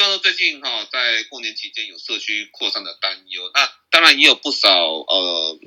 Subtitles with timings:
[0.00, 5.58] 虽然说最近哈在过年期间有社区扩散的担忧，那当然也有不少呃。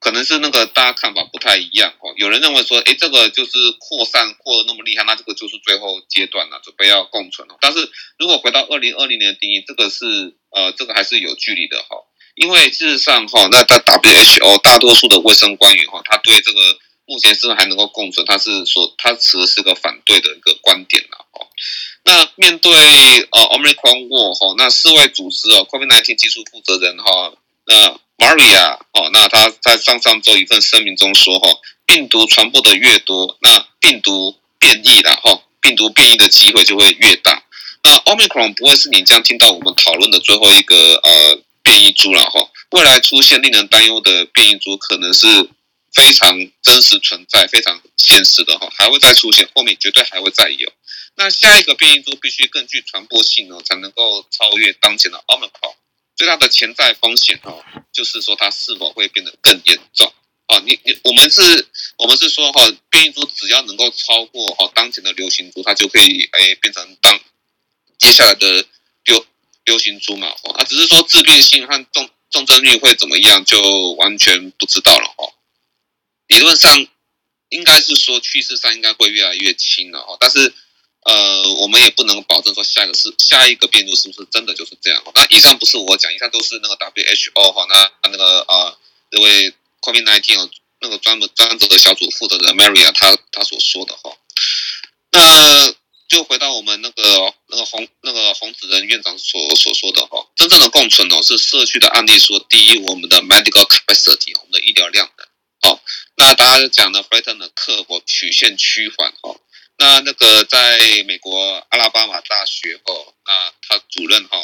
[0.00, 7.56] 可能是那个大家看法不太一样哦，有人认为说，哎，这个就是扩散扩得那么厉害，那这个就是最后阶段了，准备要共存了。
[7.60, 11.98] 但是如果回到二零二零年的定义，这个是呃，这个还是有距离的哈，
[12.34, 16.60] 因为事实上哈，那在 WHO 大多数的卫生官员哈，他对这个
[17.06, 21.46] 目前是还能够共存，他是说他持的是个反对的一个观点了哈。
[22.04, 27.32] 那面对呃 Omicron War 哈，那世卫组织哦 COVID-19 技术负责人哈，
[27.66, 27.98] 那。
[28.18, 31.48] Maria 哦，那他在上上周一份声明中说，哈，
[31.84, 37.42] 病毒传播的越多，那病毒变异了，哈，病毒变异的机会就会越大。
[37.82, 45.26] 那 Omicron 不会是你将听到我们讨论的最后一个呃变异株了，哈，未来出现令人担忧的变异株可能是
[45.92, 50.72] 非常真实存在、非常现实的，哈，还会再出现，后面绝对还会再有。
[51.14, 55.74] 那下一个变异株必须更具传播性哦，才能够超越当前的 Omicron。
[56.16, 60.12] 最大的潜在风险哦，就是说它是否会变得更严重
[60.46, 60.58] 啊？
[60.64, 67.18] 你你我们是，我们是说哈，变异株只要能够超过哈当前的流行株，它就可以哎变成当
[67.98, 68.66] 接下来的
[69.04, 69.26] 流
[69.64, 75.32] 流行株嘛哦，它只是说致病性和重重症率会怎么样，就完全不知道了哈。
[76.28, 76.86] 理论上
[77.48, 80.54] 应该是说趋势上应该会越来越轻了哈，但是。
[81.04, 85.02] 呃，我们也不能保证说下一个是下一个变异是不是真的就是这样。
[85.14, 88.76] 那以上不是我讲，以上都是那个 WHO 哈，那那个啊，
[89.10, 90.50] 这位 COVID-19
[90.80, 94.16] 那个专门专责的小组负责人 Maria 他他所说的哈。
[95.10, 95.74] 那
[96.08, 105.28] 就回到我们那个那个洪那个洪子仁院长所所说的哈，真正的共存哦是社区的案例说，第一，我们的 medical capacity 我们的医疗量的
[105.68, 105.80] 哦，
[106.16, 109.34] 那大家讲的 flatten 的刻薄曲线趋缓哈。
[109.82, 114.38] 那那个在美国阿拉巴马大学哦，那他主任哈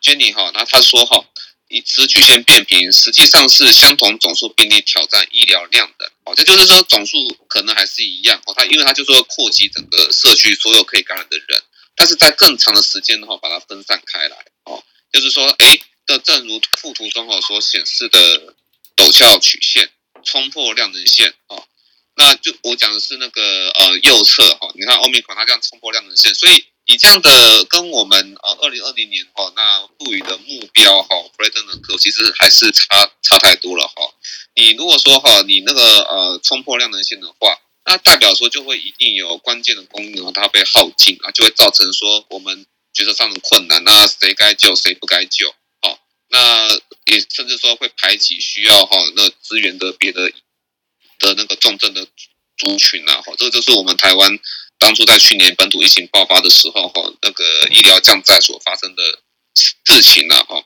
[0.00, 1.24] ，Jenny 哈，那他说哈，
[1.66, 7.18] 以此曲线变平，实际上是相同总数病例挑战医疗量的哦，这就是说总数
[7.48, 11.60] 可能还是一样哦，他因为他就说扩及整个社区所有可以感染的人，
[11.96, 14.80] 但是在更长的时间的话把它分散开来哦，
[15.12, 18.54] 就是说哎，的正如附图中哦所显示的
[18.96, 19.90] 陡峭曲线
[20.22, 21.66] 冲破量能线哦。
[22.18, 23.40] 那就我讲的是那个
[23.70, 33.94] 呃右侧哈，你看欧米克它这样冲破量能线，所以以这样的跟我们呃二零二零年哈那赋予的目标哈，flatten the curve 其实还是差差太多了哈。
[34.56, 45.96] 你如果说哈你那个呃冲破量能线的话，那代表说就会一定有关键的供应哦它被耗尽啊，就会造成说我们决策上的困难，那谁该救谁不该救，好，
[46.30, 46.68] 那
[47.06, 50.32] 也甚至说会排挤需要哈那资源的别的。
[51.18, 52.06] 的那个重症的
[52.56, 54.38] 族群呐，哈，这个就是我们台湾
[54.78, 59.02] 当初在去年本土疫情爆发的时候，哈，那个医疗降载所发生的
[59.84, 60.62] 事情呐，哈，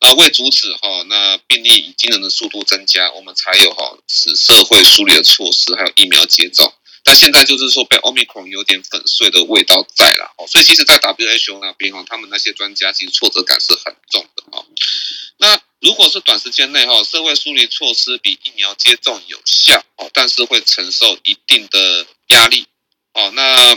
[0.00, 6.72] 啊，为阻止哈，那病例以惊人的速度增加，我们才有哈使社会梳理的措施，还有疫苗接种。
[7.02, 14.66] 但现在就是说被 Omicron 有点粉碎的味道在了，哦，所以其实，在 WHO 那边哈，他们那些专家其实挫折感是很重的，哈。
[15.38, 22.66] 那如果是短时间内哈，社会疏离措施比疫苗接种有效哦，但是会承受一定的压力
[23.12, 23.30] 哦。
[23.34, 23.74] 那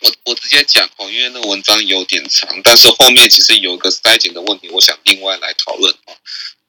[0.00, 6.16] 我我直接讲哦，因为那个文章有点长，但是后面其实有一个筛检的问题，我想另外来讨论哦。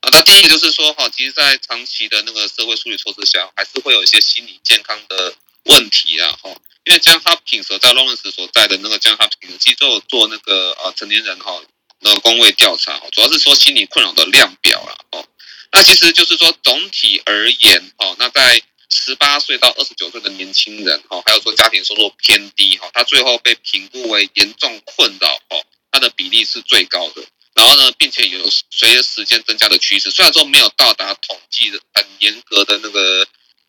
[0.01, 5.33] 啊，那第一个就是说哈，其实，在长期的那个社会疏离措施下，还是会有一些心理健康的
[5.63, 6.55] 问题啊哈。
[6.83, 11.59] 因为 Johns Hopkins 所在 Lawrence 所在的那个 Johns Hopkins 机构做那个呃成年人哈。
[12.03, 15.25] 那个公卫调查哦主要是说心理困扰的量表了哦。
[15.71, 27.23] 那其实就是说总体而言哦，那在十八岁到二十九岁的年轻人哈，还有说家庭收入偏低哈，他最后被评估为严重困扰哦，他的比例是最高的。
[27.55, 28.39] 然后呢，并且有
[28.69, 33.27] 随着时间增加的趋势，虽然说没有到达统计的很严格的那个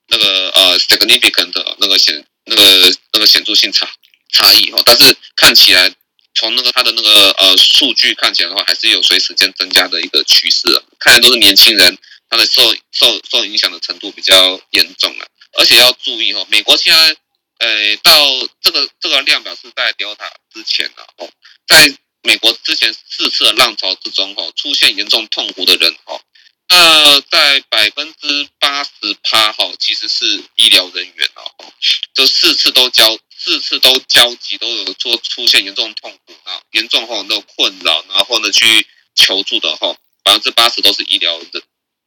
[0.09, 3.89] 那个呃 significant 那个显那个那个显著性差
[4.31, 5.91] 差异哦，但是看起来。
[6.35, 10.83] 从那个他的那个呃数据看起来的话，还是有随时间增加的一个趋势啊。
[10.99, 11.97] 看来都是年轻人，
[12.29, 15.27] 他的受受受影响的程度比较严重啊。
[15.57, 17.17] 而且要注意哦，美国现在
[17.59, 18.13] 呃到
[18.61, 21.31] 这个这个量表是在 Delta 之前的哦，
[21.69, 26.21] 在美国之前四次的浪潮之中哈，出现严重痛苦的人哈，
[26.69, 28.91] 那在百分之八十
[29.23, 31.73] 趴哈，其实是医疗人员哦，
[32.13, 33.17] 就四次都交。
[33.45, 41.63] 四次都交集，都有说出现严重痛苦啊，严重后那种困扰，然后呢去求助的哈，百分之八十都是医疗的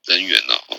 [0.05, 0.75] 人员了哈。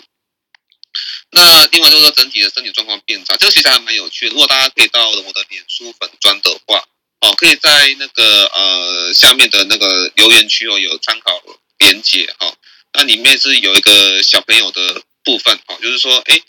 [1.31, 4.32] 那另外就是说整体的身体状况变差，这个其实还蛮有趣的。
[4.32, 6.82] 如果大家可以到我的脸书粉专的话，
[7.20, 11.40] 哦，可以在那个呃下面的那个留言区哦有参考
[11.78, 12.56] 连结哈、哦，
[12.94, 16.40] 那里面是有一个小朋友的部分哈、哦，就是说哎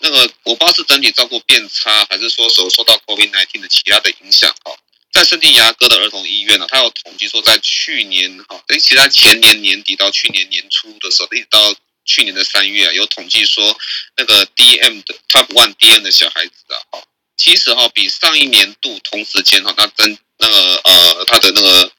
[0.00, 4.72] 那个我不知道是整体照顾变差，还是说受受到 COVID-19 的其他的影响哈、
[5.12, 11.74] 在圣地牙哥的儿童医院呢，他有统计说在去年哈，哎其实在前年年底到去年年初的时候，一直到
[12.04, 13.76] 去年的三月啊，有统计说
[14.16, 17.02] 那个 DM 的 Type One DM 的小孩子啊哈。
[17.36, 21.92] 其实哈，比上一年度同时间哈，它增那个呃，他的那个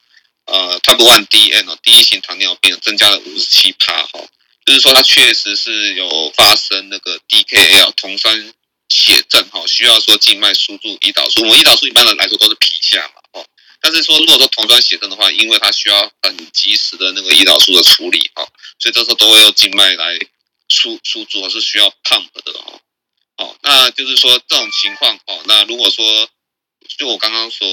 [0.46, 4.20] 呃，Type One DN 哦，第一型糖尿病增加了五十七趴哈，
[4.70, 8.54] 就是说它确实是有发生那个 DKL 酮酸
[8.88, 11.42] 血症哈，需要说静脉输注胰岛素。
[11.42, 13.44] 我们胰岛素一般的来说都是皮下嘛哈，
[13.80, 18.46] 但是说如果说酮酸血症的话，因为它需要很及时的那个胰岛素的处理哈，
[18.78, 20.16] 所以这时候都会用静脉来
[20.68, 22.80] 输输注，是需要 pump 的哈。
[23.38, 26.30] 哦，那就是说这种情况哦，那如果说
[26.96, 27.66] 就我刚刚所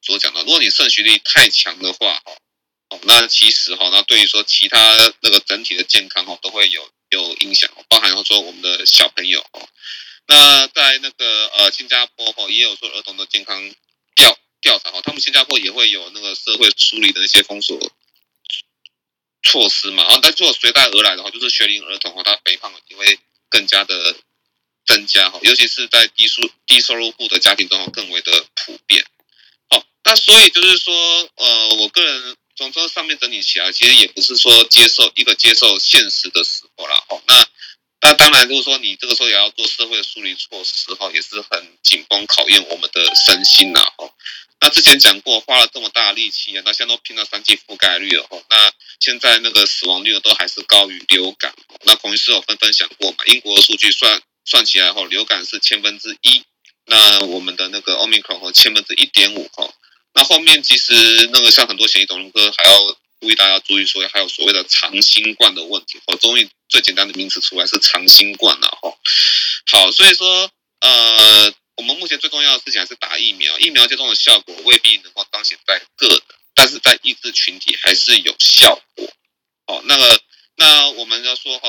[0.00, 2.32] 所讲的，如果你肾虚力太强的话，哦，
[2.90, 4.78] 哦那其实哈，那对于说其他
[5.20, 9.68] 那个整体的健康哦，都会有有影响，哦包含说我们的小朋友哦，
[10.26, 13.74] 那在那个呃新加坡哈，也有说儿童的健康
[14.14, 17.78] 调调查哈，他们新加坡也会有那个社会梳理的一些封锁
[19.42, 23.18] 措施嘛，啊，但是如果随带而来的话，就是学龄儿童哈，他肥胖也会
[23.48, 24.16] 更加的。
[24.88, 29.04] 增加哈，尤其是在低收低收入户的家庭中更为的普遍。
[29.68, 30.94] 好，那所以就是说，
[31.34, 36.96] 呃，我个人从这上面整理起来，其实也不是说接受一个接受现实的时候了。
[37.08, 37.46] 哈，那
[38.00, 43.80] 那当然就是说，你这个时候也要做社会疏离措施，哈，也是很紧绷考验我们的身心呐。
[43.96, 44.12] 哈，
[44.60, 48.26] 那之前讲过，花了这么大力气啊，那现在都拼到三剂覆盖率了。
[48.28, 51.54] 哈，那现在那个死亡率都还是高于流感。
[51.84, 53.18] 那孔医师有分分享过嘛？
[53.26, 54.20] 英国的数据算。
[54.50, 56.42] 算起来哈，流感是千分之一，
[56.86, 59.70] 那我们的那个 Omicron 和千分之一点五哈，
[60.14, 60.92] 那后面其实
[61.32, 68.96] 那个像很多血液肿瘤科还要呼吁大家注意说，还有所谓的长新冠的问题，哦，终于最简单的名词出来是长新冠了哈。
[69.70, 70.50] 好，所以说
[70.80, 76.22] 呃，我们目前最重要的事情还是打疫苗，疫苗接种的效果未必能够彰显在个人，
[76.54, 79.08] 但是在抑制群体还是有效果。
[79.66, 80.20] 好，那个
[80.56, 81.68] 那我们要说哈。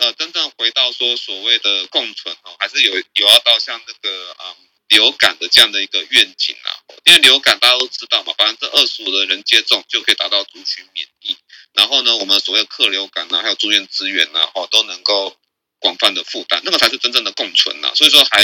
[0.00, 4.56] 呃，真正回到说所谓的共存哈，还是有有要到像那个嗯
[4.88, 6.70] 流感的这样的一个愿景啊，
[7.04, 11.36] 因为流感大家都知道嘛，百分之二十五的人接种就可以达到族群免疫，
[11.72, 15.36] 然后呢，我们所谓的客流感呢，还有住院资源呢，哦，都能够
[15.78, 18.42] 广泛的负担，那个才是真正的共存呐，所以说还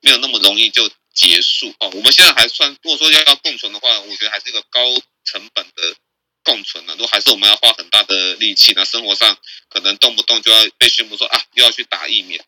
[0.00, 1.90] 没有那么容易就结束哦。
[1.94, 4.80] 我们现在还算，如果说要要共存的话，我觉得还是一个高
[5.24, 5.96] 成本的。
[6.46, 8.72] 共存呢，都还是我们要花很大的力气。
[8.76, 9.36] 那生活上
[9.68, 12.40] 可能动不动就要被宣布说啊，又要去打疫苗。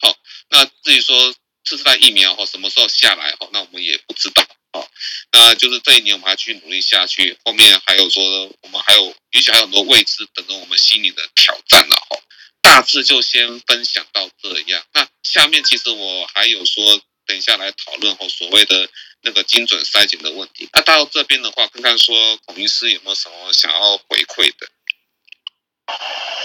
[0.00, 0.16] 好，
[0.48, 1.34] 那至于说
[1.66, 4.46] 次世代疫苗哈什么时候下来哈，那我们也不知道。
[4.72, 4.88] 好，
[5.32, 7.36] 那就是这一年我们还继续努力下去。
[7.44, 8.24] 后面还有说
[8.62, 12.16] 我们还有，也许还有很多未知等着我们心里的挑战了哈。
[12.62, 14.82] 大致就先分享到这样。
[14.94, 18.88] 那下面其实我还有说，等一下来讨论哈所谓的。
[19.22, 24.68] 那个精准筛检的问题，那到这边的话，看看说孔医师有没有什么想要回馈的？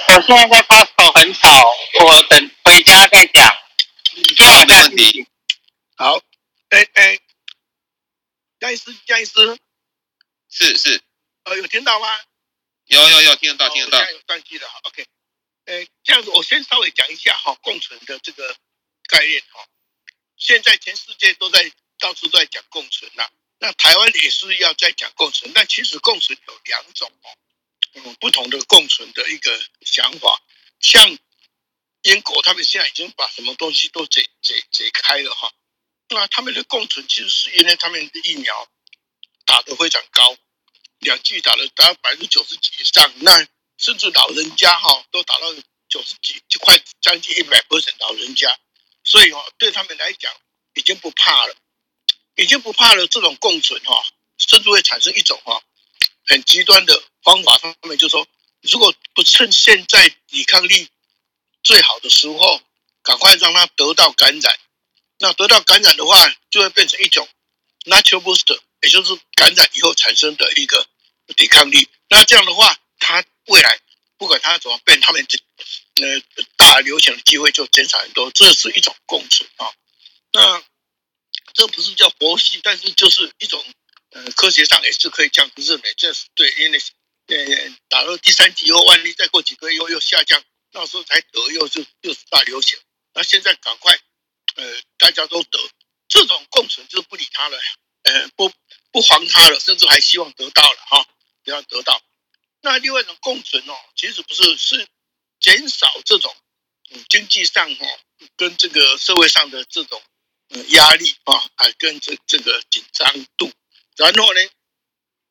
[0.08, 1.64] 我现在在 Costco 很吵，
[2.00, 3.56] 我等回家再讲。
[4.38, 5.28] 好，没问题。
[5.96, 6.22] 好，
[6.70, 7.20] 哎哎，
[8.60, 9.60] 江医师，江医师，
[10.50, 11.02] 是是，
[11.44, 12.20] 呃，有听到吗？
[12.86, 14.12] 有有有，听得到，听得到。
[14.12, 15.06] 有断机了，好，OK。
[15.66, 18.56] 呃，这样子，我先稍微讲一下哈，共存的这个
[19.08, 19.66] 概念哈。
[20.38, 21.72] 现在全世界都在。
[22.02, 27.30] 到处都在讲共存呐、啊，那台湾也是要在讲共存，但其实共存有两种哦，
[27.94, 30.42] 嗯，不同的共存的一个想法。
[30.80, 31.16] 像
[32.04, 35.52] 英国，他们现在已经把什么东西都解解解开了哈，
[36.10, 38.68] 那他们的共存其实是因为他们的疫苗
[39.46, 40.36] 打得非常高，
[41.00, 45.54] 两剂打了达到百分之九十几以上，那甚至老人家哈都打到
[45.88, 48.60] 九十几，就快将近一百 percent 老人家，
[49.04, 50.34] 所以哦，对他们来讲
[50.76, 51.56] 已经不怕了。
[52.38, 54.04] 已经不怕了，这种共存哈，
[54.38, 55.62] 甚至会产生一种哈
[56.26, 57.58] 很极端的方法。
[57.60, 58.26] 他们就说，
[58.62, 60.88] 如果不趁现在抵抗力
[61.64, 62.62] 最好的时候，
[63.04, 64.60] 赶快让他得到感染，
[65.20, 67.28] 那得到感染的话，就会变成一种
[67.86, 70.88] natural booster，也就是感染以后产生的一个
[71.36, 71.88] 抵抗力。
[72.10, 73.80] 那这样的话，他未来
[74.18, 75.38] 不管他怎么变，他们这
[76.04, 76.22] 呃
[76.58, 78.32] 大流行的机会就减少很多。
[78.32, 79.72] 这是一种共存啊，
[80.32, 80.64] 那。
[81.54, 83.62] 这不是叫佛系，但是就是一种，
[84.12, 86.82] 呃，科学上也是可以这样认为，这是对，因为
[87.28, 92.80] 呃，打了第三剂以后，万一再过几个月又又下降，到时候才得又就又是大流行。
[93.14, 93.94] 那现在赶快，
[94.56, 95.60] 呃，大家都得，
[96.08, 97.60] 这种共存就是不理他了，
[98.04, 98.52] 呃，不
[98.92, 101.06] 不防他了，甚至还希望得到了哈，
[101.44, 102.02] 不要得到。
[102.62, 104.88] 那另外一种共存哦，其实不是是
[105.40, 106.36] 减少这种
[107.10, 107.86] 经济上哈
[108.38, 110.02] 跟这个社会上的这种
[110.70, 113.52] 压力啊，啊跟这这个紧张度，
[113.98, 114.42] 然后呢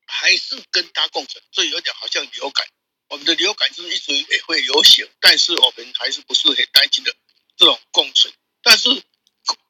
[0.06, 2.66] 还是跟他共存，所以有点好像流感，
[3.11, 7.14] 我们的流感就是一直也会流行，但是我们还是不是很担心的
[7.57, 8.88] 这种共存，但是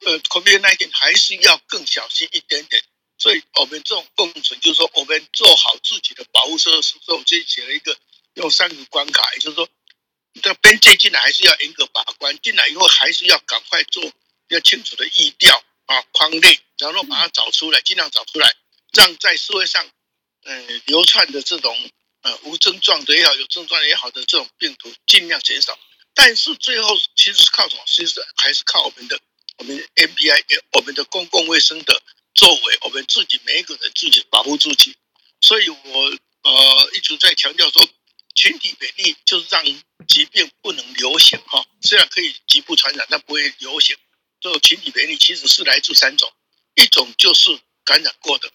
[0.05, 2.81] 呃 COVID-19 还是要更小心一点点。
[3.17, 7.95] 所以我们这种共存，就是说我们做好自己的保护设施之后，这写了一个
[8.33, 9.69] 用三个关卡，也就是说，
[10.41, 14.11] 这边界进来还是要严格把关，进来以后还是要赶快做
[14.47, 18.55] 要清楚的疫调啊框列，然后把它找出来，尽量找出来，
[18.93, 19.85] 让在社会上
[20.43, 25.77] 嗯、呃、流窜的这种呃无症状的也好，有症状也好的这种病毒尽量减少。
[26.13, 27.83] 但是最后其实是靠什么？
[27.87, 29.19] 其实还是靠我们的
[29.57, 32.01] 我们的 NPI，我们的公共卫生的。
[32.33, 34.95] 作为我们自己每一个人自己保护自己，
[35.41, 37.85] 所以我呃一直在强调说，
[38.33, 39.65] 群体免疫就是让
[40.07, 41.65] 疾病不能流行哈。
[41.81, 43.97] 虽然可以局部传染，但不会流行。
[44.39, 46.33] 这个群体免疫其实是来自三种，
[46.75, 48.49] 一种就是感染过的，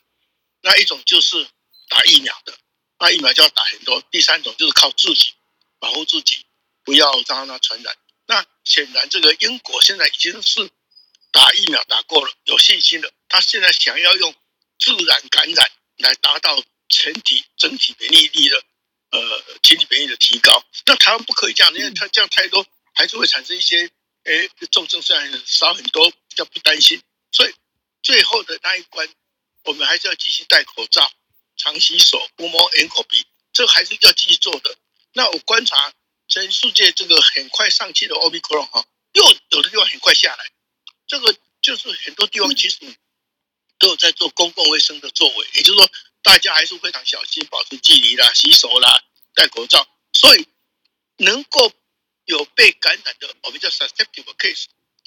[0.63, 1.47] 那一种就是
[1.89, 2.59] 打疫苗的，
[2.99, 4.03] 那疫苗就要打很多。
[4.11, 5.35] 第三种就是靠自己
[5.79, 6.47] 保护自己，
[6.85, 7.97] 不要让它传染。
[8.27, 10.71] 那显然这个英国现在已经是。
[11.33, 13.13] 打疫苗打过了，有信心了。
[13.29, 14.35] 他现在想要用
[14.79, 18.63] 自然感染来达到全体整体免疫力的
[19.11, 20.65] 呃群体免疫的提高。
[20.87, 23.91] 那台湾不可以这样，因为他这样太多还是会产生一些
[24.23, 27.03] 诶重症，虽然少很多，比较不担心。
[27.33, 27.55] 所以
[28.03, 29.07] 最后的那一关，
[29.65, 31.13] 我们还是要继续戴口罩、
[31.57, 34.77] 常洗手、不摸眼口鼻，这还是要继续做的。
[35.13, 35.95] 那我观察
[36.29, 40.51] 全世界这个很快上去的 Omicron 哈，又有的地方很快下来。
[41.07, 42.79] 这个就是很多地方其实
[43.79, 45.91] 都有在做公共卫生的作为，也就是说，
[46.23, 49.89] 大家还是非常小心，保持距离啦、洗手啦、戴口罩。
[50.13, 50.49] 所以
[51.19, 51.73] 能够
[52.25, 54.65] 有被感染的，我们叫 susceptible case，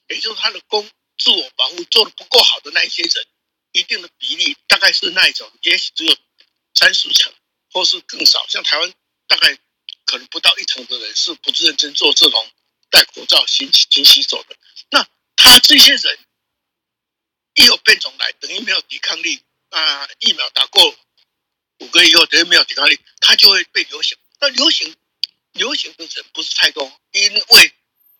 [0.07, 3.27] 也就是他的公自我保护做的不够好的那一些人，
[3.73, 6.15] 一定的比例大概是那一种，也许只有
[6.79, 7.33] 三四成，
[7.73, 8.47] 或是更少。
[8.47, 8.93] 像台湾
[9.27, 9.57] 大概
[10.05, 12.49] 可能不到一成的人是不认真做这种
[12.89, 14.55] 戴口罩、勤勤洗手的。
[14.89, 15.05] 那
[15.35, 16.19] 他这些人
[17.55, 20.07] 一有变种来，等于没有抵抗力啊！
[20.19, 20.95] 疫苗打过
[21.79, 24.17] 五个月以后，等于没有抵抗力，他就会被流行。
[24.39, 24.95] 那流行
[25.51, 27.73] 流行的人不是太多，因为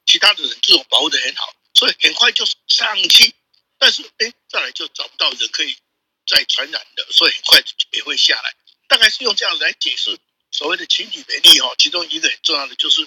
[0.05, 3.33] 其他的人自我保护得很好，所以很快就上去。
[3.77, 5.77] 但是哎，再来就找不到人可以
[6.29, 8.55] 再传染的，所以很快也会下来。
[8.87, 10.19] 大概是用这样来解释
[10.51, 11.73] 所谓的群体免疫哈。
[11.79, 13.01] 其中一个很重要的就是，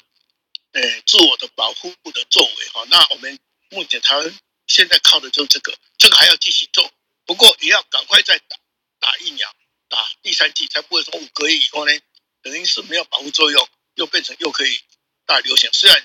[0.73, 2.85] 呃，自我的保护的作为哈。
[2.91, 3.39] 那我们。
[3.75, 6.93] 目前台湾现在靠的就是这个，这个还要继续做，
[7.25, 8.59] 不过也要赶快再打
[9.01, 9.51] 打疫苗，
[9.89, 11.99] 打第三剂，才不会说五个月以后呢，
[12.43, 14.79] 等于是没有保护作用，又变成又可以
[15.25, 15.71] 大流行。
[15.73, 16.05] 虽然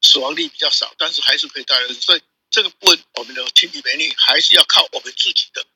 [0.00, 2.00] 死亡率比较少，但是还是可以大流行。
[2.00, 5.66] 所以这个部分，我们的群体免疫还是要靠我们自己的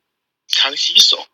[0.47, 1.27] 常洗手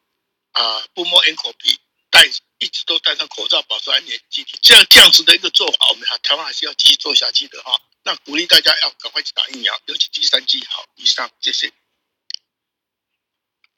[0.51, 1.79] 啊，不摸眼口鼻，
[2.09, 2.25] 戴
[2.57, 4.51] 一直都戴上口罩，保持安全距离。
[4.61, 7.81] 这样这样子的一个做法，我们台湾还是要继续做下去的哈。
[8.03, 10.63] 那鼓励大家要赶快去打疫苗，尤其第三剂。
[10.69, 11.71] 好，以上谢谢。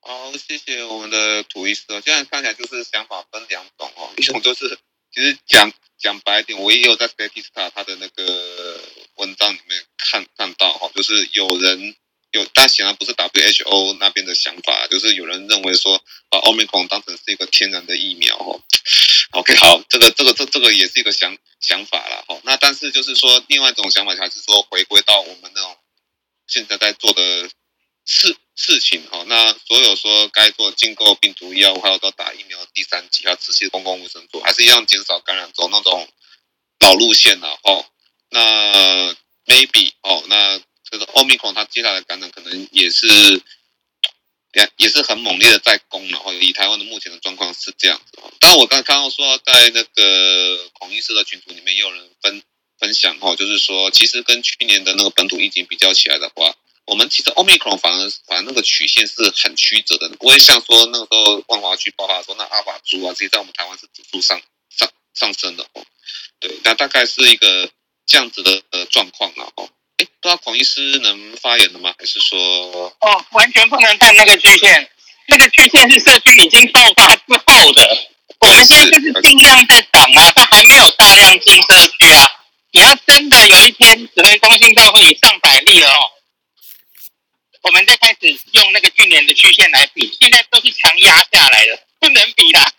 [0.02, 2.02] 好，谢谢我们的涂医师哦。
[2.04, 4.80] 现在看起来就是想法分两种哦， 一种就是
[5.12, 8.84] 其实讲讲白一点，我也有在 Statista 他的那个
[9.16, 11.96] 文章里面看看到哈，就是有人
[12.36, 18.62] 有，但显然不是 WHO 那边的想法，就是有人认为说把 Omicron 当成是一个天然的疫苗哦。
[19.32, 22.40] OK，好，这个这个这这个也是一个想想法了哈。
[22.44, 25.78] 那但是就是说，另外一种想法还是说，回归到我们那种
[26.48, 27.50] 现在在做的
[28.06, 29.24] 事事情哈。
[29.28, 36.08] 那所有说该做进购病毒药物，还有到打疫苗第三剂，还有持续公共卫生做，还是一样减少感染，走那种
[36.80, 37.86] 老路线了哦。
[38.30, 39.14] 那
[39.46, 40.60] maybe 哦，那
[40.98, 43.08] 这个 Omicron 它接下来感染可能也是。
[44.78, 48.18] 也是很猛烈的在攻，然后以台湾的目前的状况是这样子。
[48.40, 52.42] 但我刚才看到说，在那个孔医师的群组里面，也有人分
[52.80, 65.86] 分享哈，就是说，其实跟去年的那个本土疫情比较起来的话，我们其实 Omicron 反而反而那个曲线是很曲折的，不会像说那个时候万华区爆发的时候，那阿法猪啊，其实在我们台湾是指数上上上升的哦。
[66.40, 67.70] 对，那大概是一个
[68.06, 69.52] 这样子的呃状况了。
[69.58, 69.70] 哦。
[69.98, 71.94] 哎，不知道孔医师能发言的吗？
[71.98, 72.38] 还是说？
[73.00, 74.90] 哦，完全不能看那个曲线，
[75.28, 78.08] 那个曲线是社区已经爆发之后的。
[78.40, 82.30] 我们现在就是尽量在挡啊，它还没有大量进社区啊。
[82.72, 86.12] 你要真的有一天指挥中心到会以上百例了哦，
[87.62, 92.70] 我们再开始用那个去年的曲线来比，现在都是强压下来的，不能比啦。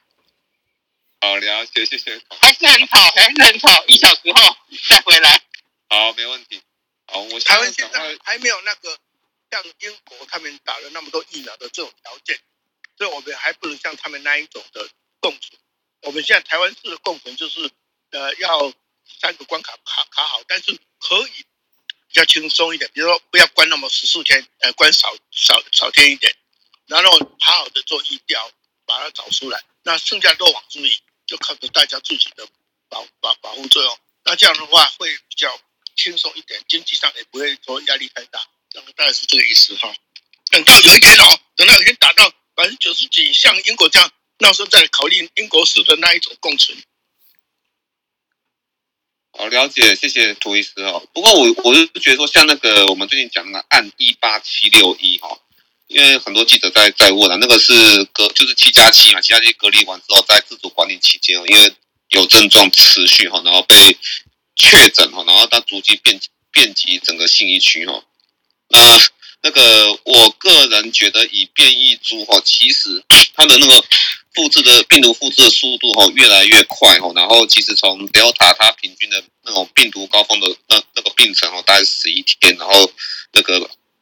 [1.22, 2.20] 好，了解，谢谢。
[2.38, 4.56] 还是很吵，还是很吵，一小时后
[4.86, 5.40] 再回来。
[5.88, 6.60] 好，没问题。
[7.16, 8.98] 好，我台湾现在还没有那个
[9.50, 12.38] 像英国他们打了那么多疫苗的这种条件，
[12.98, 14.86] 所以我们还不能像他们那一种的
[15.20, 15.58] 共存。
[16.02, 17.70] 我们现在台湾式的共存就是，
[18.10, 18.70] 呃，要
[19.18, 21.46] 三个关卡卡卡好，但是可以
[22.08, 26.36] 比较轻松一点，比如说不要关那么十四天，呃，关少少少天一点，
[26.84, 28.52] 然后好好的做疫调，
[28.84, 29.64] 把它找出来。
[29.84, 32.46] 那剩下漏网之鱼就靠着大家自己的
[32.90, 33.98] 保保保护作用。
[34.22, 35.58] 那这样的话会比较
[35.96, 38.38] 轻松一点，经济上也不会说压力太大。
[38.94, 39.92] 大概是这个意思哈。
[40.50, 44.10] 等到有一天哦，等到有一天达到百分之九十几，像英国这样。
[44.38, 46.76] 那时候再考虑英国式的那一种共存。
[49.32, 51.08] 好，了解，谢谢涂医师哦。
[51.14, 55.38] 不过我我是觉得说，像那个我们最近讲的案一八七六一哈，
[55.86, 61.74] 因为很多记者在在问啊，那个是隔就是七加七嘛，七加七隔离完之后，在自主管理期间，因为
[62.08, 63.96] 有症状持续哈，然后被
[64.56, 66.18] 确诊哈，然后他逐渐遍
[66.50, 68.02] 遍及整个信义区哈。
[68.68, 68.80] 那
[69.42, 73.84] 那个我个人觉得，以变异株哈，其实它的那个。
[74.36, 82.92] 复制的病毒复制的速度哈越来越快哈，然后其实从 Delta 它平均的那种病毒高峰的那那个病程哦，大概是十一天，然后
[83.32, 83.58] 那个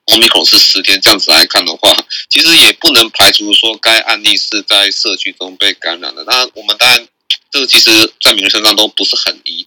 [0.07, 6.25] Omicron 是十天，这样子来看的话，其实也不能排除说该案例是在社区中被感染的。
[6.25, 7.07] 那我们当然
[7.53, 9.65] 这个其实在每个人身上都不是很一。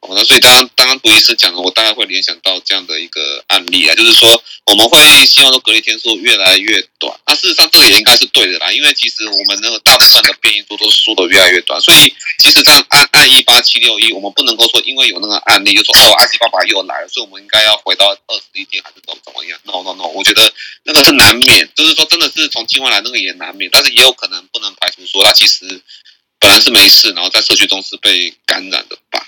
[0.00, 7.18] 哦，那所以刚刚刚刚涂医师讲的，我大概会联想到这样的一个案例啊，就是说我们会希望说隔离天数越来越短。
[7.26, 25.82] 那事实上这个也应该是对的啦，因为其实我们那个大部分的变异株都是缩的越来越短，所以其实这样按按一八七六一，我们不能够说因为有那个案例就说哦，阿西爸爸又来了，所以我们应该要回到二十一天还是怎么怎么样？No No No，我觉得那个是难免，就是说真的是从境外来那个也难免，但是也有可能不能排除说他其实
[26.38, 29.26] 本来是没事，然后在社区中是被感染的吧。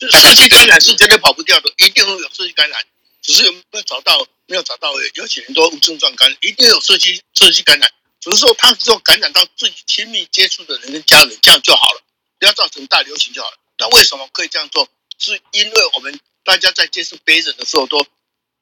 [0.00, 2.80] 社区感染是绝对跑不掉的，一定会有社区感染，
[3.20, 5.10] 只是有没有找到，没有找到而已。
[5.14, 12.02] 有些人都无症状感染，一定有社区社区感染，只是说他只有感染到自己亲密接触的人跟家人，这样就好了，
[12.38, 13.56] 不要造成大流行就好了。
[13.78, 14.88] 那为什么可以这样做？
[15.18, 18.06] 是因为我们大家在接触别人的时候都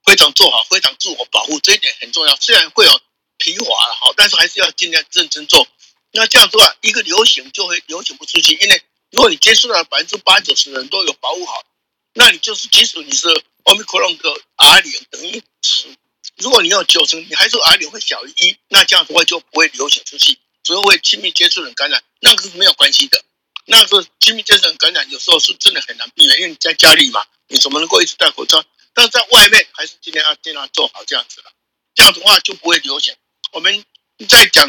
[0.05, 2.35] 非常做好，非常自我保护，这一点很重要。
[2.37, 3.01] 虽然会有
[3.37, 5.69] 疲乏了哈，但是还是要尽量认真做。
[6.13, 8.83] 那这样做啊，一个流行就会流行不出去，因为。
[9.11, 11.65] 如果你接触到百分之八九十的人都有保护好，
[12.13, 13.29] 那你就是即使你是
[13.65, 15.89] 奥密克戎的 R 零等于十，
[16.37, 23.23] 如果你有九成，你还是 R 零会小于一，那这样的话就不会流行出去，只会亲密接触人感染，那个是没有关系的。
[23.65, 28.65] 那个亲密接触人感染有时候是真的很难避免，因为你在家里嘛，你怎么能够一直戴口罩？
[28.95, 31.53] 但在外面还是尽量要尽量做好这样子了，
[31.95, 33.15] 这样的话就不会流行。
[33.53, 33.85] 我们
[34.29, 34.67] 在讲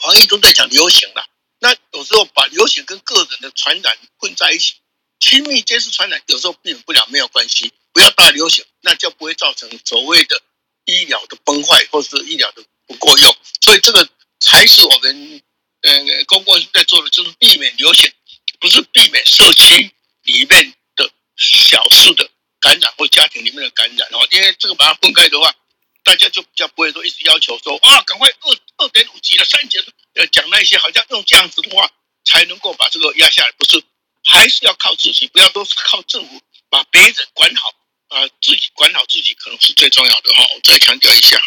[0.00, 1.26] 防疫都在讲流行了。
[1.64, 4.74] 那有时候把流行跟个人的传染混在一起，
[5.18, 10.42] 亲密接触传染有时候避免不了，没有关系，不要大流行，那就不会造成所谓的
[10.84, 13.34] 医疗的崩坏或者是医疗的不够用。
[13.62, 14.06] 所以这个
[14.40, 15.42] 才是我们
[15.80, 18.12] 呃公共在做的，就是避免流行，
[18.60, 19.90] 不是避免社区
[20.24, 22.28] 里面的小数的
[22.60, 25.56] 感染或家庭里面的感染哦，因为这个把它分开的话。
[26.04, 31.90] 大家就比较不会说一直要求说啊，赶快二二点五级了，三级了，呃，讲那些好像用这样子的话
[32.24, 33.82] 才能够把这个压下来，不是，
[34.22, 37.72] 还是要靠自己，不要都是靠政府把别人管好
[38.08, 40.46] 啊，自己管好自己可能是最重要的哈。
[40.54, 41.42] 我再强调一下。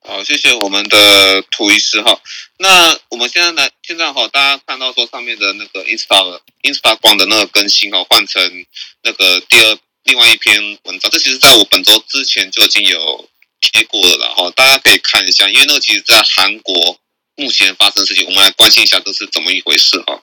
[0.00, 2.22] 好，谢谢我们的涂医师哈。
[2.56, 8.64] 那我们现在呢，现在哈，大家看到说上面的那个 Insta Insta 光的那个更新哈，换成
[9.02, 9.78] 那个第二。
[10.08, 13.28] 另外一篇文章，这其实在我本周之前就已经有
[13.60, 16.98] 贴过了啦，哈，大家可以看一下，因为那个其实在韩国
[17.36, 20.18] 目前发生事情，我们来关心一下这是怎么一回事哈。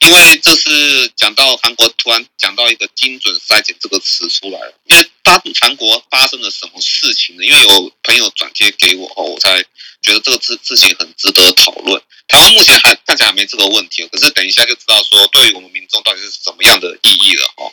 [0.00, 7.42] 因为这是讲到韩国突然讲到一个精准筛检这个词出来了，因为大韩国发生了什么事情呢？
[7.42, 9.62] 因为有朋友转贴给我，哈，我才
[10.02, 11.98] 觉得这个事事情很值得讨论。
[12.28, 17.72] 台湾目前还看起来还没这个问题，可是等一下就知道说，对于我们民众到底是什么样的意义了，哈。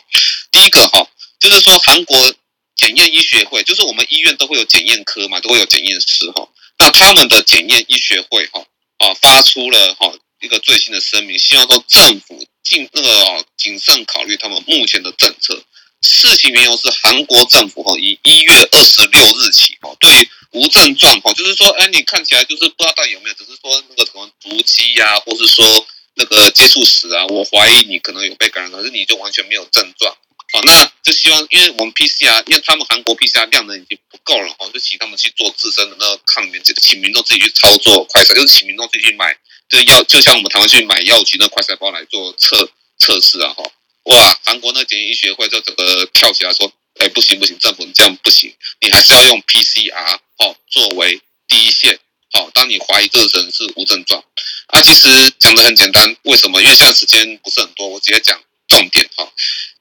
[0.50, 1.06] 第一个哈。
[1.38, 2.34] 就是说，韩国
[2.76, 6.48] 检验医学会，就是我们医院都会有检验科嘛，都会有检验师哈。
[6.78, 8.64] 那他们的检验医学会哈
[8.98, 15.62] 啊发出了哈一个最新的声明，希望说政府尽那个谨慎考虑他们目前的政策。
[16.00, 30.16] 事情缘由是韩国政府哈以一月二十六日起哈对无症状哈，就是说哎你看起来就是不知道到底有没有，只是说那个什么足迹呀，或是说那个接触史啊，我怀疑你可能有被感染，可是你就完全没有症状。
[30.50, 39.36] 好，那就希望，因为我们 PCR，因为他们韩国 PCR 量能已经不够了，哈，就请他们去做自身的那个抗原，请民众自己去操作快筛，就是请民众自己去买，
[39.68, 43.62] 就药，就像我们台湾去买药局那快筛包来做测测试啊，哈，
[44.04, 51.98] 哇，韩国那检验医学会就整个跳起来说，哎，不行不行，政府你这样不行，你还是要用 PCR，哦，作为第一线。
[52.30, 54.22] 好，当你怀疑这个人是无症状，
[54.66, 55.08] 啊，其实
[55.38, 56.60] 讲的很简单，为什么？
[56.62, 59.26] 因为现在时间不是很多，我直接讲重点哈。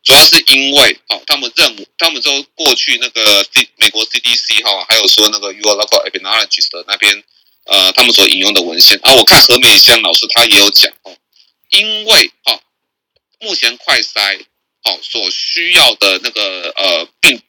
[0.08, 7.22] 主要是因为，好，他们认为，他们说过去那个 C 美国 CDC 哈，还有说那个 Your Local Epidemiologist 那边，
[7.66, 11.14] 呃，他们所引用的文献啊，我看何美香老师他也有讲哦，
[11.72, 12.62] 因为哈，
[13.42, 14.46] 目前快筛
[14.82, 17.42] 好所需要的那个呃病，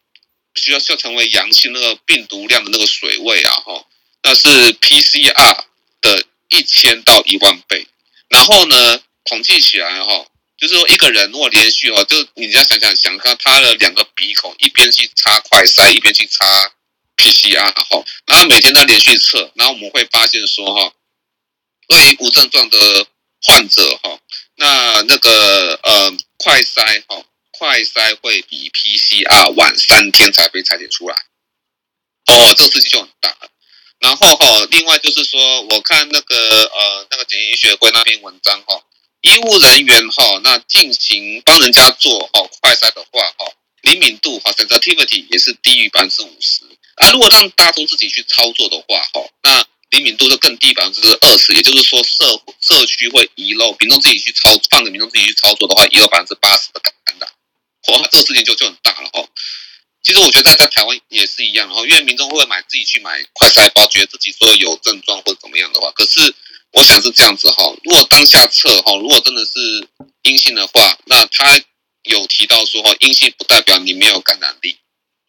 [0.56, 3.86] 需要需要成为阳性那个病毒量的那个水位啊哈。
[4.24, 5.64] 那是 PCR
[6.00, 7.86] 的一千到一万倍，
[8.28, 10.26] 然后呢，统计起来哈，
[10.58, 16.44] 就是说一个人如果连续哈，就你要想想想看他的两个鼻孔，一边去插快筛，一边去插
[17.16, 20.92] PCR 哈，然后每天都连续测，然后我们会发现说哈，
[21.86, 23.06] 对于无症状的
[23.42, 24.18] 患者哈，
[24.56, 31.14] 那那个呃快筛哈，快筛会比 PCR 晚三天才被采检出来，
[32.26, 33.36] 哦，这个事情就很大。
[34.00, 38.80] 然后哈，另外就是说，我看那个呃那个检验医学会那篇文章哈，
[39.20, 43.52] 医务人员哈，那进行帮人家做哈快筛的话哈，
[43.83, 46.64] 灵敏度哈 sensitivity 也是低于百分之五十
[46.96, 47.11] 啊。
[47.11, 57.28] 如果让大众自己去操作的话哈，那灵敏度就更低百分之二十，也就是说社社区会遗漏，民众自己去操放着民众自己去操作的话，遗漏百分之八十的感染，
[57.88, 59.26] 哇，这个事情就就很大了哈。
[60.02, 66.20] 其实我觉得在在台湾也是一样，哈因为民众会买自己去买快筛包，觉得自己说有症状或者怎么样的话，可是
[66.72, 69.88] 我想是这样子哈，如果当下测哈，如果真的是
[70.22, 71.61] 阴性的话，那他
[72.04, 74.76] 有提到说哈，阴性不代表你没有感染力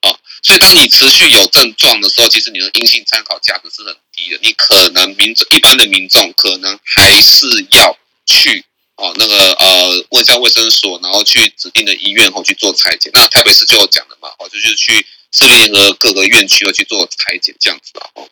[0.01, 8.65] 啊，所以当你持续有症状的时候，其实你的阴性参考价值是很低的，你可能民众一般的民众可能还是要去。
[9.01, 13.09] 哦，那个呃，问一下卫生所，然后去指定的医院后去做裁检。
[13.15, 18.03] 那台北市就有讲的嘛，哦，就是去市立联合各个院区要去做裁检这样子啊。
[18.15, 18.29] 哦，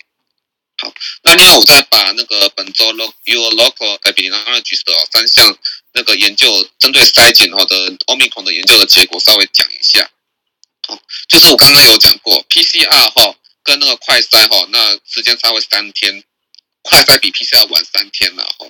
[0.80, 2.86] 好，那另外我再把那个本周
[3.24, 5.58] Your Local Epidemiologist 的三项
[5.94, 10.10] 那个研究针对筛检后的 Omicron 的研究的结果稍微讲一下。
[10.88, 16.24] 哦，就是我刚刚有讲过 PCR 哈跟那个快筛哈，那时间差会三天，
[16.84, 18.68] 快筛比 PCR 晚三天了哈。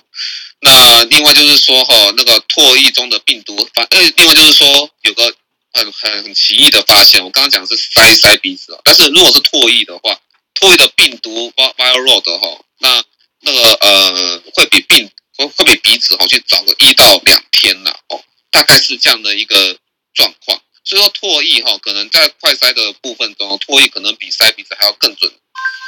[0.60, 5.32] 那另外就是说哈，那个唾液中的病毒发，呃，另外就是说有个
[5.72, 10.18] 很很很奇异的发现，我刚刚讲的是塞塞鼻子，但是如果是唾液的话，
[10.58, 13.04] 唾液的病毒 viral load 哈，那
[13.40, 19.78] 那个呃会比病会会比鼻子哈去早个一到两天呐，哦，大概是这样的一个
[20.14, 25.32] 状况，所以说唾液哈可能在快筛的部分中，唾液可能比塞鼻子还要更准，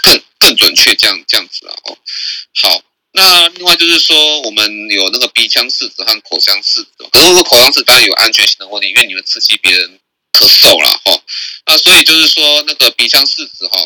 [0.04, 1.98] 更更准确这样这样子啊，哦，
[2.62, 2.82] 好。
[3.12, 9.98] 那另外就是说，我们有那个鼻腔拭子和口腔拭子，可是如果口腔拭当然有安全性的问题，因为你们刺激别人
[10.32, 11.20] 咳嗽了哈。
[11.66, 13.80] 那所以就是说，那个鼻腔拭子哈，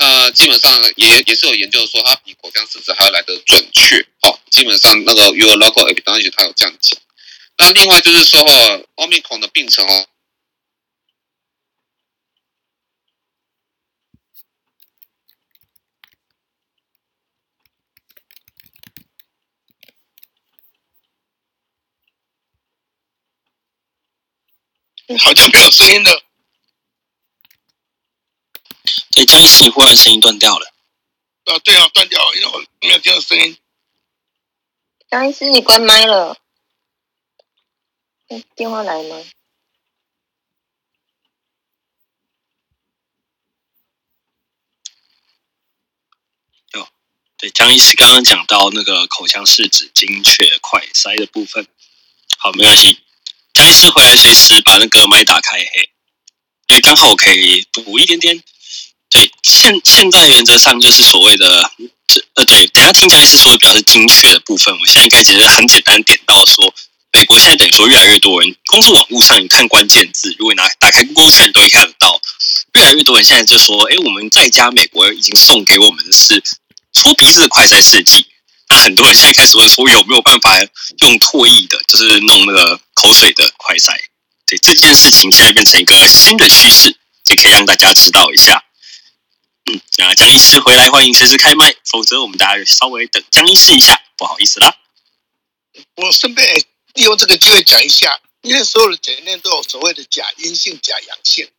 [0.00, 4.38] 那基本上也也是有研究说，它比口腔拭子还要来得准确哦。
[4.48, 7.00] 基本上那个 Your local epidemiology 它有这样讲。
[7.56, 10.06] 那另外就是说哈，Omicron 的病程哦。
[25.18, 26.27] 好像没有声音了。
[29.18, 30.72] 对，江医师，你忽然声音断掉了。
[31.46, 33.58] 啊，对啊，断掉了，因为我没有听到声音。
[35.10, 36.38] 江医师，你关麦了。
[38.54, 39.16] 电话来吗？
[46.74, 46.88] 哦，
[47.38, 51.66] 对，江医师刚刚讲到那个口腔拭子精确快筛的部分，
[52.36, 53.00] 好，没关系。
[53.52, 55.90] 江医师回来，随时把那个麦打开，嘿，
[56.68, 58.44] 因为刚好我可以补一点点。
[59.18, 61.72] 对，现现在原则上就是所谓的，
[62.06, 64.72] 这呃，对，等下听江医师说的比较是精确的部分。
[64.72, 66.72] 我现在可以其实很简单点到说，
[67.12, 72.20] 美国现在等于说越来越多人，光是网络上你看关键字，如果拿打开 Google 看都可以看得到，
[72.74, 76.40] 越来越多人现在就说，哎，我们在家美国已经送给我们的是
[76.92, 78.24] 搓鼻子的快筛试剂。
[78.68, 80.56] 那很多人现在开始问说，有没有办法
[81.00, 83.96] 用唾液的，就是弄那个口水的快筛？
[84.46, 86.94] 对，这件事情现在变成一个新的趋势，
[87.30, 88.62] 也可以让大家知道一下。
[89.68, 94.74] 嗯，那江医师回来，欢迎随时开麦，否则我们大家稍微等江医师一下，不好意思啦。
[95.96, 96.58] 我顺便
[96.94, 101.50] 利用这个机会讲一下，因为所有的检验都有所谓的假阴性、假阳性，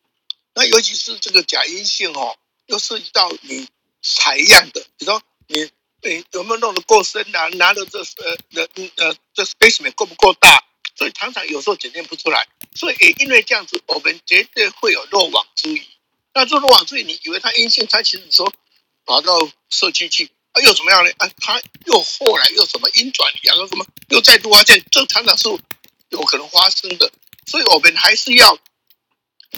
[0.56, 3.68] 那尤其是这个假阴性哦，又涉及到你
[4.02, 5.70] 采样的，比如说你
[6.02, 7.48] 你有没有弄得够深啊？
[7.50, 10.64] 拿的这呃呃呃这 specimen 够不够大？
[10.96, 15.86] 所以常常有时候检验不出来，所以也因为这样子，我们绝对会有漏网之鱼。
[16.40, 18.50] 那这漏网之鱼，你以为它阴性，它其实说
[19.06, 21.12] 跑到社区去，啊又怎么样呢？
[21.18, 25.50] 啊，它又后来又什么阴转阳，什么又再度发现，这常常是
[26.08, 27.12] 有可能发生的。
[27.46, 28.58] 所以我们还是要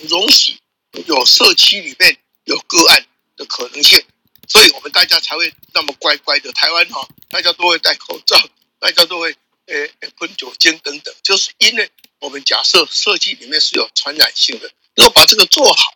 [0.09, 0.57] 容许
[1.05, 3.05] 有社区里面有个案
[3.37, 4.03] 的可能性，
[4.47, 6.51] 所以我们大家才会那么乖乖的。
[6.53, 8.35] 台湾哈，大家都会戴口罩，
[8.79, 9.35] 大家都会。
[9.67, 11.89] 诶，喷酒精等等，就是因为
[12.19, 15.93] 我们假设设计里面是有传染性的，如果把这个做好，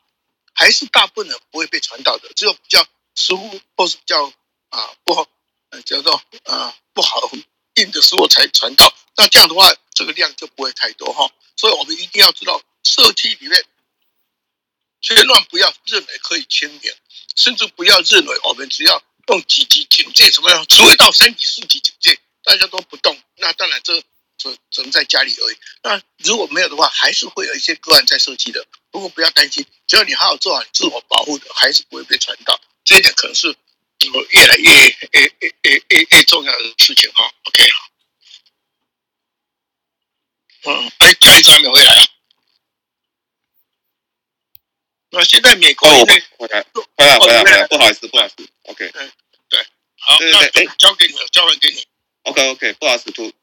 [0.56, 4.34] 还是大部分人不会被传到的，只有比较食物或是比较
[4.70, 5.28] 啊不好，
[5.70, 7.30] 呃叫做啊不好
[7.76, 8.92] 硬的时候才传到。
[9.18, 11.30] 那这样的话，这个量就不会太多哈。
[11.56, 13.64] 所以我们一定要知道，社区里面
[15.02, 16.94] 千万不要认为可以清零，
[17.36, 22.20] 甚至不要认为我们只要用几级警戒怎么样，除非到三级、四级警戒。
[22.44, 24.04] 大家都不动，那当然这
[24.38, 25.58] 只只能在家里而已。
[25.84, 28.66] 那如果没有的话，还是会有一些个案在社区的。
[28.92, 32.60] 不过不要担心，只要你好好做好自我保护的，还是不会被传到。
[32.84, 37.32] 这一点可能是我越来越越越越越越重要的事情哈。
[37.44, 37.90] OK，好。
[40.68, 42.06] 嗯，哎，嘉义还没回来啊？
[45.12, 48.50] 那现在美国因为回来回来回来不好意思不好意思。
[48.64, 49.12] OK，嗯，
[49.48, 49.66] 对，
[50.00, 51.86] 好，那交给你了，交还给你。
[52.24, 53.38] OK OK，不好意思，涂涂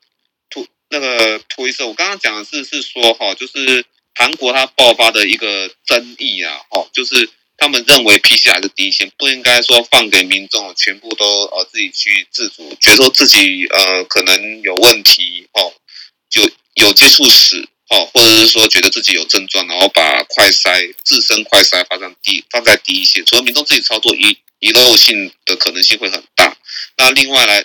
[0.92, 3.83] 那个推测，我刚刚讲的是是说哈，就是
[4.14, 15.72] 韩国它爆发的一个争议啊，哦，就是他们认为 PCR 是第一线，不应该说放给民众全部都呃自己去自主，觉得说自己呃可能有问题哦，
[16.28, 16.42] 就
[16.74, 26.55] 有接触史哦，或者是说觉得自己有症状，然后把快筛自身快筛放上第放在第一线，除了民众自己操作遗遗漏性的可能性会很大。
[26.98, 27.64] 那另外来。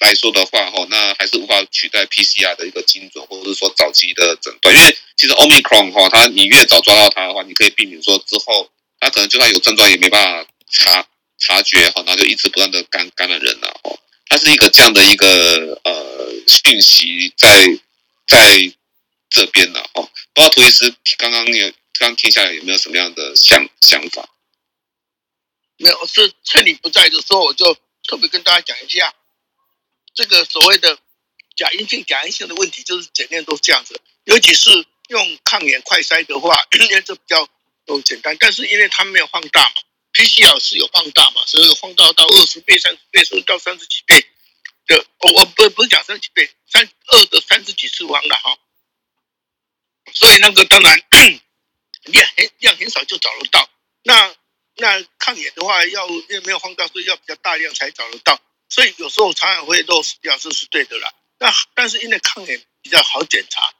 [0.00, 4.74] 来说的话，哈，那还是无法取代 PCR 的一个精准，或者是说早期的诊断。
[4.74, 11.06] 因为其实 Omicron 哈，它你越早抓到它的话，你可以避免说之后它可能就算有症状也没办法察
[11.38, 13.98] 察觉哈，然后就一直不断的感感染人了哦。
[14.28, 17.48] 它是一个这样的一个呃讯息在
[18.26, 18.72] 在
[19.30, 20.08] 这边的哦。
[20.32, 24.28] 不知道涂医师刚刚有刚听下来有没有什么样的想想法？
[25.78, 27.74] 没有，是趁你不在的时候，我就
[28.06, 29.12] 特别跟大家讲一下。
[30.14, 30.98] 这个所谓的
[31.56, 34.00] 假阴性、假阴性的问题，就是检验都是这样子。
[34.24, 37.48] 尤其是用抗原快筛的话， 因为这比较
[37.86, 39.74] 都简单，但是因为它没有放大嘛
[40.12, 44.20] ，PCR 是有放大嘛，所以放大到二十倍、三十倍，甚至到三十几倍
[44.86, 45.06] 的。
[45.20, 48.58] 我我不不是讲三十几倍，三二的三十几次方的哈。
[50.14, 51.00] 所以那个当然
[52.04, 53.68] 量很量很少就找得到。
[54.02, 54.34] 那
[54.76, 58.40] 那抗原的话，要因为没有放大，所以要比较大量才找得到。
[58.68, 61.12] 所以有时候常常会漏失掉，这是对的啦。
[61.38, 63.72] 那但是因为抗原比较好检查，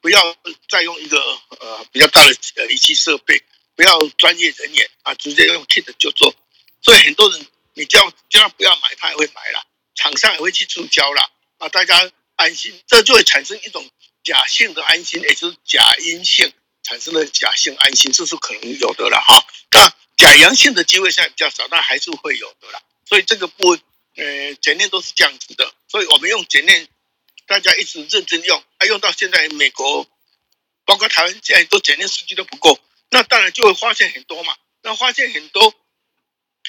[0.00, 0.36] 不要
[0.68, 1.18] 再用一个
[1.60, 3.42] 呃比较大的呃仪器设备，
[3.74, 6.34] 不要专业人员啊，直接用 kit 就做。
[6.82, 9.64] 所以很多人你叫叫他不要买，他也会买啦。
[9.94, 11.30] 厂商也会去促销啦。
[11.58, 13.88] 啊，大家安心，这就会产生一种
[14.22, 16.52] 假性的安心，也就是假阴性
[16.82, 19.46] 产生的假性安心，这是可能有的了哈。
[19.70, 22.82] 那假阳性的机会现在比较少，但还是会有的啦。
[23.08, 23.80] 所以这个部分。
[24.16, 26.88] 呃，检验都是这样子的，所以我们用检验，
[27.46, 30.08] 大家一直认真用，还用到现在，美国
[30.84, 32.78] 包括台湾现在都检验数据都不够，
[33.10, 34.56] 那当然就会发现很多嘛。
[34.82, 35.74] 那发现很多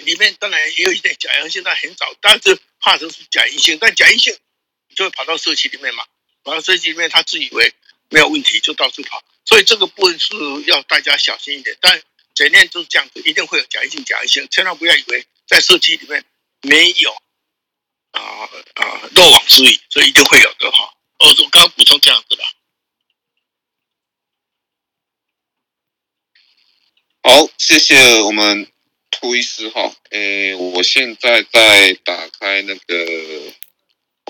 [0.03, 4.36] 里面当然也有一点假阳性，但很少，但是怕的是假阴性，但假阴性
[4.95, 6.05] 就会跑到社区里面嘛，
[6.43, 7.73] 跑到社区里面，他自以为
[8.10, 10.34] 没有问题就到处跑，所以这个部分是
[10.65, 11.77] 要大家小心一点。
[11.81, 12.01] 但
[12.34, 16.25] 检验就是这样子，一定会有假阴性、假阳性，千万不要以为在社区里面
[16.62, 17.15] 没有。
[18.15, 20.86] 啊啊，漏网之鱼，所以一定会有的哈。
[21.19, 22.43] 哦，我刚刚补充这样子吧。
[27.23, 28.71] 好，谢谢我们
[29.12, 29.93] 涂医师哈。
[30.12, 33.54] 诶，我现在在打开那个，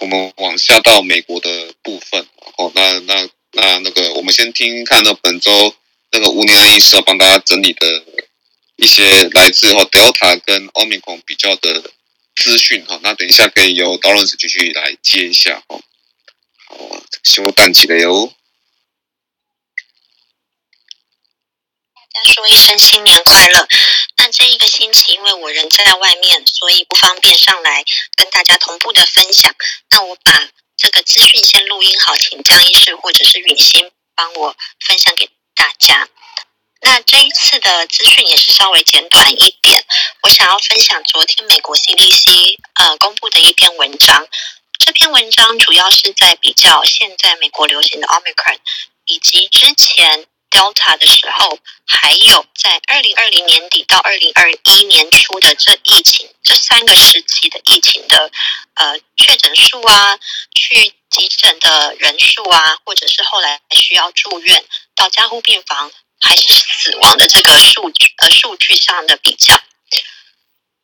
[0.02, 2.28] 我们往下到美国的部分。
[2.58, 5.76] 哦，那那那那个，我们先听看那本周
[6.12, 8.06] 那个吴宁安医师要帮大家整理的
[8.78, 11.92] 一些来自哈 Delta 跟 Omicron 比较的。
[12.36, 15.80] 资讯哈，那等一下可以由 Lawrence 继续来接一下哈。
[16.68, 18.34] 好，休弹起来哟。
[21.96, 23.68] 大家说一声新年快乐。
[24.18, 27.84] 那这一个星期，因为我人在外面，所以不方便上来
[28.16, 29.54] 跟大家同步的分享。
[29.92, 36.08] 那我把这个资讯先录音好，请江医师或者是允欣帮我分享给大家。
[36.86, 39.84] 那这一次的资讯也是稍微简短一点，
[40.22, 44.28] 我想要分享昨天美国 CDC 呃公布的一篇文章。
[44.78, 48.60] 这篇文章主要是在比较现在美国流行的 Omicron，
[49.08, 58.30] 以及之前 Delta 的时候，还有在二零二零年底到二零二一年初的这疫情这三个时期的疫情的
[58.76, 60.20] 呃确诊数啊，
[60.54, 64.64] 去急诊的人数啊，或者是后来需要住院
[64.96, 65.92] 到加护病房
[66.26, 69.62] 还是死亡的这个数据呃数据上的比较。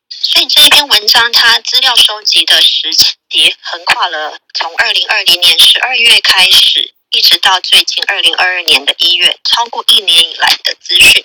[0.08, 11.24] 所以这一篇文章，它资料收集的时期横跨了从二零二零年十二月开始，一直到最近二零二二年的一月，超过一年以来的资讯，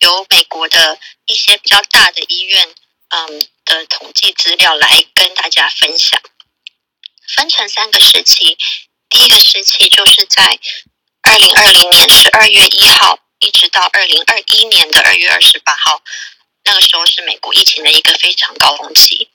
[0.00, 2.68] 由美国的一些比较大的医院，
[3.08, 6.20] 嗯的统计资料来跟大家分享。
[7.36, 8.56] 分成三个时期，
[9.08, 10.60] 第一个时期就是在
[11.22, 16.02] 二零二零年十二月一号，一直到二零二一年的二月二十八号。
[16.66, 19.28] 那个时候是美国疫情的一个非常高峰期，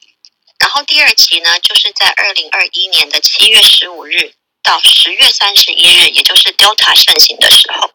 [0.58, 7.92] 然后第二期呢，就是在二零二一年的七月十五日到十月三十一日，也就是 Delta 盛行的时候。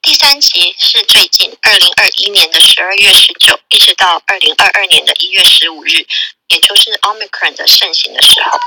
[0.00, 6.06] 第三期是最近二零二一年的十二月十九，一直到二零二二年的一月十五日，
[6.46, 8.60] 也就是 Omicron 的盛行的时候，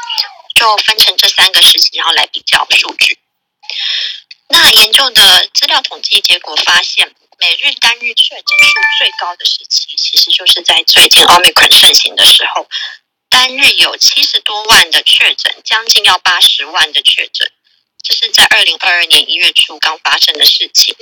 [0.56, 3.18] 就分成这三个时期，然后来比较数据。
[4.50, 7.16] 那研究的资料统计结果发现。
[7.42, 12.68] 每日单日确诊数最高的时期，其实就是在最近 Omicron 盛行的时候，
[13.30, 17.50] 单日有七十多万的确诊，将近要八十万的确诊，
[18.04, 20.94] 这是在二零二二年一月初刚发生的事情。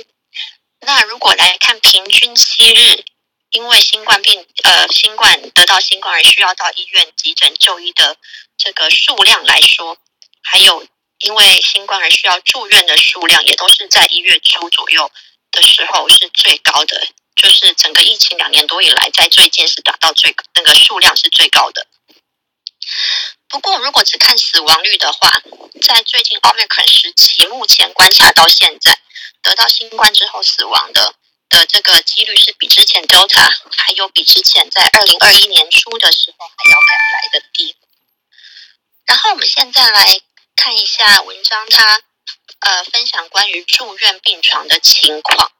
[0.82, 3.04] 那如果来看平均七日，
[3.50, 8.16] 因为新冠病呃新冠得到新冠而需要到医院急诊就医的
[8.56, 9.98] 这个数量来说，
[10.40, 10.86] 还有
[11.20, 15.10] 因为新冠而需要住院的数量，也都是在一月初左右。
[15.50, 21.86] 的时候是最高的，就是整个疫情两年多以来，在最近是达到最那个数量是最高的。
[23.48, 25.42] 不过，如果只看死亡率的话，
[25.80, 29.00] 在最近 Omicron 时期，目前观察到现在，
[29.42, 31.14] 得到新冠之后死亡的
[31.48, 36.78] 的这个几率是比之前 Delta 还有比之前在二零二一年初的时候还要
[37.14, 37.74] 来的低。
[39.06, 40.20] 然后我们现在来
[40.58, 42.02] 看一下文章，它。
[42.60, 45.52] 呃，分享关于住院病床的情况。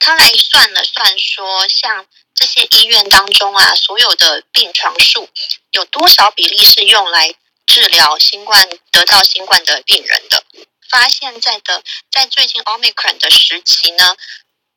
[0.00, 5.28] 他来算了算，说像这些医院当中啊，所有的病床数
[5.72, 7.34] 有多少比例是用来
[7.66, 10.42] 治疗新冠得到新冠的病人的？
[10.88, 14.16] 发现在的在最近 Omicron 的时期呢，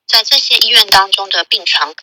[0.06, 1.96] 在这些医院当中的病床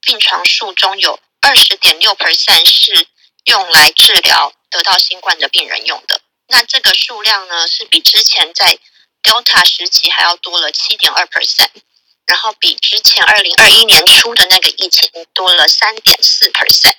[0.00, 3.06] 病床数中有二十点六 percent 是
[3.44, 6.20] 用来治疗得到新冠的病人用的。
[6.50, 8.76] 那这个数量呢，是比之前在
[9.22, 11.70] Delta 时期还要多了七点二 percent，
[12.26, 16.96] 然后比之前二零二一年初的那个疫情多了三点四 percent。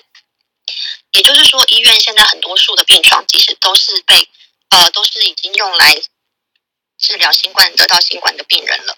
[1.11, 4.29] 也就是说，医院现在很多数的病床，其实都是被
[4.69, 6.01] 呃，都是已经用来
[6.97, 8.97] 治疗新冠得到新冠的病人了。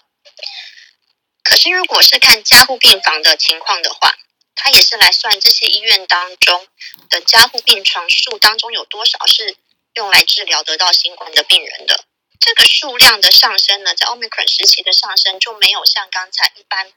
[1.42, 4.14] 可是，如果是看加护病房的情况的话，
[4.54, 6.68] 它也是来算这些医院当中
[7.10, 9.56] 的加护病床数当中有多少是。
[9.94, 12.04] 用来治疗得到新冠的病人的
[12.40, 16.88] 这个数量的上升呢，在 Omicron 时期的上升就没有像刚才一般，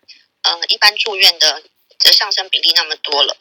[0.41, 1.63] 嗯、呃，一般住院的
[1.99, 3.37] 的上升比例那么多了。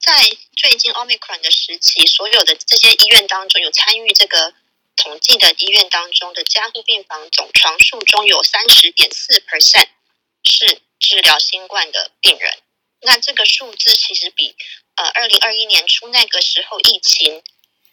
[0.00, 0.12] 在
[0.56, 4.52] 最近 Omicron 的时期，所有的这些医院当中有参与这个
[4.96, 9.88] 统计的医院当中的加护病房总床数中有三十点四 percent
[10.42, 12.58] 是治疗新冠的病人。
[13.00, 14.56] 那这个数字其实比
[14.96, 17.42] 呃二零二一年初那个时候疫情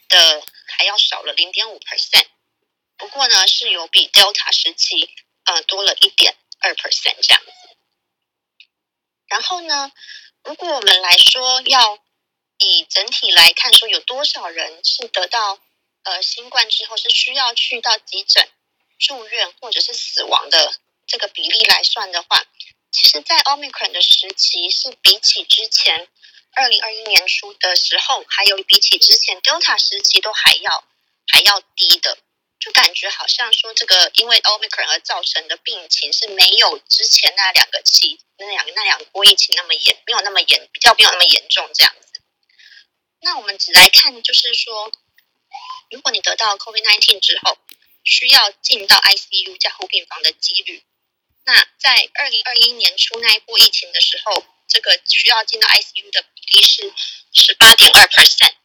[0.09, 0.43] 的
[0.77, 2.27] 还要少了零点五 percent，
[2.97, 5.09] 不过呢，是有比 Delta 时期
[5.45, 7.51] 呃多了一点二 percent 这样子。
[9.27, 9.91] 然后呢，
[10.43, 11.99] 如果我们来说要
[12.57, 15.59] 以整体来看，说有多少人是得到
[16.03, 18.49] 呃新冠之后是需要去到急诊
[18.99, 22.45] 住院或者是死亡的这个比例来算的话，
[22.91, 26.07] 其实，在 Omicron 的时期是比起之前。
[26.53, 30.83] 二零二一年初的时候，还有比起之前 Delta 时期都还要
[31.27, 32.17] 还要低的，
[32.59, 42.21] 就感觉好像说这个因为 Omicron 而造成的病情是没有之前那两个期那两那两波疫情那么严，没有那么严，比较没有那么严重这样子。
[43.21, 44.91] 那我们只来看，就是说，
[45.89, 47.57] 如果你得到 COVID-19 之后，
[48.03, 50.83] 需要进到 ICU 加护病房的几率，
[51.45, 54.43] 那在二零二一年初那一波疫情的时候。
[54.73, 56.93] 这个需要进到 ICU 的比例是
[57.33, 58.55] 十八点二 percent，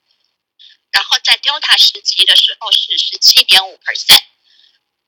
[0.92, 4.24] 然后在 Delta 时期的时候是十七点五 percent，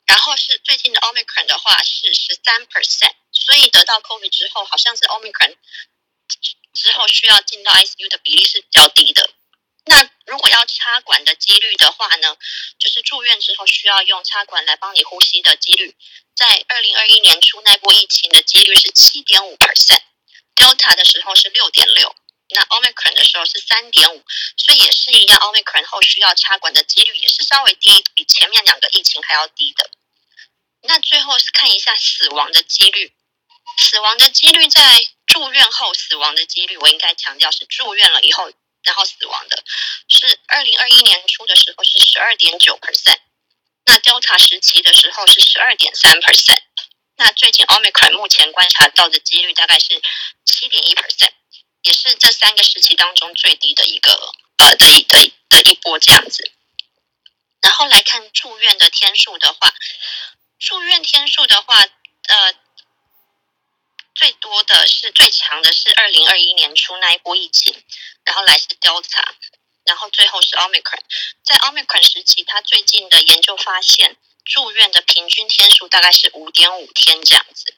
[0.06, 5.56] 然后是最近的 Omicron 的话是十三 percent，所以得到 COVID 之后，好像是 Omicron
[6.74, 9.30] 之后需要进到 ICU 的比例是比较低的。
[9.86, 12.36] 那如果要插管的几率的话呢，
[12.78, 15.96] 就是住院之后需要用插管来帮你呼吸的几率，
[16.36, 22.14] 在二零二一年初那波疫情的几率是七点五 percent，Delta 的时候是六点六，
[22.50, 24.24] 那 Omicron 的时候是三点五，
[24.56, 29.90] 所以也是一样，Omicron 后需要插管的几率也是稍微低，比前面两个疫情还要低的。
[30.82, 33.12] 那最后是看一下死亡的几率，
[33.78, 38.52] 死亡的几率在住院后死亡的几率，我应该强调是住院了以后。
[38.84, 39.62] 然后死亡的
[40.08, 43.18] 是二零二一年初的时候是十二点九 percent，
[43.84, 46.62] 那 Delta 时期的时候是十二点三 percent，
[47.16, 50.00] 那最近 Omicron 目前观察到的几率大概是
[50.46, 51.32] 七点一 percent，
[51.82, 56.50] 也是这三个时期当中最低的一个呃的一的的一波这样子。
[57.60, 59.74] 然后来看住院的天数的话，
[60.58, 62.54] 住院天数的话，呃。
[64.14, 67.72] 最多的是最强的是二零二一年初那一波疫情，
[68.24, 69.22] 然后来是 Delta，
[69.84, 70.98] 然后最后是 Omicron。
[71.44, 77.76] 在 Omicron 时期，他最近的研究发现，住院的平均天数大概是五点五天这样子。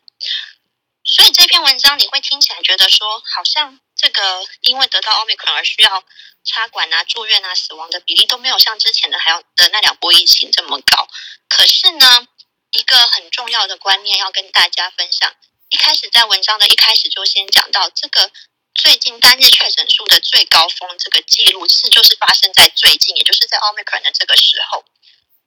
[1.11, 6.05] 所以这篇文章你会听起来觉得说，好像这个因为得到 Omicron 而需要
[6.45, 11.09] 插管啊、住院啊、死亡的比例都没有像之前的还要的那两波疫情这么高。
[11.49, 12.29] 可是呢，
[12.71, 15.35] 一个很重要的观念要跟大家分享。
[15.69, 18.31] 一开始在文章的一开始就先讲到，这个
[18.75, 24.85] 最近单日确诊数的最高峰这个记录是就是发生在最近，也就是在 Omicron 的这个时候。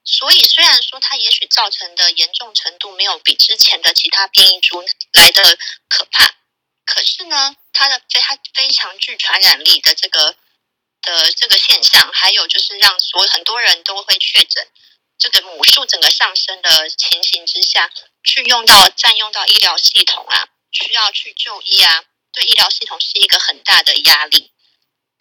[0.06, 4.84] 所以虽然说它也许造成的严重程度没有比之前的其他变异株
[5.14, 6.36] 来的可怕，
[6.86, 10.36] 可是呢，它的它非常具传染力的这个
[11.01, 14.68] 的这个现象，还有就是让所很多人都会确诊。
[15.20, 17.89] 这个母数整个上升的情形之下，
[18.24, 24.51] 去用到占用到医疗系统啊，需要去就医啊，对医疗系统是一个很大的压力。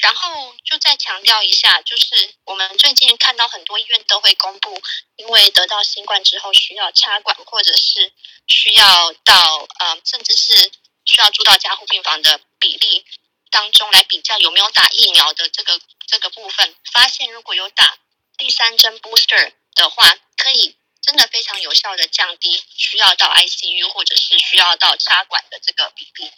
[0.03, 4.83] 然后就再强调一下，就是我们最近看到很多医院都会公布，
[5.17, 8.13] 因为得到新冠之后需要插管，或者是
[8.47, 10.71] 需要到呃，甚至是
[11.07, 13.07] 需要住到加护病房的比例
[13.51, 17.97] 当中来比较有没有打疫苗的这个这个部分，发现如果有打
[18.37, 19.55] 第三针 booster。
[19.75, 26.31] 的话，可以真的非常有效的降低需要到 ICU 或者是需要到插管的这个比例，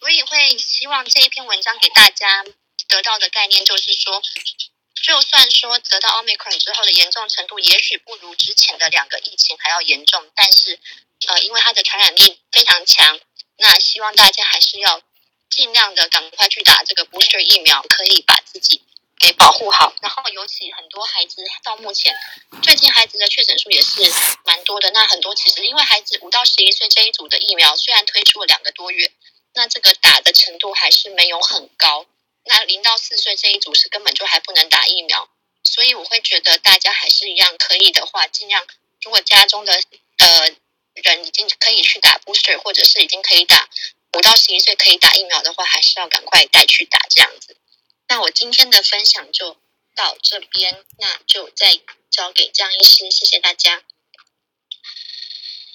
[0.00, 2.44] 所以会希望这一篇文章给大家
[2.88, 4.22] 得到的概念就是说，
[5.02, 10.78] 就算说得到 Omicron 之后的严重程度也许不如之前的两个疫情还要严重，但是
[11.28, 13.18] 呃，因为它的传染力非常强，
[13.58, 15.00] 那希望大家还是要
[15.50, 18.82] 尽量的赶快去打这个 booster 疫苗，可以把自己。
[19.18, 22.14] 给保护好，然后尤其很多孩子到目前，
[22.62, 24.02] 最近孩子的确诊数也是
[24.44, 24.90] 蛮多的。
[24.90, 29.10] 那很多其实因为孩子五到十一岁这一组的疫苗虽然推出了两个多月，
[29.54, 32.04] 那这个打的程度还是没有很高。
[32.46, 35.28] 那零到四岁这一组是根本就还不能打疫苗，
[35.62, 38.66] 所以我会觉得大家还是一样可以的话，尽量
[39.02, 39.72] 如果家中的
[40.18, 40.48] 呃
[40.94, 43.68] 人已经可以去打 booster，或者是已经可以打
[44.14, 47.56] 五到十一岁可以打疫苗的话，还是要赶快带去打这样子。
[48.08, 49.56] 那我今天的分享就
[49.94, 51.80] 到这边，那就再
[52.10, 53.82] 交给江医师，谢谢大家。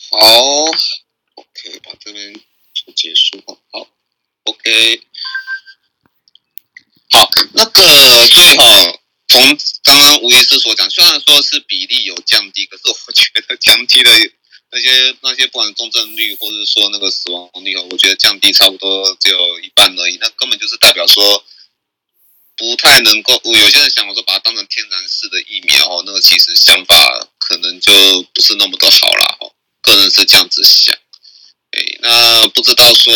[0.10, 0.18] 好
[1.36, 2.34] ，OK，把这边
[2.74, 3.60] 就结束了。
[3.72, 3.88] 好
[4.44, 5.02] ，OK，
[7.12, 7.82] 好，那个
[8.26, 14.12] 所以哈，从刚刚吴医师所讲，虽然说是比例有降低，可是我觉得降低的
[14.72, 21.43] 那些 那些不管重症率或者说那个死亡率哦，我觉得降低差不多只有一半而已，那根本就是代表说。
[22.57, 27.91] 不太能够，我有些人想我说把它当成天然式的疫苗哦，那个其实想法可能就
[28.36, 29.36] 不是那么的好啦。
[29.39, 29.51] 哦。
[29.82, 30.95] 个人是这样子想，
[31.72, 33.12] 哎，那不知道说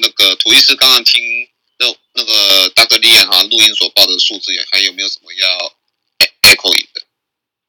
[0.00, 1.22] 那个涂医师刚刚听
[2.18, 2.98] 那那个 Dr.
[2.98, 5.76] Lian 哈录音所报的数字，还有没有什么要
[6.42, 7.02] echo 的？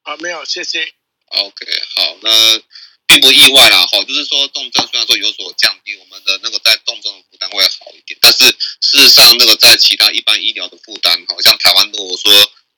[0.02, 0.92] 啊，没有，谢谢。
[1.26, 2.62] OK，好，那。
[3.10, 12.32] 并不意外啦，哈，就是说重症虽然说有所降低，我们的那个在重症的负担会好一点，但是事实上那个在其他一般医疗的负担，好像台湾如果说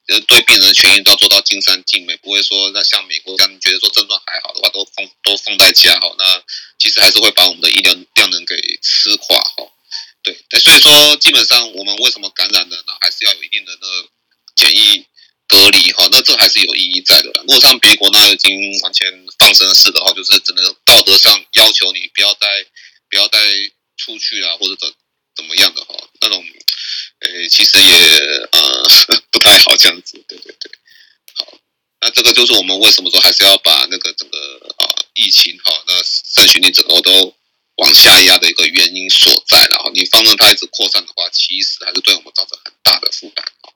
[0.09, 6.43] 呃对病人的权益都要做到尽善尽美，不会说那像美国这样觉得说症状还好的话都放都放在家，哈，那
[6.79, 9.71] 其实还是会把我们的医疗量能给吃垮，哈，
[10.23, 12.93] 对，所以说基本上我们为什么感染了呢？
[13.01, 14.09] 还是要有一定的那个
[14.57, 15.05] 检疫。
[15.49, 17.29] 隔离哈，那这还是有意义在的。
[17.41, 22.65] 如果像别国那已经完全放生式的话，就是只能道德上要求你不要再
[23.11, 23.39] 不要再
[23.99, 24.91] 出去啊，或者怎
[25.37, 26.43] 怎么样的哈，那种，
[27.21, 28.83] 诶，其实也呃
[29.31, 30.25] 不太好这样子。
[30.27, 30.71] 对对对，
[31.35, 31.47] 好，
[32.01, 34.39] 那这个就是我们为什么说还是要把那个整个
[34.79, 37.37] 啊疫情哈，那社群你整个都
[37.77, 43.73] 往下压的一个原因所在，然后你放任它一直扩散的话，其实还是对我们造成很大的负担啊。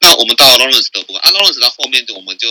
[0.00, 2.48] 那我们到 Lawrence 的部分啊，Lawrence 到后面我们就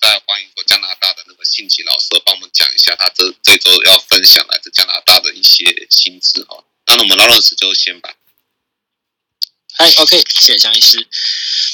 [0.00, 6.64] 再欢迎说加拿大的那个信奇老师帮我们讲一下他这这周要分享来自加拿大的一些心智哈。
[6.86, 8.14] 那我们 Lawrence 就先吧。
[9.74, 11.08] 嗨，OK，谢谢江医师。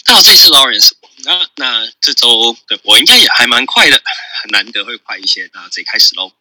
[0.07, 0.91] 那好，这次 Lawrence，
[1.25, 4.01] 那那这周对我应该也还蛮快的，
[4.43, 5.51] 很难得会快一些。
[5.53, 6.33] 那这开始喽。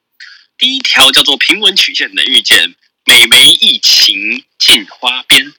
[0.58, 5.54] 第一条叫做平稳曲线的预见，美媒疫情进花边。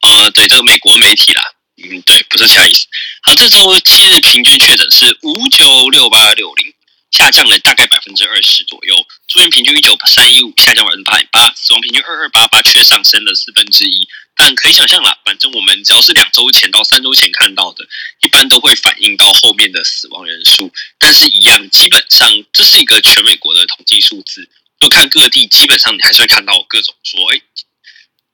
[0.00, 1.42] 呃，对，这个美国媒体啦。
[1.76, 2.86] 嗯，对，不是其他意思。
[3.22, 6.71] 好，这周七日平均确诊是五九六八六零，
[7.12, 8.96] 下降了大概百分之二十左右。
[9.28, 11.52] 住院平均一九三一五，下降百分之八点八。
[11.54, 14.08] 死亡平均二二八八，却上升了四分之一。
[14.34, 17.86] 但可以想象啦，反正我们只要是两周前到三周前看到的，
[18.22, 20.72] 一般都会反映到后面的死亡人数。
[20.98, 24.48] 但是，一样，基本上这是一个全美国的统计数字。
[24.80, 27.40] 就看各地，基本上你还是会看到各种说，哎。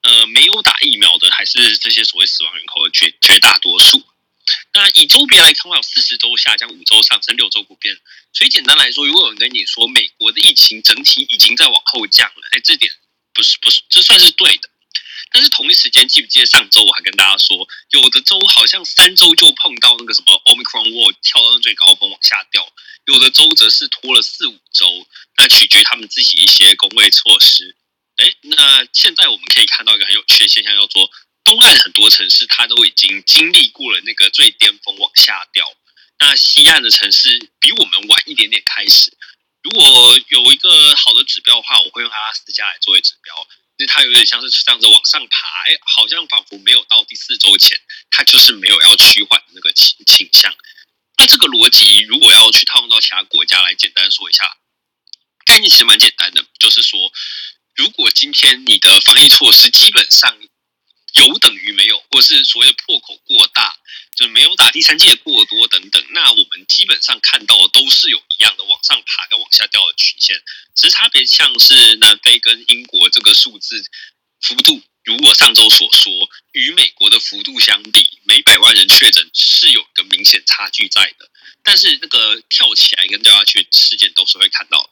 [0.00, 4.00] 呃，没有打疫苗的，还是这些所谓死亡人口的绝绝大多数。
[4.72, 7.94] 那以周别来看的话，有四十周下降，五周上升，六周不变。
[8.32, 12.92] 所以简单来说，如果有人跟你说美国的疫情整体已经在往后降了，哎，这点
[13.34, 14.68] 不是不是，这算是对的。
[15.30, 22.66] 但是同一时间，记不记得上周我还跟大家说，有的州好像三周就碰到那个什么 Omicron Wall 跳到最高峰往下掉，
[23.04, 27.76] 有的州则是拖了四五周，那取决于他们自己一些公卫措施。
[28.16, 31.10] 哎，那现在我们可以看到一个很有趣的现象，叫做
[31.48, 35.66] 东岸很多城市它都已经经历过了那个最巅峰往下掉，
[36.18, 39.16] 那西岸的城市比我们晚一点点开始。
[39.62, 39.82] 如果
[40.28, 43.34] 有一个好的指标的话，我会用阿拉斯加来作为指标，
[43.78, 47.80] 因为它有点像是这样子往上爬，哎，好像仿佛没有到第四周前，
[48.10, 50.54] 它就是没有要趋缓的那个倾倾向。
[51.16, 54.58] 那这个逻辑如果要去套用到其他国家来简单说一下，
[55.46, 57.10] 概念其实蛮简单的，就是说。
[57.74, 60.36] 如果今天你的防疫措施基本上
[61.14, 63.76] 有等于没有，或是所谓的破口过大，
[64.14, 70.42] 就是没有打第三剂的过多等等，那我们基本上看到的都是有一样的往上爬跟往下掉的曲线，
[70.74, 73.82] 只是差别像是南非跟英国这个数字
[74.40, 76.12] 幅度，如我上周所说，
[76.52, 81.30] 与美国的幅度相比，每百万人确诊是有一个明显差距在的，
[81.64, 84.90] 但是那个跳起来跟掉下去事件都是会看到。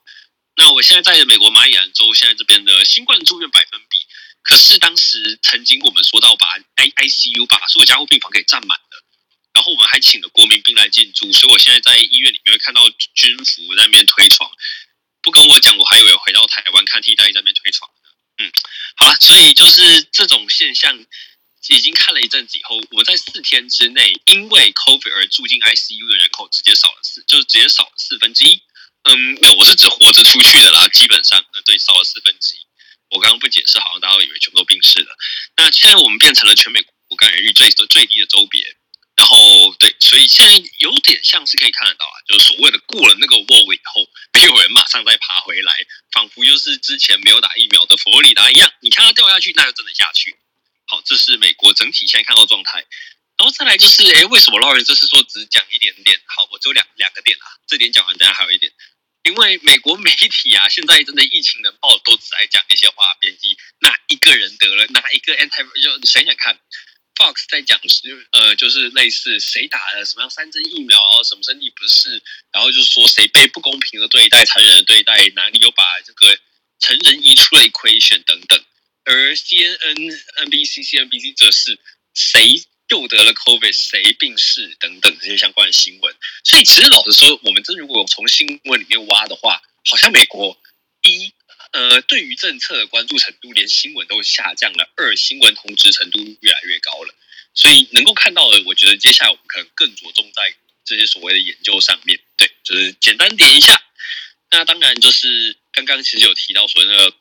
[0.56, 3.98] 那我现在在美国马里兰州，现在这边的新冠住院百分比，
[4.46, 9.04] 可是当时曾经我们说到把 I I C U 把所有加护病房给占满了，
[9.52, 14.48] 然后我们还请了国民兵来进驻，所以我现在在医院里面会看到军服在那边推床，
[15.20, 17.90] 不跟我讲，我还以为回到台湾看替代在那边推床。
[18.38, 18.52] 嗯，
[18.94, 20.96] 好了，所以就是这种现象
[21.66, 28.62] 已经看了一阵子以后，我在四天之内因为 COVID 而住进 I C U 的人口直接少了四，就是直接少了四分之一。
[29.02, 32.60] 嗯，没有，我是指活着出去的啦，基本上，对，少了四分之一。
[33.08, 35.16] 我刚刚不解释，好像大家都以为全部都病逝了。
[35.56, 38.60] 那现在我们变成了全美国感染率最最低的州别，
[39.14, 45.72] 然后对，所以现在有点像是可以看得到啊，就是所谓的过了那个 wall 以后，没有人马上再爬回来，
[46.10, 50.36] 仿佛就是之前没有打疫苗的佛罗里达一样，你看它掉下去，那就真的下去。
[50.86, 52.84] 好，这是美国整体现在看到状态。
[53.38, 56.20] 然后再来就是，哎，为什么 Lawrence 这次说只讲一点点？
[56.26, 58.72] 好，我只有两两个点啊，这点讲完，等下还有一点。
[59.26, 66.56] 因为美国媒体啊，现在真的疫情能报都只爱讲一些话边机，哪一个人得了，哪一个 anti 就想想看
[67.16, 72.22] ，Fox 在讲是呃，就是类似谁打了什么样三针疫苗，什么身体不适，
[72.52, 76.38] 然后就是说谁被不公平的对待、残忍的对待，哪里有把这个
[76.78, 78.64] 成人移出了 equation 等等，
[79.06, 81.80] 而 CNN、NBC、CNBC 则是
[82.14, 82.62] 谁。
[82.88, 86.14] 又得了 COVID，谁病逝等等这些相关的新闻，
[86.44, 90.56] 所以其实老实说，我们这如果从新闻里面挖的话，好像美国
[91.02, 91.32] 一
[91.72, 97.12] 呃对于政策的关注程度，连新闻都下降了；二新闻同质程度越来越高了。
[97.54, 102.20] 所以能够看到的，我觉得接下来我们可能更着重在这些所谓的研究上面。
[102.36, 103.82] 对，就是简单点一下。
[104.52, 107.12] 那当然就是刚刚其实有提到所谓的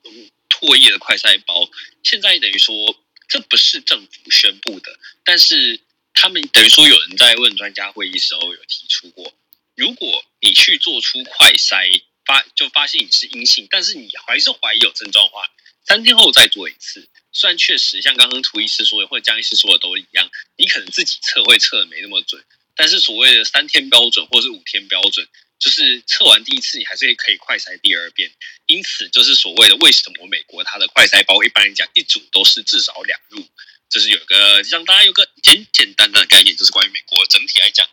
[0.48, 1.68] 唾液的快筛包，
[2.04, 2.96] 现在等于说。
[3.28, 5.80] 这不是政府宣布的，但是
[6.14, 9.34] 他们等于说有人在问专家会议时候有提出过，
[9.76, 15.50] 如果你去做出快筛发就发现你是阴性，但是你还是怀疑有症状的话，
[15.84, 17.08] 三天后再做一次。
[17.32, 22.44] 虽然确实像刚刚涂医师说的或者江医师说的都一样，你可能自己测会测的没那么准，
[22.76, 25.28] 但是所谓的三天标准或是五天标准。
[25.58, 28.32] 就是测完第一次，你还是可以快筛第二遍，
[28.66, 33.48] 因此就是所谓的为什么美国它的快筛包一般来讲一组都是至少两入，
[33.90, 37.88] 就是有个让大家有个简简单单的概念，就是关于美国整体来讲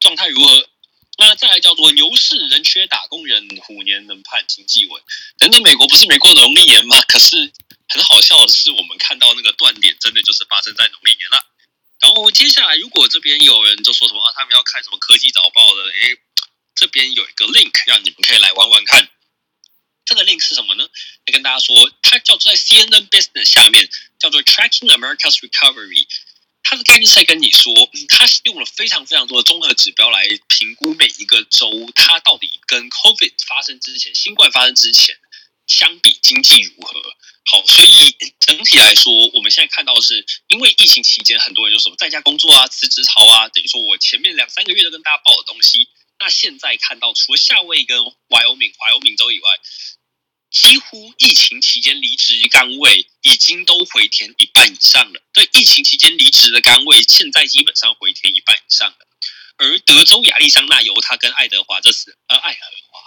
[0.00, 0.68] 状态如何，
[1.18, 5.02] 那再来叫做牛市人缺打工人，虎年能盼经济稳。
[5.38, 7.00] 等等，美国不是没过农历年吗？
[7.08, 7.36] 可是
[7.88, 11.46] 很好笑的是，我们看到那个断点真的就是发生在农历年了。
[12.00, 16.18] 然后接下来，如果这边有人就说什么啊，他们要看什么科技早报的，诶，
[16.76, 19.08] 这边有一个 link 让你们可以来玩玩看。
[20.04, 20.84] 这个 link 是什么呢？
[20.84, 26.06] 来跟大家说，它叫做在 CNN Business 下面叫做 Tracking America's Recovery。
[26.62, 27.72] 它的概念是在跟你说，
[28.08, 35.16] 它用了非常非常多的综合指标来评估每一个州，它到底跟 COVID 发生之前、新冠发生之前
[35.66, 37.00] 相比经济如何。
[37.48, 45.88] 好，所以整体来说，我们现在看到的是，因为疫情期间，很多人就什么在家工作啊、辞职潮啊，等于说我前面两三个月都跟大家报的东西，
[46.18, 49.50] 那现在看到除了夏威夷跟 Wyoming、Wyoming 州以外。
[50.48, 55.20] 几乎疫情期间离职岗位已经都回填一半以上了。
[55.32, 58.96] 对，疫情期间离职的岗位现在基本上回填一半以上了。
[59.58, 63.00] 而德州、亚利桑那、犹他跟爱德华这次，呃，爱荷华、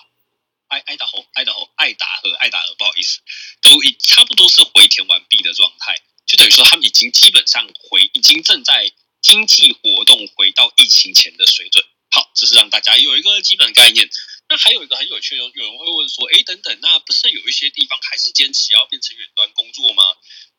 [0.68, 3.20] 爱爱达荷、爱达荷、爱达荷、爱达荷，不好意思，
[3.62, 8.92] 都已差不多是回填完毕的状态，就等于说他们已经基本上回，已经正在
[9.22, 11.84] 经济活动回到疫情前的水准。
[12.12, 14.10] 好，这是让大家有一个基本概念。
[14.50, 20.04] 那还有一个很有趣的，有人会问说，哎，等等，那不是有一些地方还是坚持要变成远端工作吗？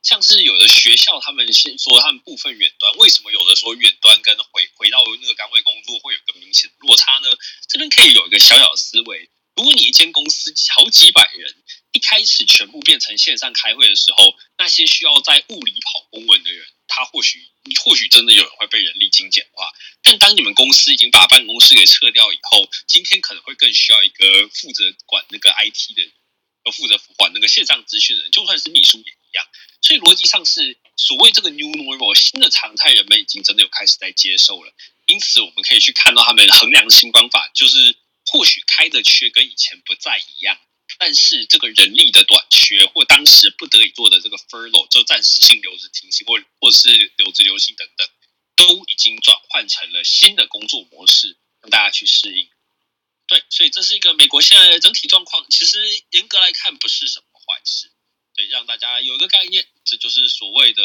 [0.03, 7.29] 像是有的学校，他们先说他们部分远端，为什么有的说远端跟回回到那个岗位工作会有个明显的落差呢？
[7.69, 11.57] 这边可以有一个小小思维，如果你一间公司好几百人，
[11.91, 16.65] 一开始全部变成线上开会的时候，那些需要在物理跑公文的人。
[16.91, 17.39] 他或许，
[17.85, 19.71] 或许真的有人会被人力精简化，
[20.03, 26.13] 但当你们公司已经把办公室给撤掉以后，今天可能会更需要一个负责管那个 IT 的人，
[26.65, 29.47] 和负责管那个线上资讯的人，就算是秘书也一样。
[29.81, 34.75] 所以逻辑上是所谓这个 new normal 新的常态，人们已经真的有开始在接受了。
[35.07, 40.59] 因此，我们可以去看到他们衡量的新方法，就是或许开的缺跟以前不再一样。
[41.01, 48.07] 但是这个人力的短缺，或当时不得已做的这个 furlough，就暂时性留职停薪，或或者是留职留薪等等，
[48.55, 52.51] 都已经转换成了新的工作模式，让大家去适应。
[53.27, 55.47] 对，所以这是一个美国现在的整体状况。
[55.49, 55.79] 其实
[56.11, 57.91] 严格来看，不是什么坏事。
[58.37, 60.83] 对，让大家有一个概念，这就是所谓的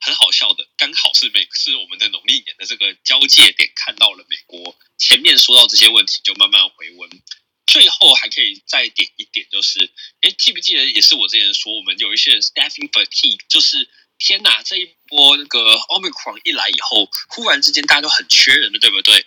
[0.00, 7.22] 很好笑的，刚好是美是我们的农历年的这个交界点，看到了美国前面说到这些问题，就慢慢回温。
[7.66, 9.90] 最后还可以再点一点，就是，
[10.22, 13.88] 哎，记不记得也是我之前说，我们有一些人 staffing fatigue，就是
[14.18, 19.26] 天哪，这一波那个 Omicron 一来以后，忽然之间大家都很缺人了，对不对？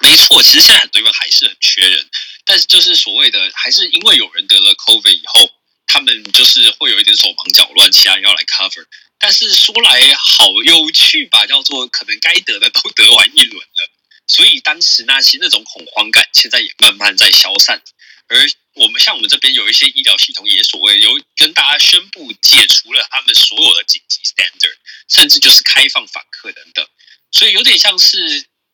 [0.00, 2.10] 没错，其实现在很多地方还是很缺人，
[2.44, 5.48] 但是就是所谓的，还是因为有人得了 COVID 以后，
[5.86, 8.84] 他们就是会有一点手忙脚乱，其他人要来 cover。
[9.18, 13.90] 但是说来好有趣吧，叫做可能该得的都得完一轮了。
[14.34, 17.82] 所以当时那些那种恐慌感，现在也慢慢在消散。
[18.28, 24.76] 而我们像我们这边有一些医疗系统，也所谓有跟大家宣布解除了他们所有的紧急 standard，
[25.10, 26.88] 甚至就是开放访客等等。
[27.30, 28.16] 所以有点像是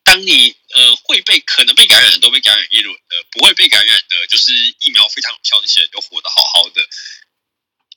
[0.04, 6.80] 当你呃会被可能被感染的都被感染一轮的，不会被感染的，就是疫苗非常有效的那些人就活得好好的。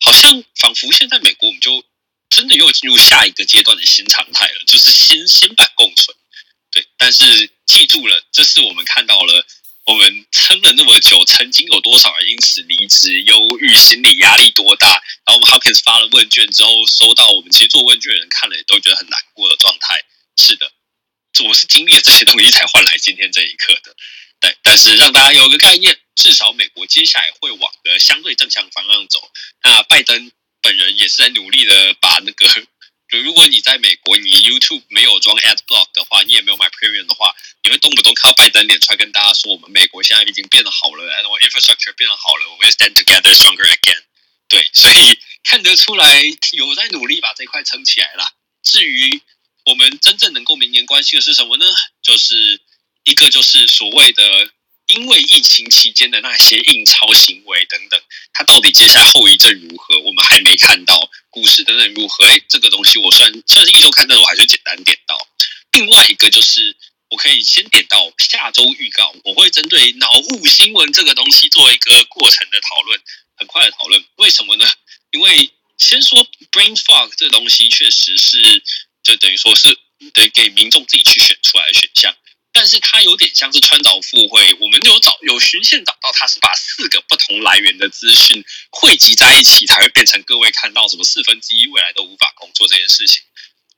[0.04, 1.86] 好像仿佛现在美国我们就
[2.28, 6.18] 真的又进入下一个阶段的新常态了，就是新新版共存。
[6.72, 9.46] 对，但是记住了，这是我们看到了，
[9.86, 14.88] 我们撑了那么久，曾经有多少人因此离职、忧郁、心理压力多大？
[15.26, 20.02] 然后我们 Hopkins 发了问卷之后，收到我们其实做问卷的人看了也都觉得很难过的状态。
[20.38, 20.72] 是的，
[21.44, 23.94] 我是经历了这些东西才换来今天这一刻的。
[24.40, 29.20] 对，但是让大家有个概念，至少美国接下来会往个相对正向方向走。
[29.62, 32.48] 那拜登本人也是在努力的把那个。
[33.20, 44.04] 如果你在美国，你 YouTube 没有装 Ad Block 的话，你也没有买 Premium 的话，你会动不动看到拜登脸出来跟大家说，我们美国现在已经变得好了然后 infrastructure 变得好了，我们 stand together stronger again。
[44.48, 46.22] 对，所以看得出来
[46.54, 48.26] 有在努力把这块撑起来了。
[48.64, 49.22] 至于
[49.66, 51.66] 我们真正能够明年关心的是什么呢？
[52.02, 52.62] 就是
[53.04, 54.52] 一个就是所谓的。
[54.96, 58.02] 因为疫情期间的那些印钞行为等等，
[58.34, 60.00] 它到底接下来后遗症如何？
[60.00, 62.26] 我们还没看到股市等等如何？
[62.26, 65.18] 哎，这个东西我算算是一周看，但我还是简单点到。
[65.72, 66.76] 另外一个就是，
[67.10, 73.00] 我可以先点到下周预告，我会针对脑雾新闻这个东西做一个过程的讨论，
[73.38, 74.04] 很快的讨论。
[74.18, 74.70] 为什么呢？
[75.12, 78.64] 因为先说 brain fog 这个东西确实是，
[79.04, 79.78] 就等于说是
[80.14, 82.14] 得给民众自己去选出来的选项。
[82.54, 93.24] 但是它有点像是川岛附会，我们有找有循线找到，它是把四个不同来源的资讯汇集在一起，才会变成各位看到什么四分之一未来都无法工作这件事情。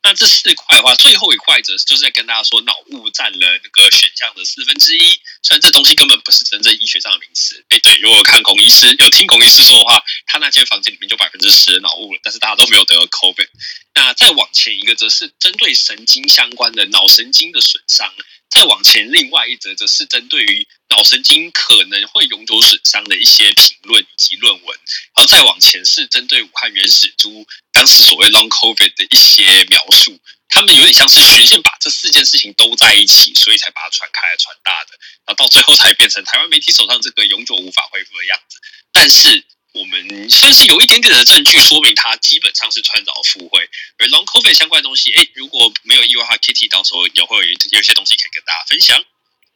[0.05, 4.99] 那这四块的话，最后一块则就是在跟大家说，脑雾占了那个选项的四分之一。
[5.43, 13.47] 虽然这东西根本不是真正医学上的名词，哎，对，如果看孔医师有听孔医师说的话，他那间房间里面就百分之十的脑雾了，但是大家都没有得 COVID。
[13.95, 18.13] 那再往前一个，则是针对神经相关的脑神经的损伤。
[18.53, 24.79] 再往前，另外一则则是针对于脑神经可能会永久损伤的一些评论以及论文，
[25.15, 34.91] 然后再往前是针对武汉原始猪当时所谓 Long COVID 的一些描述，他们有点像是循线把这四件事情都在一起，所以才把它传开传大的，
[35.25, 38.59] 然后到最后才变成台湾媒体手上这个永久无法恢复的样子，
[38.91, 39.43] 但是。
[39.73, 43.67] 我们算是有一点点的证据说明它基本上是穿凿附会，
[43.97, 49.03] 而 Long COVID 相关的东西，哎，如果没有意外的话，Kitty 到时候也会有有些东西可以跟大家分享。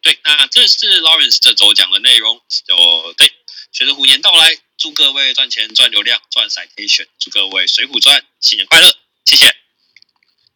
[0.01, 2.41] 对，那这是 Lawrence 这周讲的内容。
[2.65, 3.31] 就对，
[3.71, 8.95] 随着虎年到来，祝各位赚钱、赚流量、赚 citation，祝各位水浒传新年快乐，
[9.25, 9.66] 谢谢。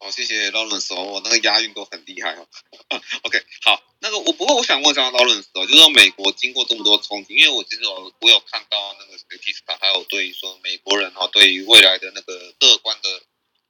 [0.02, 2.48] 好，谢谢 Lawrence 哦，我那个押韵都很厉害哦。
[3.22, 13.22] OK，好，那个我不过我想问一下 Lawrence 哦，就是说美国经过这么多冲击，因为我其实我我有看到那个 Statista 还有对于说美国人哈对于未来的那个乐观的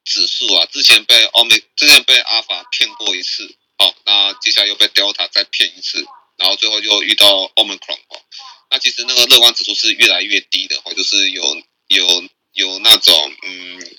[0.05, 6.03] 指数啊，之前被欧美之前被阿法骗过一次，好，那接下来又被 Delta 再骗一次，
[6.39, 8.22] 然后最后又遇到 Omicron 哦，
[8.70, 11.43] 那其实那个乐观指数是越来越低的哦，就是有
[11.89, 12.24] 有
[12.55, 13.97] 有那种嗯，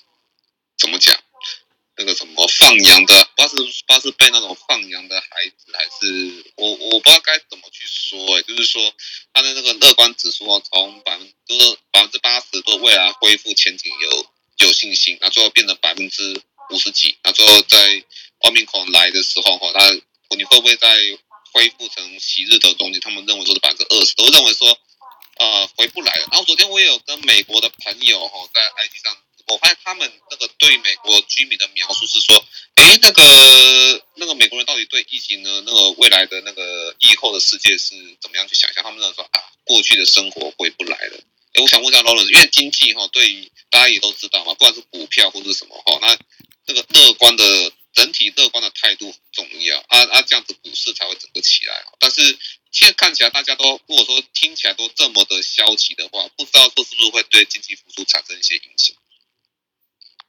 [0.79, 1.15] 怎么讲？
[1.95, 8.93] 那个什么放羊的，不知道是不是被那种放羊的孩子，还是我我不知道该怎么去说，哎，就是说
[9.31, 14.25] 他的那个乐观指数从百分就是百分之八十对未来恢复前景有
[14.65, 16.41] 有信心，那最后变成百分之
[16.71, 18.03] 五十几，那最后在
[18.39, 19.91] 奥密克来的时候哈，那
[20.35, 20.97] 你会不会再
[21.51, 22.99] 恢复成昔日的东西？
[22.99, 24.79] 他们认为说是百分之二十，都认为说
[25.37, 26.27] 呃回不来了。
[26.31, 29.15] 然后昨天我也有跟美国的朋友哈在 IG 上。
[29.47, 32.43] 我发现他们那个对美国居民的描述是说，
[32.75, 35.61] 诶，那个那个美国人到底对疫情呢？
[35.65, 38.83] 那个未来的那个疫后的世界是怎么样去想象？
[38.83, 41.19] 他们认为说啊，过去的生活回不来了。
[41.53, 46.17] 诶，我想问一下 l a w r e n 因为经济哈，对于大家也都知道嘛，不管是股票或者什么哈，那
[46.65, 51.85] 这个乐观的整体乐观的态度很重要啊啊，这样子股市才会整个起来。
[51.99, 52.21] 但是
[52.71, 58.95] 现在看起来大家都如果说听起来都这么的消极的话，不知道说是不是会对经济复苏产生一些影响？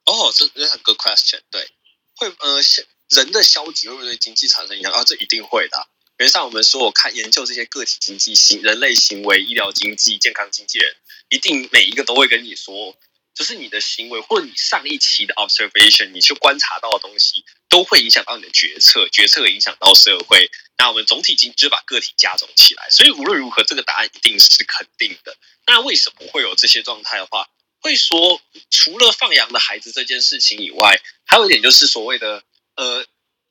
[0.06, 1.40] 哦，这这很 good question。
[1.50, 1.68] 对，
[2.16, 2.60] 会呃，
[3.08, 5.04] 人的消极会不会对经济产生影响啊？
[5.04, 5.88] 这一定会的。
[6.18, 10.94] 原上我们说，我看研究这些个体经济行、人类行为、医疗经济、健康经济人，
[11.28, 12.96] 一定每一个都会跟你说，
[13.34, 20.50] 就是你的行为或者你上一期的 observation，你去观察到的东西，都会影响到你的决策，决策影响到社会。
[20.78, 25.36] 那我们总体经济就把个体加总起来，所以无论如何，这个答案一定是肯定的。
[25.66, 27.48] 那为什么会有这些状态的话？
[27.84, 32.42] 会说，除了放羊的孩子这件事情以外，还有一点就是所谓的，
[32.76, 33.04] 呃，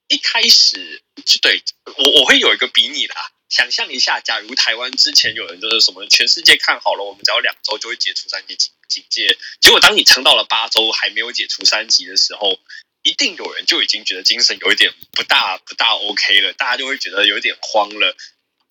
[0.07, 3.15] 一开始就对我我会有一个比拟啦。
[3.49, 12.59] 想象一下，假如台湾之前有人就是什么，全世界看好了，我们只要两周就会解除三级警警戒，结果当你撑到了八周还没有解除三级的时候，
[13.03, 18.17] 一定有人就已经觉得精神有一点不大不大 OK 了，大家就会觉得有一点慌了。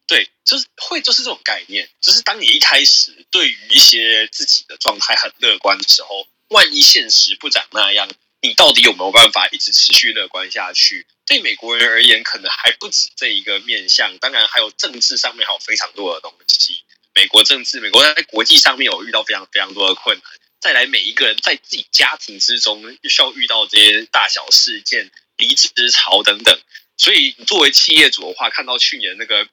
[0.07, 1.89] 对，就是会，就是这种概念。
[2.01, 8.11] 就是当你一开始对于一些自己的状态很乐观的时候，万一现实不长那样，
[8.43, 11.07] 你到底有没有办法一直持续乐观下去？
[11.25, 14.19] 对美国人而言，可能还不止这一个面向。
[14.19, 16.83] 当然，还有政治上面还有非常多的东西。
[17.15, 20.27] 美国政治，美国在国际上面有遇到非常非常多的困难。
[20.61, 26.61] 再来，每一个人在自己家庭之中需要遇到这些大小事件、离职潮等等。
[26.99, 29.49] 所以，作为企业主的话，看到去年那个。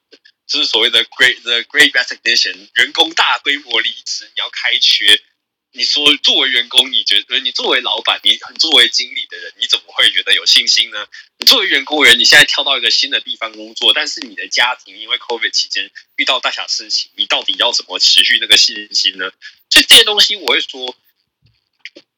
[0.50, 5.22] 就是所谓的 great the great resignation，员工大规模离职，你要开缺，
[5.70, 11.06] 你说作为员工，你觉得你作为老板，你作为经理的人，你怎么会觉得有信心呢？
[11.38, 19.30] 你作为员工人，你现在跳到一个新的地方工作，但是你的家庭因为 COVID 期间遇到大小事情，你到底要怎么持续那个信心呢？
[19.70, 20.96] 所以这些东西，我会说，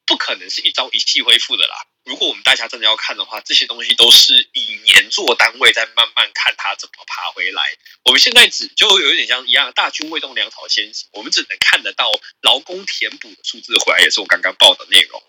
[0.07, 1.75] 不可能是一朝一夕恢复的啦。
[2.05, 7.63] 如果我们大家真的要看的话，这些东西都是以年做单位，在慢慢看它怎么爬回来。
[8.05, 11.09] 我们现在只就有一点像一样，大军未动，粮草先行。
[11.13, 15.23] 我们只能看得到劳工填补的数字回来，也是我刚刚报的内容。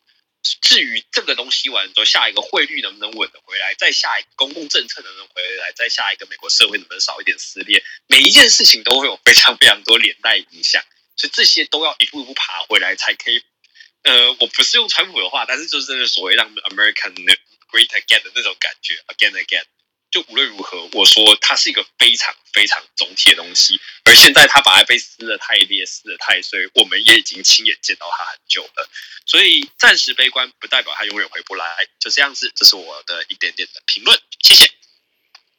[0.62, 10.84] 至于这个东西完之后，下一个汇率能不能稳得回来，再下一个公共政策能不能回来，再下一个美国社会能不能少一点撕裂，每一件事情都会有非常非常多连带影响，
[11.16, 13.42] 所以这些都要一步一步爬回来才可以。
[14.04, 17.14] 呃，我不是用川普的话，但是就是真的所谓让 American
[17.72, 19.64] great again 的那种感觉，again again。
[20.12, 28.88] 就无论如何，我说它是一个非常非常总体的东西，而现在它把它被撕得太裂、撕得太碎，我们也已经亲眼见到它很久了。
[29.26, 32.52] 所以暂时悲观不代表它永远回不来，就这样子。
[32.56, 34.70] 这是我的一点点的评论，谢谢。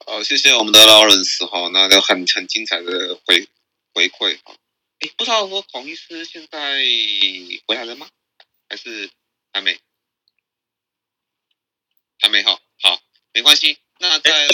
[0.06, 3.48] 好，谢谢我们的 Lawrence 哈，那个很很精彩的回
[3.92, 4.54] 回馈哈。
[5.00, 6.78] 哎，不知道说孔医师现在
[7.66, 8.06] 回来了吗？
[8.68, 9.10] 还是
[9.52, 9.80] 还没？
[12.20, 13.02] 还没哈，好，
[13.32, 13.78] 没关系。
[13.98, 14.48] 那在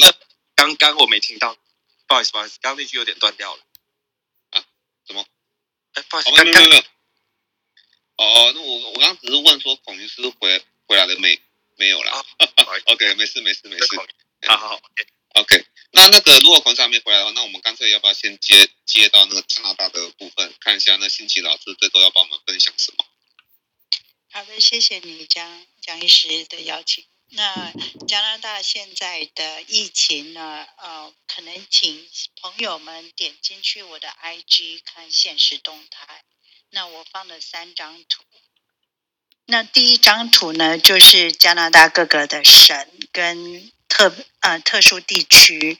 [0.56, 1.56] 刚刚我没听到，
[2.06, 3.62] 不好意思，不好意思，刚刚那句有点断掉了。
[4.50, 4.66] 啊？
[5.06, 5.24] 什么？
[5.92, 6.82] 哎，不好意思，哦、没有没有没有。
[8.16, 11.40] 哦，那我我刚刚只是问说孔医师回回来了没？
[11.76, 12.24] 没有啦。
[12.38, 12.48] 哦、
[12.92, 13.86] OK，没事没事没事。
[14.48, 15.06] 好好好，OK。
[15.34, 23.04] OK，那那个如果孔医师还没回来的话，那我们干脆要不要先接接到那个加拿大的部分，看一下那新奇老师这周要帮我们分享什么？
[24.32, 27.04] 好的，谢谢你江江医师的邀请。
[27.30, 27.72] 那
[28.06, 30.66] 加拿大现在的疫情呢？
[30.78, 32.08] 呃，可能请
[32.40, 36.22] 朋友们点进去我的 IG 看现实动态。
[36.70, 38.22] 那我放了三张图。
[39.46, 45.76] 那第一张图呢，就是加拿大各个的省跟特呃特殊地区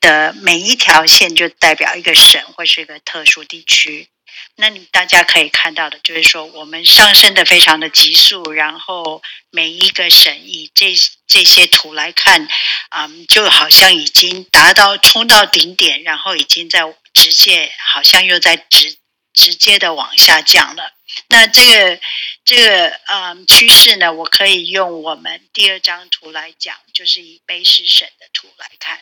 [0.00, 4.08] 的每一条线，就代表一个省或是一个特殊地区。
[4.56, 10.94] 那你大家可以看到的，就是说我们上升的非常的急速，然后每一个省以这
[11.26, 12.48] 这些图来看，
[12.90, 16.80] 嗯，就好像已经达到冲到顶点，然后已经在
[17.14, 18.96] 直接，好像又在直
[19.32, 20.92] 直接的往下降了。
[21.28, 22.00] 那这个
[22.44, 29.00] 这个嗯趋势呢，我可以用我们第二张图来讲，就是以卑诗省的图来看。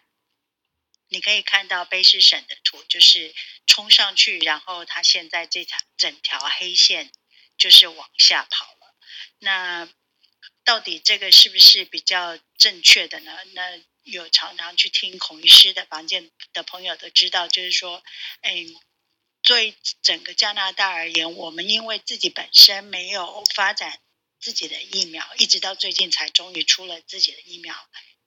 [1.08, 3.34] 你可以看到卑诗省的图，就是
[3.66, 7.10] 冲上去，然后它现在这条整条黑线
[7.56, 8.94] 就是往下跑了。
[9.38, 9.88] 那
[10.64, 13.38] 到底这个是不是比较正确的呢？
[13.54, 18.02] 那有常常去听孔医师的房间的朋友都知道，就是说，
[18.42, 18.76] 嗯，
[19.42, 24.00] 对整个加拿大而言，我们因为自己本身没有发展
[24.40, 27.74] 自己的疫苗，一直到最近才终于出了自己的疫苗。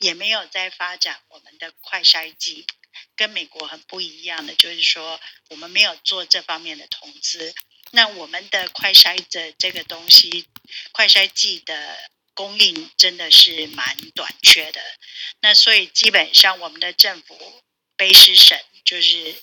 [0.02, 2.68] 也没有在发展我们的快筛剂，
[3.16, 7.56] 跟美国很不一样的，就是说我们没有做这方面的投资。
[7.91, 10.45] 那我们的快筛的这个东西，
[10.91, 11.97] 快筛剂的
[12.34, 14.82] 供应真的是蛮短缺的。
[15.39, 17.64] 那所以基本上我们的政府
[17.97, 19.36] 卑诗省就是。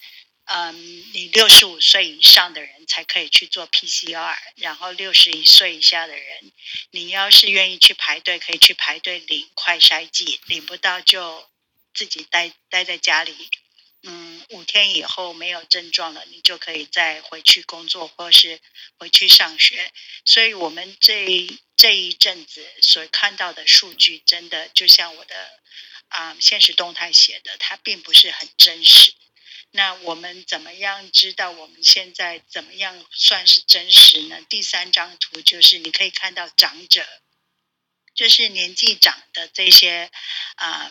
[0.51, 0.75] 嗯，
[1.13, 6.53] 你六十五岁以上的人才可以去做 PCR，然后六十一岁以下的人，
[6.91, 11.51] 你要是愿意去排队，可以去排队领快筛剂，领不到就
[11.93, 13.51] 自己待待在家里。
[14.05, 18.59] 嗯，五天以后没有症状了，你就可以再回去工作或是
[18.97, 19.93] 回去上学。
[20.25, 21.47] 所以，我们这
[21.77, 25.61] 这一阵子所看到的数据，真的就像我的
[26.09, 29.13] 啊、嗯、限时动态写的，它并不是很真实。
[29.71, 34.41] 那我们怎么样知道我们现在怎么样算是真实呢？
[34.49, 37.07] 第三张图就是你可以看到长者，
[38.15, 40.11] 就是年纪长的这些
[40.57, 40.91] 啊、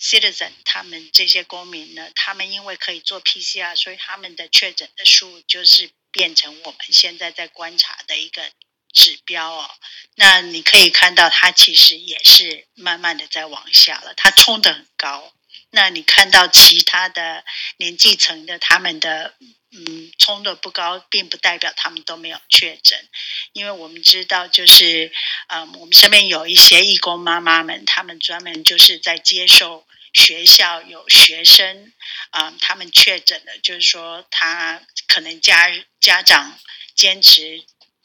[0.00, 8.50] citizen，他们这些公民呢，他们因为可以做 PCR，所以他们的确诊的数就是变成我们现在在观察的一个
[8.92, 9.70] 指标哦。
[10.14, 15.34] 那你可以看到它其实也是慢慢的在往下了，它冲得很高。
[15.70, 17.44] 那你看到其他的
[17.76, 19.34] 年纪层的他们的
[19.70, 23.08] 嗯冲的不高，并不代表他们都没有确诊，
[23.52, 25.12] 因为我们知道就是
[25.48, 31.92] 嗯我们身边有一些义工妈妈们，他们专门就是在接受学校有学生
[32.30, 36.58] 啊、他们确诊了，就是说他可能家家长
[36.94, 37.62] 坚持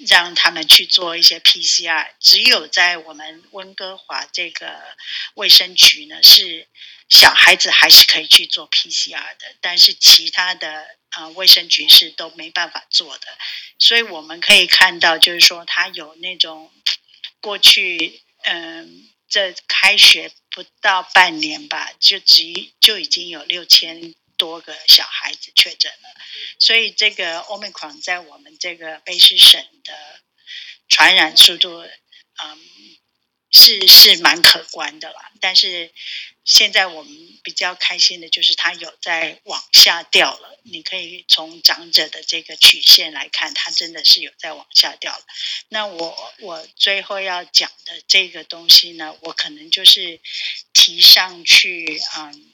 [0.07, 4.81] 让他们去做一些 PCR，只有在我们温哥华这个
[5.35, 6.67] 卫生局呢是。
[7.09, 13.27] 小孩子还是可以去做 PCR 的，但是其他的、呃、卫生局是都没办法做的，
[13.77, 16.71] 所以我们可以看到，就是说他有那种
[17.39, 26.09] 过去嗯，这开学不到半年吧，就只就已经有六千多个小孩子确诊了，
[26.59, 29.93] 所以这个 Omicron 在我们这个卑诗省的
[30.87, 32.59] 传染速度嗯
[33.51, 35.91] 是是蛮可观的啦，但是。
[36.45, 40.59] 现在我们比较开心的就是它有在往下掉了。
[40.63, 45.23] 你可以从长者的这个曲线来看，它真的是有在往下掉了。
[45.69, 50.19] 那我我最后要讲的这个东西呢，我可能就是
[50.73, 52.53] 提上去，嗯，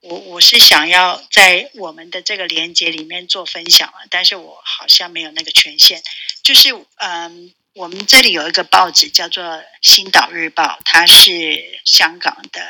[0.00, 6.02] 我我是想要在我们的这个连接里面做分享啊，但是我好像没有那个权限，
[6.42, 7.54] 就是嗯。
[7.76, 9.44] 我们这里有一个报纸叫做
[9.82, 12.62] 《星岛日报》，它是香港的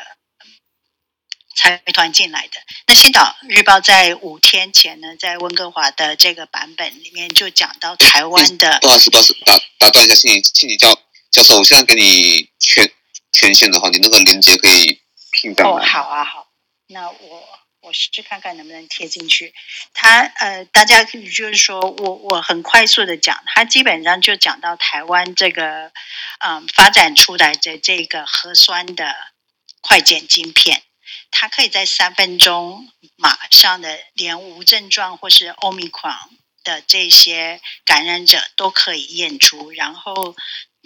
[1.57, 2.61] 财团进来的。
[2.88, 8.80] 那《星岛日报》在五天前呢，在温哥华的这个版本里面就讲到台湾的。
[8.80, 10.92] 不好意思，不好意思，打打断一下，信你信你教
[11.30, 12.90] 教授，我现在给你权
[13.30, 15.00] 权限的话，你那个连接可以
[15.30, 15.76] 拼到。
[15.76, 16.48] 哦，好啊，好，
[16.89, 17.49] 那我。
[17.82, 19.55] 我试试看看能不能贴进去。
[19.95, 25.93] 他呃，大家可以就是说我我很快速的讲，他基本上就讲到台湾这个
[26.41, 29.14] 嗯、发展出来的这个核酸的
[29.82, 30.82] 快检晶片，
[31.30, 36.30] 它可以在三分钟马上的连无症状或是 Omicron
[36.64, 40.34] 的这些感染者都可以验出，然后。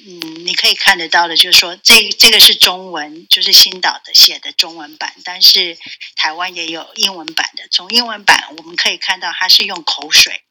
[0.07, 5.77] 嗯，你可以看得到的，就是说，这这个是中文，就是新岛的写的中文版，但是
[6.17, 7.69] 台湾也有英文版的。
[7.71, 10.43] 从英文版我们可以看到，它是用口水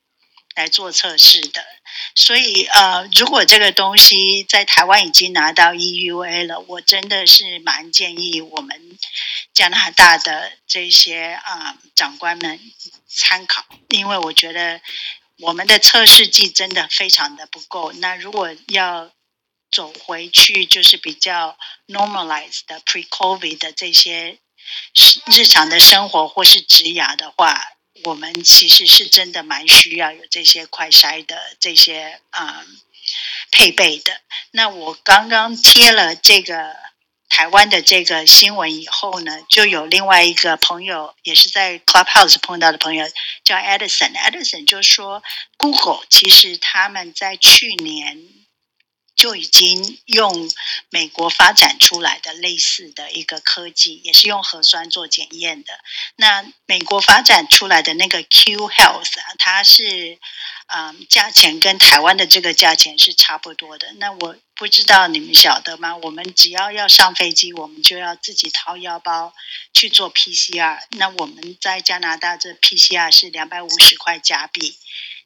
[0.55, 1.65] 来做测试的。
[2.13, 8.97] 所以，呃，如果这个东西在台湾已经拿到 EUA 了，我真的是蛮建议我们
[9.53, 12.59] 加拿大的这些啊、长官们
[13.07, 14.79] 参考，因为我觉得
[15.39, 17.91] 我们的测试剂真的非常的不够。
[17.93, 19.11] 那如果要
[19.71, 21.57] 走回去就是比较
[21.87, 24.39] normalized 的 pre-COVID 的这些
[25.31, 27.61] 日常的生活或是职涯的话，
[28.03, 32.65] 我们其实是真的蛮需要有这些快筛的这些嗯
[33.51, 34.21] 配备的。
[34.51, 36.75] 那我刚刚贴了这个
[37.27, 43.07] 台湾的这个新闻以后呢，就有另外一个朋友也是在 Clubhouse 碰到的朋友
[43.43, 45.21] 叫 Edison，Edison 就说
[45.57, 48.38] Google 其实他们在去年。
[49.19, 50.49] 就已经用
[50.89, 55.73] 美国发展出来的类似的一个科技，也是用核酸做检验的。
[56.15, 60.17] 那美国发展出来的那个 Q Health，啊它是
[60.67, 63.91] 嗯，价钱跟台湾的这个价钱是差不多的。
[63.97, 65.97] 那我不知道你们晓得吗？
[65.97, 69.33] 我们只要要上飞机，我们就要自己掏腰包
[69.73, 70.79] 去做 PCR。
[70.91, 74.77] 那我们在加拿大这 PCR 是两百五十块加币。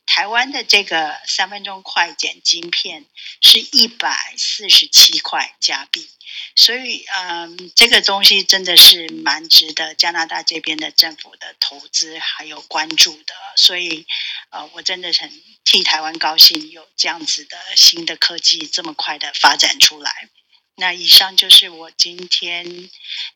[0.06, 3.06] 台湾的这个三分钟快检晶片
[3.41, 6.08] 是一百四十七块加币，
[6.56, 14.06] 所以嗯，这个东西真的是蛮值得加拿大这边的政府的投资还有关注的，所以
[14.51, 15.32] 呃，我真的很
[15.64, 20.30] 替台湾高兴，有这样子的新的科技这么快的发展出来。
[20.76, 22.89] 那以上就是我今天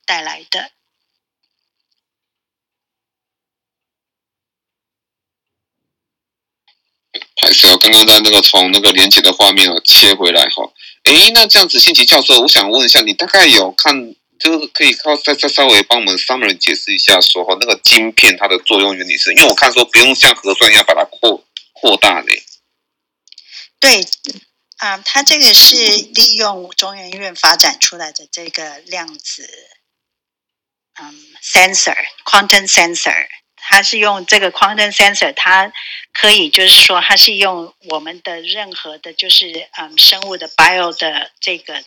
[0.06, 0.72] 带来的。
[7.42, 10.72] 还是要刚刚在那个从那个连接的画面啊切回来哈，
[11.04, 13.94] 诶，那这样子，新奇教授，我想问一下，你大概有看，
[14.40, 22.44] 就是可以靠再再稍微帮我们 summary 解释一下说哈，那个晶片它的作用原理是，因为我看说不用像核酸一样把它扩扩大嘞。
[23.80, 24.04] 对，
[24.78, 29.48] 啊、它这个是利用中研院发展出来的这个量子，
[31.00, 31.14] 嗯
[31.44, 33.28] ，sensor，quantum sensor。
[33.70, 35.74] 它是用这个 quantum sensor，它
[36.14, 41.84] 可以就是说，它是用我们的任何的，就是嗯，生物的 bio 的这个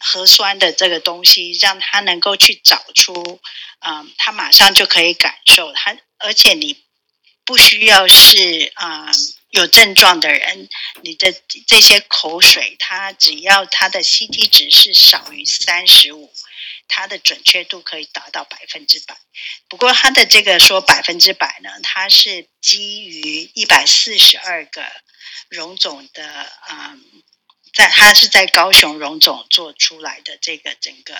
[0.00, 3.40] 核酸的这个东西，让它能够去找出，
[3.86, 6.82] 嗯，它马上就可以感受它，而且你
[7.44, 9.14] 不需要是啊、嗯、
[9.50, 10.68] 有症状的人，
[11.02, 11.32] 你的
[11.68, 16.32] 这些口水，它只要它的 CT 值是少于三十五。
[16.94, 19.16] 它的准确度可以达到百分之百，
[19.66, 24.84] 不过它的这个说百分之百呢，它是基于一百四十二个
[25.48, 27.02] 荣总的，嗯，
[27.72, 31.14] 在它是在高雄荣总做出来的这个整个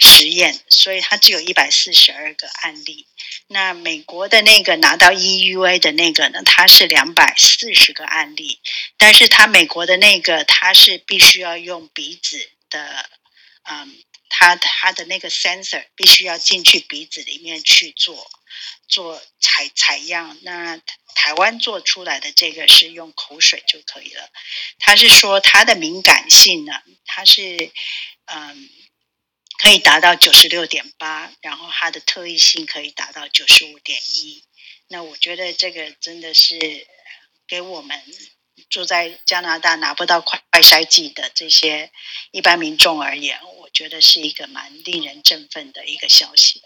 [0.00, 3.06] 实验，所以它只有一百四十二个案例。
[3.48, 8.60] 那美国的那个拿到 EUA 的那个呢，它是两百四十个案例，
[8.96, 13.10] 但是它美国的那个它是必须要用鼻子的，
[13.64, 14.02] 嗯。
[14.34, 18.30] 它它的那个 sensor 必须要进去鼻子里面去做
[18.88, 20.38] 做采采样。
[20.40, 20.78] 那
[21.14, 24.30] 台湾做出来的这个是用口水就可以了。
[24.78, 26.72] 它是说它的敏感性呢，
[27.04, 27.70] 它是
[28.24, 28.70] 嗯
[29.58, 34.42] 可以达到九十六点八，然后它的特异性可以达到九十五点一。
[34.88, 36.86] 那我觉得这个真的是
[37.46, 38.02] 给我们
[38.68, 41.90] 住在加拿大拿不到快快筛剂的这些
[42.30, 43.38] 一般民众而言。
[43.58, 46.62] 我觉得是一个蛮令人振奋的一个消息。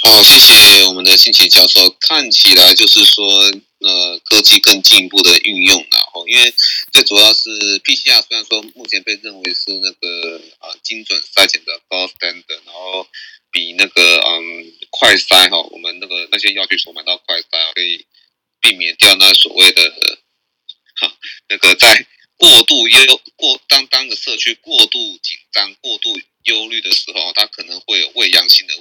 [0.00, 1.90] 好，谢谢我们的信奇教授。
[1.90, 3.24] 看起来就是说，
[3.80, 6.24] 呃，科技更进一步的运用了哦。
[6.28, 6.54] 因为
[6.92, 7.50] 最主要是
[7.80, 13.08] PCR，虽然说目前被认为是那个、呃、精准筛检的高 standard，然后
[13.50, 18.06] 比那个嗯快筛哈、我们那个那些药局所买到快筛可以
[18.60, 19.82] 避免掉那所谓的
[21.00, 21.16] 哈
[21.48, 22.06] 那个在。
[22.38, 28.74] 过度忧过当当个社区过度紧张、过度忧虑的时候，它可能会有伪阳性的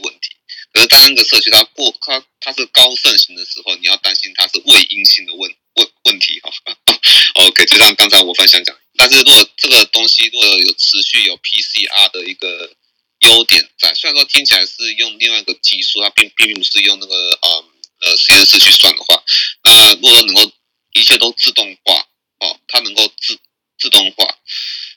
[0.91, 6.51] 三个社区它过它它是高盛行的时候，你要担心它是伪阴性的问问问题哈。
[7.47, 12.75] OK，就像刚才我分享讲，但是如果这个东西如果有持续有 PCR 的一个
[13.21, 17.65] 优点在，虽然说听起来是用另外一个技术，它并并不是用那个呃
[18.01, 19.23] 呃实验室去算的话，
[19.63, 20.51] 那如果能够
[20.93, 22.06] 一切都自动化
[22.39, 23.39] 哦，它能够自
[23.77, 24.39] 自动化，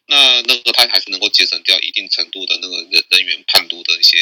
[0.07, 4.19] 那那个它还是能够节省掉一定程度的那个人人员判读的一些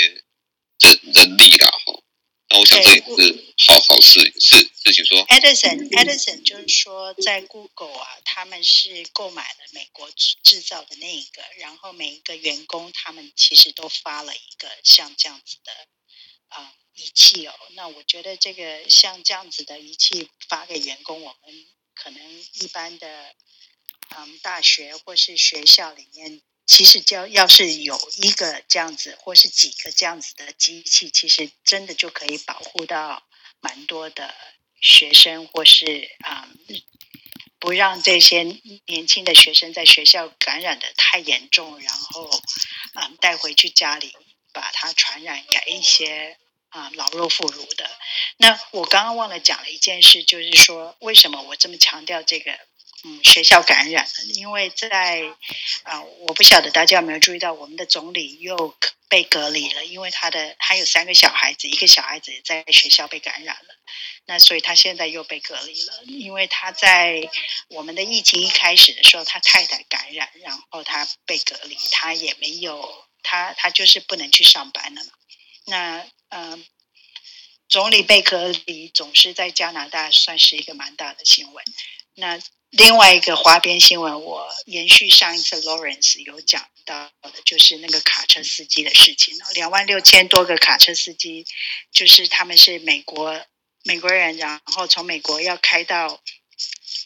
[0.81, 2.03] 人人力啦哈。
[2.51, 5.23] 那我想这也是好好事，是事情说。
[5.27, 10.11] Edison Edison 就是说，在 Google 啊，他们是购买了美国
[10.43, 15.73] 制造的那一个，然后每一个员工他们其实都发了一个像这样子的
[16.49, 17.55] 啊、呃、仪器哦。
[17.75, 21.67] 那我觉得这个像这样子的仪器发给员工，我们
[22.03, 22.23] 可能
[22.55, 23.35] 一般的
[24.17, 26.41] 嗯大学或是学校里面。
[26.71, 33.27] 其实，就要是有一个这样子，或是几个这样子的机器，其实真的就可以保护到
[33.61, 34.35] 蛮多的
[34.79, 36.83] 学生，或是啊、嗯，
[37.59, 38.43] 不让这些
[38.85, 42.29] 年轻的学生在学校感染的太严重，然后
[42.93, 44.15] 啊、带回去家里，
[44.53, 46.39] 把它传染给一些
[46.71, 47.91] 啊、老弱妇孺的。
[48.37, 52.59] 那我刚刚忘了讲了一件事，就是说为什么我这么强调这个？
[53.05, 55.23] 嗯，学校感染，因为在
[55.85, 58.77] 啊、我不晓得大家有没有注意到，我们的总理又
[59.09, 63.75] 被隔离了，因为他的他有三个小孩子，一个小孩子在学校被感染了，
[64.27, 67.31] 那所以他现在又被隔离了，因为他在
[67.69, 75.11] 我们的疫情一开始的时候，他太太感染，然后他被隔离，他也没有他他就是不能去上班了嘛，
[75.67, 76.59] 那、呃，
[77.69, 81.65] 总理被隔离总是在加拿大算是一个蛮大的新闻，
[82.15, 82.41] 那。
[82.71, 89.35] 另外一个花边新闻，我延续上一次 Lawrence 有讲到的，就是那个卡车司机的事情。
[89.55, 91.47] 两万六千多个卡车司机，
[91.91, 93.43] 就是他们是美国
[93.85, 96.21] 美国人，然后从美国要开到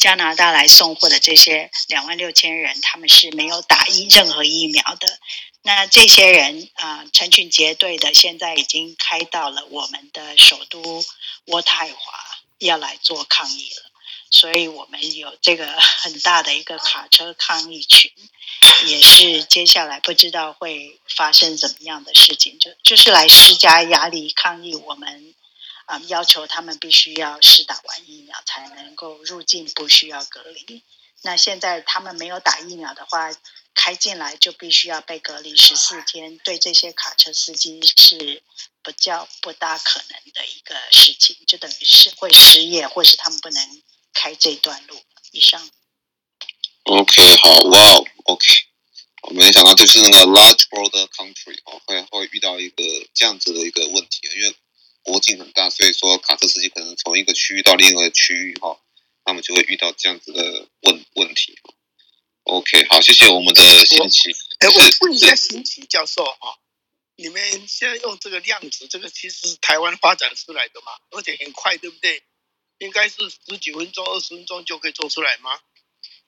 [0.00, 5.20] 加拿大来送货的这些两万六千人，他们是没有打疫任何疫苗的。
[5.62, 11.04] 那这些人啊、成群结队的，现在已经开到了我们的首都
[11.46, 12.12] 渥太华，
[12.58, 13.90] 要来做抗议了。
[14.28, 18.10] 所以我们有这个 很大的一个卡车抗议群，
[18.86, 25.34] 也是接下来不知道会发生怎么样的事情，就就是来施加压力抗议我们，
[25.84, 30.82] 啊、要求他们必须要施打完疫苗才能够入境，不需要隔离。
[31.20, 33.30] 那现在他们没有打疫苗的话，
[33.74, 38.42] 开进来就必须要被隔离十四天，对这些卡车司机是
[38.82, 43.82] 比较不大可能的一个事情，就等于是会失业，或是他们不能。
[44.14, 45.00] 开这段路
[45.30, 45.70] 以上。
[46.82, 48.46] OK，好，哇哦，OK，
[49.22, 54.54] 我没想到就是那个 large border country 哦，会会遇到一个这样子的一个问题，因为
[55.00, 58.78] 国境很大，所以说卡车司机可能从一个区域到另一个区域哈，
[59.24, 61.58] 那么就会遇到这样子的问问题。
[62.44, 64.30] OK，好，谢谢我们的新奇。
[64.58, 66.58] 哎，我问一下新奇教授啊，
[67.16, 72.22] 你们现在用这个量子，这个其实是台湾发展出来的嘛，而且很快，对不对？
[72.78, 75.60] 应该是十几分钟、二十分钟就可以做出来吗？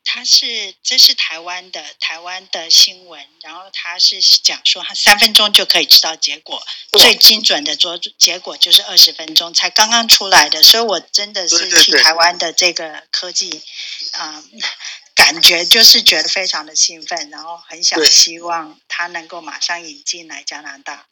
[0.05, 6.65] 它是，这是台湾的台湾的新闻，然后它是讲说，他三分钟就可以知道结果，
[6.99, 13.63] 最精准的做结果就是二十分钟，才刚刚出来的，所以我真的是替台湾的这个科技，
[14.13, 14.45] 啊、呃，
[15.15, 21.07] 感觉就是觉得非常的兴奋，然后很想希望他能够马上引进来加拿大。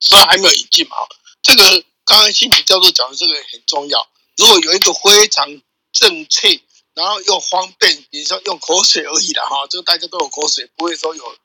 [0.00, 0.96] 虽然还没有引进嘛，
[1.42, 4.08] 这个刚刚新奇教授讲的这个很重要。
[4.36, 5.46] 如果有一个非常
[5.92, 6.60] 正确，
[6.94, 11.36] 然后又方便，比如说用口水而已的哈，这个大家都有口水，不会说有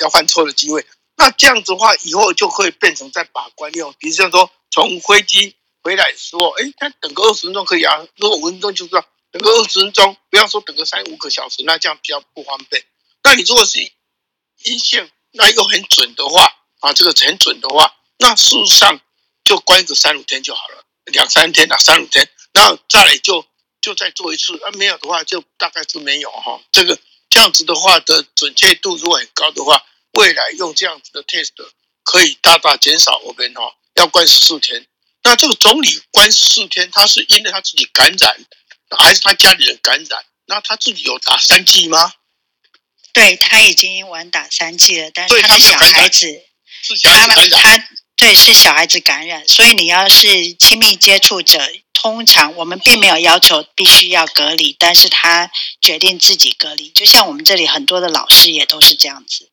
[0.00, 0.86] 要犯错的机会。
[1.16, 3.94] 那这样子的话，以后就会变成在把关用。
[3.98, 9.04] 比如像说从飞机回来的时候，哎，他等个二十分钟可以啊，如果五分钟就知道，
[9.34, 12.84] 等个二十分钟，不要说等个三五个小时，那这样比较不方便。
[13.24, 13.80] 那你如果是
[14.62, 19.00] 阴性，那又很准的话啊，这个很准的话，那事实上
[19.42, 20.84] 就关个三五天就好了。
[21.06, 23.44] 两三天啊，三五天，然后再来就
[23.80, 26.60] 就再做一次，啊，没有的话就大概是没有哈。
[26.70, 26.96] 这个
[27.28, 31.50] 这样子的话的准确度如果很高的话，未来用这样子的 test
[32.04, 34.86] 可以大大减少我们哈要关十四天。
[35.24, 38.44] 那这个总理关十四天，他是因为他自己感染，
[38.90, 40.24] 还是他家里人感染？
[40.46, 42.12] 那他自己有打三剂吗？
[43.12, 46.42] 对，他已经晚打三剂了，但是他的小孩子，
[46.82, 47.62] 是小孩子感染。
[47.62, 51.58] 他对，是小孩子感染，所以你要是亲密接触者，
[51.92, 55.50] 通常我们并没有要求必须要隔离，但是他
[55.80, 59.50] 决定自己隔离，就像我们这里很多的老师也都是这样子。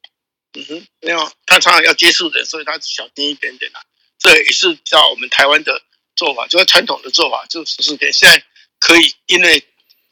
[0.53, 3.81] 嗯哼，没有，他常常要接触人，所以他小心一点点啦。
[4.19, 5.81] 这也是照我们台湾的
[6.15, 8.13] 做法，就是传统的做法，就十四天。
[8.13, 8.43] 现在
[8.81, 9.63] 可以因为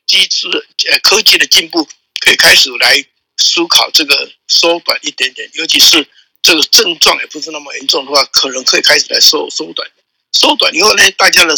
[0.08, 0.48] 机制
[0.92, 1.84] 呃科技的进步，
[2.22, 3.04] 可以开始来
[3.36, 6.08] 思考这个缩短一点点，尤其是
[6.42, 9.90] 这个症状也不是那么严重的话，可能可以开始来缩缩短。
[10.32, 11.56] 缩短以后呢，大家的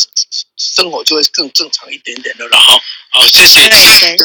[0.55, 2.57] 生活就会更正常一点点的了。
[2.57, 2.81] 好，
[3.11, 3.67] 好，谢谢。
[3.67, 4.17] 对，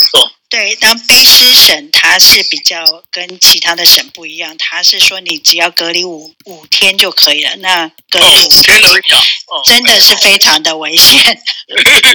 [0.49, 7.57] 对，当卑诗省它是比较跟其他的省不一样，它是说你只要隔离五五天就可以了。
[7.57, 9.21] 那隔离五天而已啊，
[9.65, 11.43] 真的是非常的危险。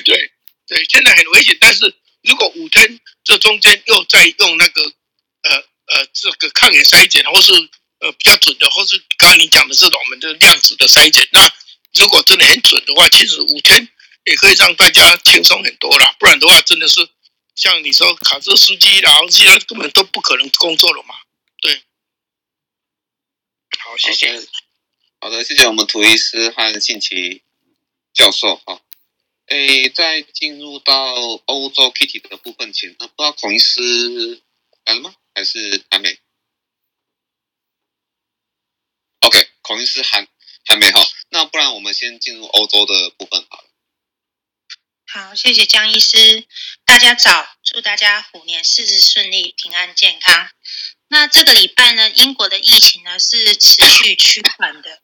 [0.06, 0.31] 对
[0.72, 1.58] 对，现在很危险。
[1.60, 4.82] 但是如果五天这中间又再用那个
[5.42, 5.58] 呃
[5.88, 7.52] 呃这个抗原筛检，或是
[8.00, 11.52] 呃比较准的，或是刚刚你讲的这种我们的量子的筛检，那
[12.00, 13.86] 如果真的很准的话，其实五天
[14.24, 16.16] 也可以让大家轻松很多啦。
[16.18, 17.06] 不然的话，真的是
[17.54, 21.16] 像你说卡车司机啦，这些根本都不可能工作了嘛。
[21.62, 21.82] 对，
[23.84, 24.48] 好，谢谢。
[25.20, 27.44] 好的，谢谢我们涂医师和信奇
[28.14, 28.56] 教授。
[28.66, 28.82] 哈，
[29.52, 31.14] 诶，在进入到
[31.46, 34.42] 欧洲 Kitty 的部分前，那不知道孔医师
[34.86, 35.16] 来了吗？
[35.36, 36.20] 还是还没
[39.22, 40.28] ？OK，孔医师还。
[40.64, 43.68] 还没好，那不然我们先进入欧洲的部分好了。
[45.08, 46.46] 好，谢谢江医师，
[46.86, 50.52] 大家早，祝大家虎年事事顺利，平安健康。
[51.08, 55.02] 那这个礼拜呢，英国的疫情呢是持续趋缓的，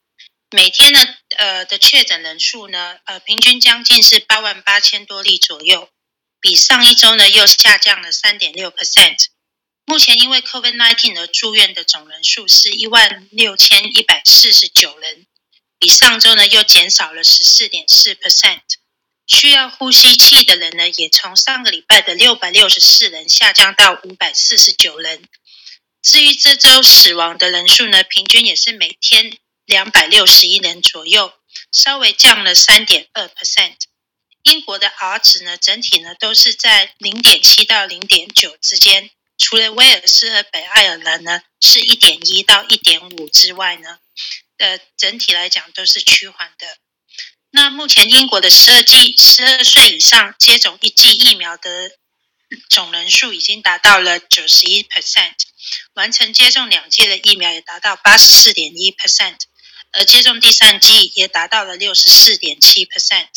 [0.49, 1.01] 每天呢
[1.37, 5.89] 呃的确诊人数呢呃平均将近是八万八千多例左右，
[6.39, 9.25] 比上一周呢又下降了三点六 percent。
[9.85, 15.25] 目前因为 COVID-19 而住院的总人数是一万六千一百四十九人。
[15.79, 18.61] 比上周呢又减少了十四点四 percent，
[19.27, 25.23] 需要呼吸器的人呢也从上个礼拜的六百六十四人下降到五百四十九人。
[26.01, 29.37] 至于这周死亡的人数呢，平均也是每天
[29.67, 31.33] 两百六十一人左右，
[31.73, 33.75] 稍微降了三点二 percent。
[34.43, 43.99] 英国的 R 值呢，整体呢都是在零点七到零点九之间，除了威尔斯和北爱尔兰呢是一点一到一点五之外呢。
[44.57, 46.77] 呃，整体来讲都是趋缓的。
[47.49, 51.91] 那目前英国的十二剂、十二岁以上接种一剂疫苗的
[52.69, 55.35] 总人数已经达到了九十一 percent，
[55.93, 59.37] 完成接种两剂的疫苗也达到八十四点一 percent，
[59.91, 63.27] 而接种第三剂也达到了六十四点七 percent。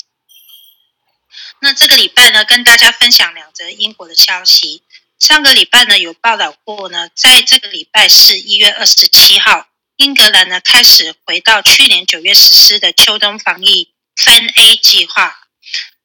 [1.60, 4.82] 那这个礼拜呢，跟大家分享两则英国的消息。
[5.18, 9.68] 上个礼拜呢，有报道过呢，在这个礼拜是一月二十七号。
[9.97, 15.36] 英格兰呢，开始回到去年九月实施的秋冬防疫三 A 计划。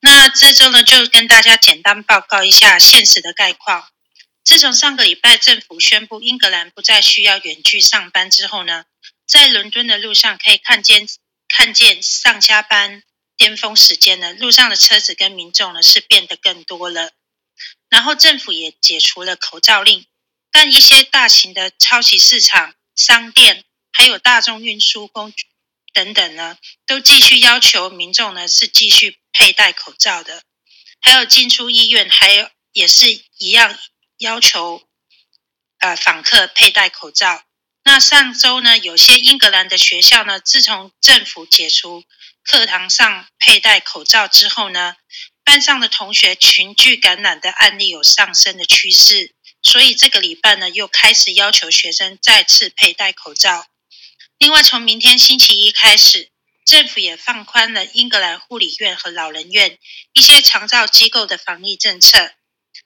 [0.01, 3.88] 那这周呢，就跟大家简单报告一下现实的概况。
[4.43, 8.84] 自从上个礼拜政府宣布英格兰不再需要远距上班之后呢，
[9.26, 11.07] 在伦敦的路上可以看见
[11.47, 13.03] 看见上下班
[13.38, 17.11] 巅峰时间呢，路上的车子跟民众呢是变得更多了。
[17.89, 20.06] 然后政府也解除了口罩令，
[20.52, 23.64] 但一些大型的超级市场、商店。
[23.97, 25.45] 还有大众运输工具
[25.93, 30.43] 等等呢，都继续要求民众呢是继续佩戴口罩的。
[30.99, 33.80] 还有进出医院，还有也是一样
[34.18, 34.85] 要求
[35.77, 37.45] 呃访客佩戴口罩。
[37.87, 42.03] 那上周呢，有些英格兰的学校呢，自从政府解除
[42.43, 44.95] 课堂上佩戴口罩之后呢，
[45.43, 53.67] 班上的同学群聚感染的案例有上升的趋势，所以这个礼拜呢，又开始要求学生再次佩戴口罩。
[54.39, 56.31] 另外，从明天星期一开始，
[56.65, 59.77] 政府也放宽了英格兰护理院和老人院
[60.11, 62.31] 一些长照机构的防疫政策。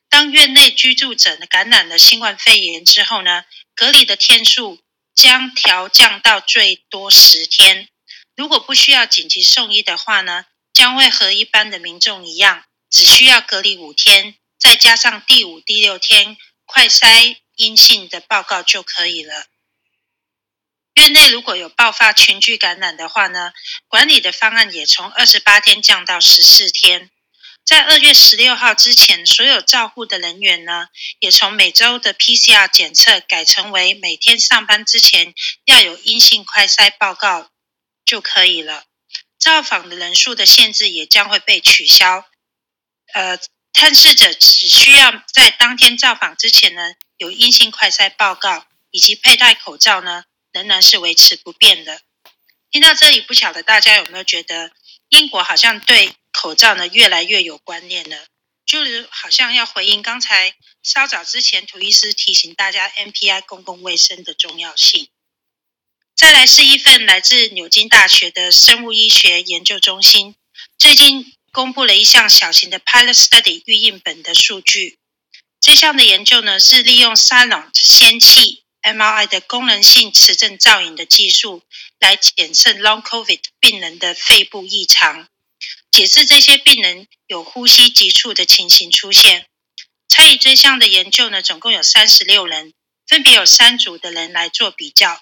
[0.10, 4.82] 当院内居住者感染了新冠肺炎之后呢，隔离的天数
[5.20, 7.90] 将调降到最多十天。
[8.38, 19.48] 如果不需要紧急送医的话呢，将会和一般的民众一样，只需要隔离五天，再加上第五、第六天快筛阴性的报告就可以了。
[20.94, 23.52] 院内如果有爆发群聚感染的话呢，
[23.90, 27.12] 管理的方案也从二十八天降到十四天。
[27.70, 30.88] 在二月十六号之前，所有照护的人员呢，
[31.20, 35.36] 也从每周的 PCR 检测改成为每天上班之前
[35.66, 37.52] 要有阴性快筛报告
[38.04, 38.86] 就可以了。
[39.38, 42.26] 造访的人数的限制也将会被取消。
[43.14, 43.38] 呃，
[43.72, 50.24] 探视者只需要在当天造访之前呢，有阴性快筛报告以及佩戴口罩呢。
[50.52, 52.02] 仍然是维持不变的。
[52.72, 54.72] 听到这里，不晓得大家有没有觉得
[55.10, 58.28] 英国好像对口罩呢越来越有观念了？
[58.66, 65.10] 就是好像要回应刚才稍早之前涂医师提醒大家 NPI 公共卫生的重要性。
[66.16, 70.36] 再来是一份来自牛津大学的生物医学研究中心
[70.78, 75.00] 最近公布了一项小型的 pilot study 预印本的数据。
[75.60, 81.64] 这项的研究呢，是利用 Cylon 氙气 MRI 的功能性磁振造影的技术
[82.00, 85.28] 来检测 Long COVID 病人的肺部异常，
[85.92, 89.48] 解释这些病人有呼吸急促的情形出现。
[90.08, 92.74] 参与这项的研究呢，总共有三十六人，
[93.08, 95.22] 分别有三组的人来做比较。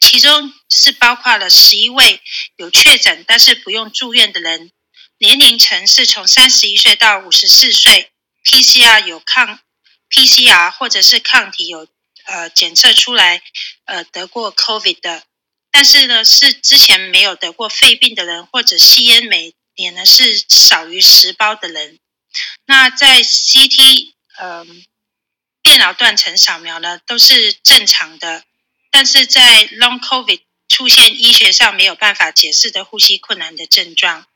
[0.00, 2.22] 其中是包括了十一位
[2.56, 4.72] 有确诊但是不用住院的人，
[5.18, 8.10] 年龄层是从三十一岁到五十四岁
[8.44, 9.60] ，PCR 有抗
[10.08, 11.86] PCR 或者是抗体有
[12.24, 13.42] 呃检测出来
[13.84, 15.24] 呃得过 COVID 的，
[15.70, 21.98] 但是呢是之前没有得过肺病的人，或者吸烟每年呢是少于十包的人。
[22.66, 24.66] 那在 CT 呃
[25.62, 28.44] 电脑断层扫描呢都是正常的。
[28.90, 34.26] 但是在 Long COVID 出现医学上没有办法解释的呼吸困难的症状。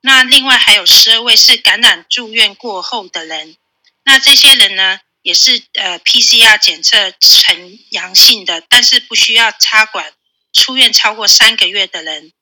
[0.00, 3.56] 那另外还有十二位是感染住院过后的人，
[4.04, 10.12] 那这些人呢也是呃 PCR 检测呈阳性的，但是不需要插管
[10.52, 12.32] 出院超过三个月的人。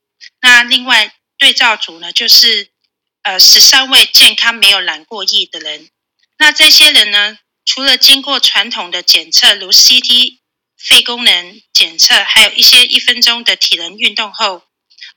[0.40, 2.70] 那另外对照组呢就是
[3.22, 5.90] 呃十三位健康没有染过疫的人。
[6.39, 10.39] 那这些人呢除了经过传统的检测如 CT。
[10.80, 14.62] 肺功能检测，还有一些一分钟的体能运动后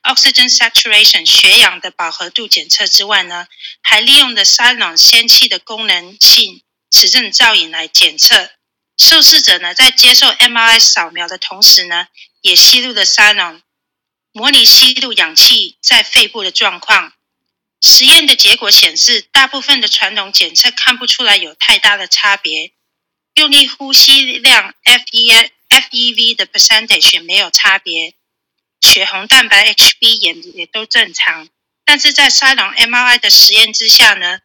[0.02, 3.46] ，oxygen saturation 血氧的饱和度检测之外呢，
[3.80, 8.50] 还利用的 Cylon 氙气的功能性磁振造影来检测。
[8.98, 12.08] 受试者呢，在接受 MRI 扫描的同时呢，
[12.42, 13.62] 也吸入了沙龙
[14.32, 17.14] 模拟吸入氧气在肺部的状况。
[17.80, 22.72] 实验的结果显示，大部分的传统检测看不出来有太大的差别。
[23.34, 28.14] 用力呼吸量 （FEFEV） 的 percentage 也没有差别，
[28.80, 31.48] 血红蛋白 HB 也也都正常，
[31.84, 34.40] 但是在沙龙 MRI 的实验之下呢，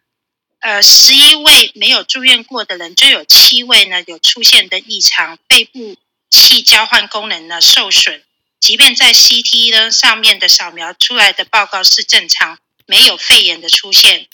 [0.60, 5.98] 呃，十一位没有住院过的人，就有七位呢有出现的异常，肺部
[6.30, 8.24] 气交换功能呢受损，
[8.60, 14.28] 即便在 CT 呢上面的扫描出来的报告是正常，没有肺炎的出现。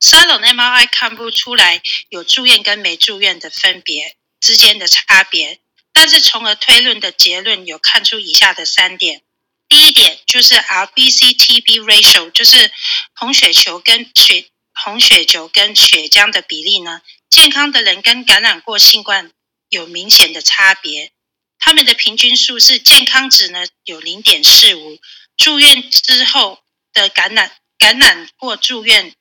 [0.00, 5.60] Cylon MRI 看不出来有住院跟没住院的分别之间的差别，
[5.92, 9.22] 但是从而推论的结论有看出以下的三点。
[9.66, 12.70] 第一点就是 RBC-TB ratio，就是
[13.14, 17.00] 红血球跟血红血球跟血浆的比例呢，
[17.30, 19.32] 健康的人跟感染过新冠
[19.68, 21.12] 有明显的差别。
[21.58, 24.98] 他们的平均数是健康值呢有零点四五，
[25.36, 26.62] 住院之后
[26.92, 29.14] 的感染感染过住院。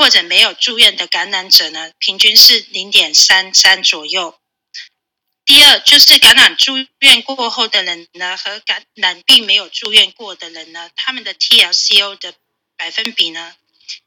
[0.00, 4.38] 或者没有住院的感染者呢，平均是零点三三左右。
[5.44, 12.32] 第二就是感染住院过后的人呢，和感染并没有住院过的人呢，他们的 TLCO 的
[12.76, 13.56] 百分比呢，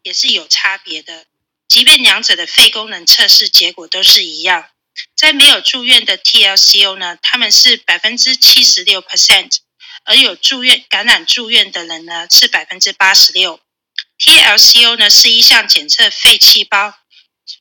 [0.02, 1.26] 也是有差别的。
[1.68, 4.69] 即便两者的肺功能测试结果都是一样，
[5.15, 9.57] 在没有住院的 TLCO 呢，他们是百分之七十六 percent，
[10.03, 13.59] 而有住院感染住院的人呢，是百分之八十六。
[14.18, 16.93] TLCO 呢是一项检测肺气泡、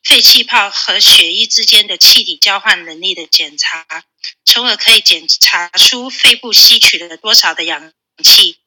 [0.05, 4.05] 肺气泡和血液之间的气体交换能力的检查，
[4.45, 7.93] 从而可以检查出肺部吸取了多少的氧
[8.23, 8.59] 气。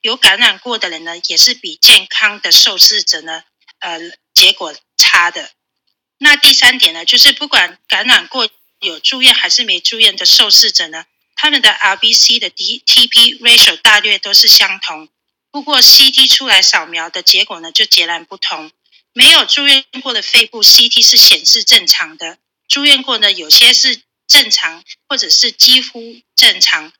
[0.00, 3.42] 有感染过的人呢，也是比健康的受试者呢，
[3.80, 3.98] 呃，
[4.34, 5.50] 结果差的。
[6.24, 8.48] 那第三点呢，就是不管感染过
[8.80, 11.04] 有住院还是没住院的受试者呢，
[11.36, 15.10] 他们的 RBC 的 DTP ratio 大略都是相同。
[15.50, 18.72] 不过 CT 出来扫描的结果呢，就截然不同。
[19.12, 22.38] 没有住院过的肺部 CT 是显示正常的，
[22.68, 26.90] 住院过呢，有些是正常，或者是几乎正常。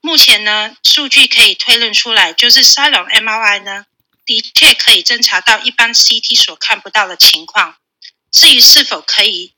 [0.00, 3.86] 目前呢，数据可以推论出来，就是 Cylon MRI 呢，
[4.26, 7.76] 的确可以侦查到一般 CT 所看不到的情况。
[8.32, 9.52] 至于是否可以，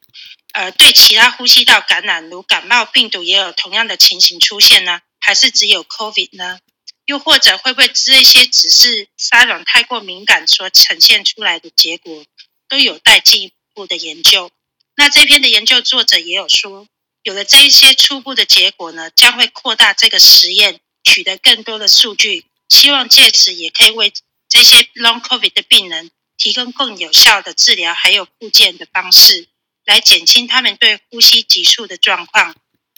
[0.53, 5.01] 呃，对其他呼吸道感染，如感冒病毒也有同样的情形出现呢？
[5.21, 6.59] 还是只有 COVID 呢？
[7.07, 12.25] 又或者会不会这些只是 Cylon 太过敏感所呈现出来的结果，
[12.69, 14.51] 都有待进一步的研究。
[14.97, 16.89] 那这篇的研究作者也有说，
[17.23, 24.13] 有了这一些初步的结果呢，将会扩大这个实验，取得更多的数据，希望借此也可以为
[24.49, 26.11] 这些 Long COVID 的病人
[26.45, 29.49] 提供更有效的治疗，还有复健的方式，
[29.87, 32.55] 来减轻他们对呼吸急促的状况。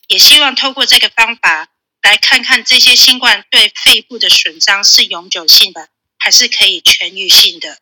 [0.08, 1.68] 也希望透过这个方法。
[2.02, 7.78] 来看看这些新冠对肺部的损伤是永久性的，还是可以痊愈性的？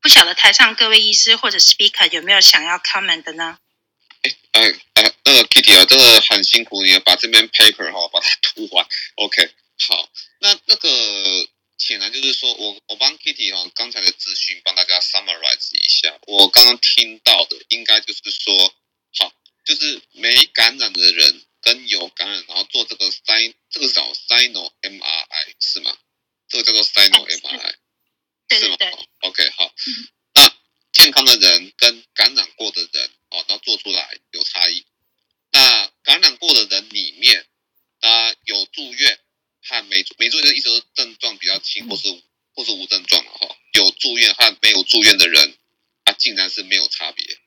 [0.00, 3.58] 不晓得台上各位医师或者 speaker 有没有想要 comment 的呢？
[4.22, 4.62] 哎呃
[4.94, 8.86] 呃那个 Kitty 啊，真的很辛苦，你把这边 paper 哈把它涂完。
[9.16, 9.50] OK，
[9.88, 10.08] 好，
[10.38, 10.88] 那那个
[11.76, 18.74] 显然就是说我我帮 Kitty 哈刚才的资讯帮大家 summarize 一下，我刚刚听到的应该就是说，
[19.18, 19.32] 好，
[19.64, 25.96] 就是没感染的人跟有感染，然后做这个 sign 这个叫 sino MRI 是吗？
[26.48, 27.74] 这个叫做 sino MRI，
[28.48, 28.76] 对是吗。
[29.20, 29.74] OK，好，
[30.34, 30.56] 那
[30.92, 34.86] 健康的人跟感染过的人哦，然后做出来有差异。
[35.50, 37.46] 那感染过的人里面，
[38.00, 39.18] 啊，有住院
[39.68, 42.08] 和没住没住院的意思是症状比较轻，或是
[42.54, 43.56] 或是无症状了哈。
[43.72, 45.58] 有住院和没有住院的人，
[46.04, 47.38] 啊，竟然是没有差别。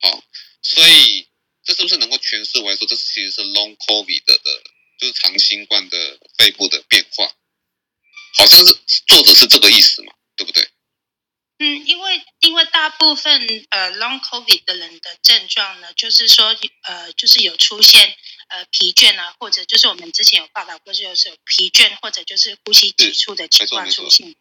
[0.00, 0.24] 好，
[0.62, 1.28] 所以
[1.64, 4.62] 这是不是能够诠释为说，这其实是 Long COVID 的的，
[4.98, 7.34] 就是长新冠的肺部的变化？
[8.36, 10.68] 好像是作者是这个意思嘛，对不对？
[11.58, 18.16] 嗯，因为因为大部分呃 long COVID 的人的症状呢，就是说呃就是有出现
[18.50, 24.34] 呃疲倦啊，或者就是我们之前有报道过，就是有疲倦或者就是呼吸急促的情况出现。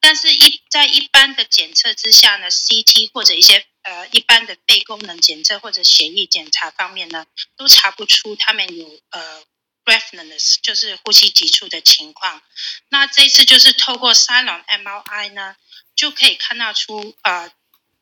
[0.00, 7.26] 但是一在一般的检测之下呢，CT 或者一些呃一般的肺功能检测或者血液检查方面呢，
[7.56, 9.42] 都查不出他们有呃
[9.84, 12.42] breathlessness，就是呼吸急促的情况。
[12.90, 15.56] 那这次就是透过 silent MRI 呢。
[15.96, 17.52] 就可以看到出，呃，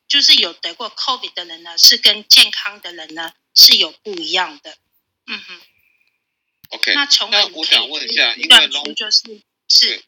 [0.07, 4.75] 就是有得过 COVID 的人呢，是跟健康的人呢是有不一样的。
[5.27, 5.61] 嗯哼。
[6.69, 6.93] OK。
[6.93, 10.03] 那从那我想问一下，因为 Long 就是是。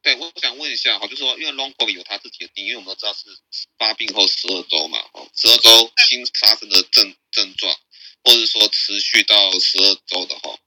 [0.00, 3.36] 对，我想问一下哈，就是说，因为 Long COVID 有它自己的定义，因为我们都知道是
[3.76, 7.76] 发病后十二周嘛，哦，十二周新发生的症症状，
[8.24, 10.58] 或者说持续到十二周的哈。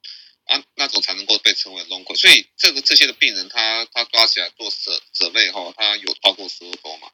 [0.46, 7.10] 啊，那种才能够被称为 long COVID，所以这个这些的病人他，他他抓起来做设设备后，他有超过十二周嘛？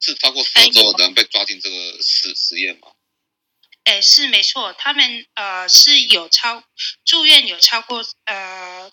[0.00, 2.92] 是超过十二周的人被抓进这个实实验吗？
[3.88, 6.62] 哎，是没错，他们呃是有超
[7.04, 8.92] 住院有超过呃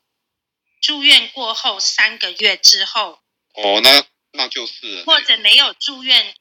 [0.82, 3.20] 住院过后三个月之后。
[3.54, 5.04] 哦，那那就是。
[5.06, 6.34] 或者没有住院。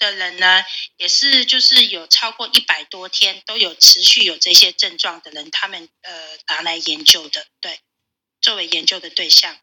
[0.00, 0.62] 的人呢，
[0.96, 6.12] 也是就是有超过一百多天都有持续有这些症状的人，他们呃
[6.46, 7.80] 拿来研究的，对，
[8.40, 9.58] 作为研究的对象。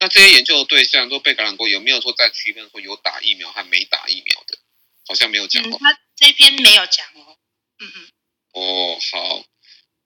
[0.00, 4.58] 那这些研究的对象都被感染过，有没有说在区分说有打疫苗和没打疫苗的？
[5.06, 5.70] 好像没有讲哦。
[5.72, 7.38] 嗯，他这边没有讲哦。
[7.80, 8.08] 嗯嗯。
[8.52, 9.44] 哦，好，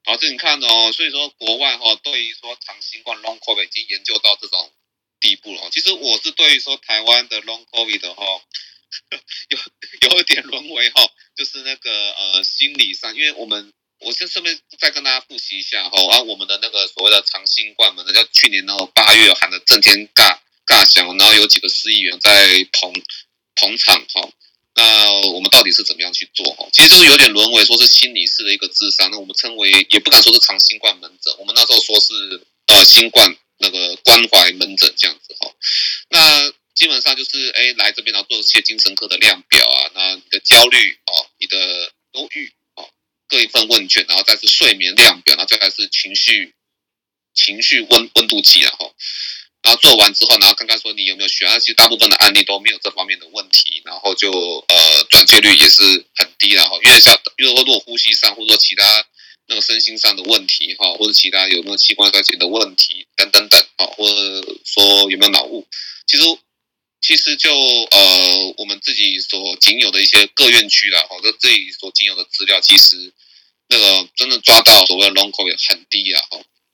[0.05, 4.71] 好，这你看哦，所以说国外哈，对于说长新冠 Long COVID 已经研究到这种
[5.19, 5.69] 地步了。
[5.71, 8.23] 其实我是对于说台湾的 Long COVID 的哈。
[9.49, 9.57] 有
[10.07, 11.01] 有一点沦为哈，
[11.35, 20.37] 就是那个呃心理上，因为我们我先顺便再跟大家复习一下哈，啊我们的那个所谓的长新冠嘛，叫去年那个八月喊的震天尬
[20.67, 22.93] 尬响，然后有几个市议员在捧
[23.55, 24.29] 捧场哈，
[24.75, 26.67] 那我们到底是怎么样去做哈？
[26.71, 35.51] 其实就是有点沦为说是心理式的一个智商，那我们称为也不敢说是长新冠门诊，我们那时候说是呃新冠那个关怀门诊这样子哈，
[36.09, 36.53] 那。
[36.73, 42.89] 基本上就是哎，来这边然后做一些精神科的量表啊，那你的焦虑哦，你的忧郁哦，
[43.27, 46.55] 各一份问卷，然后再是睡眠量表，然后再来是情绪
[47.35, 48.91] 情绪温温度计啊哈，
[49.63, 54.29] 然后做完之后，然后看看说你有没有血压，其实大部分的案例都没有这方面的问题，然后就
[54.67, 58.83] 呃转介率也是很低然后因为小，比如说如果呼吸上或者说其他
[59.47, 64.13] 那个身心上的问题哈，或者其他有没有器官衰竭的问题等等等啊，或者
[64.65, 65.65] 说有没有脑雾，
[66.05, 66.23] 其实。
[67.05, 73.11] 其实就呃，我们自己所仅有的一些各院区啦，或者自己所仅有的资料，其实
[73.67, 76.23] 那个真的抓到所谓的 long c o 也很低啊。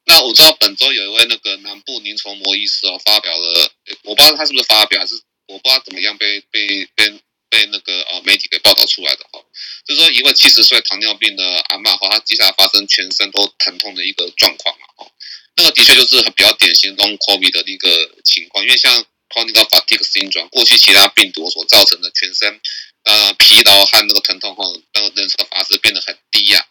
[0.10, 3.72] 那我知道本周有一位那个南部临床膜医师哦，发表了，
[4.03, 5.14] 我不知道他是不是发表，还是
[5.48, 7.14] 我不知道怎么样被被被
[7.48, 9.40] 被那个呃媒体给报道出来的哈。
[9.86, 15.11] 就是说一位七十岁糖尿病的阿嬷哈，她接下来发生全身都疼痛的一个状况嘛哈。
[15.56, 19.06] 那个的确就是很比较典型 long COVID 的一个情况，因为像。
[19.30, 22.60] chronic fatigue syndrome，过去其他病毒所造成的全身
[23.03, 26.65] 呃疲劳和那个疼痛后，那个人生的发质变得很低呀、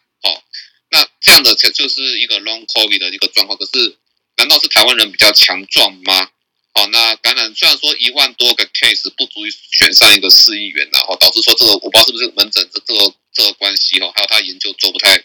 [0.91, 3.59] 那这样的才就是一个 long COVID 的一个状况。
[3.59, 3.99] 可是，
[4.37, 6.31] 难道是台湾人比较强壮吗？
[6.75, 15.25] 哦，那感染虽然说一万多个 case 不足以选上一个市议员，然后导致说这个我不知道是不是门诊这这个这个关系哦，还有他研究做不太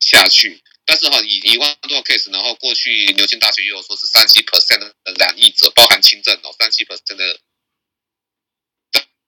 [0.00, 0.62] 下去。
[0.84, 7.40] 但是哈，以一万多个 case，然后过去牛津大学也有说是三七 percent 的染疫者，包含轻症哦，三七 percent 的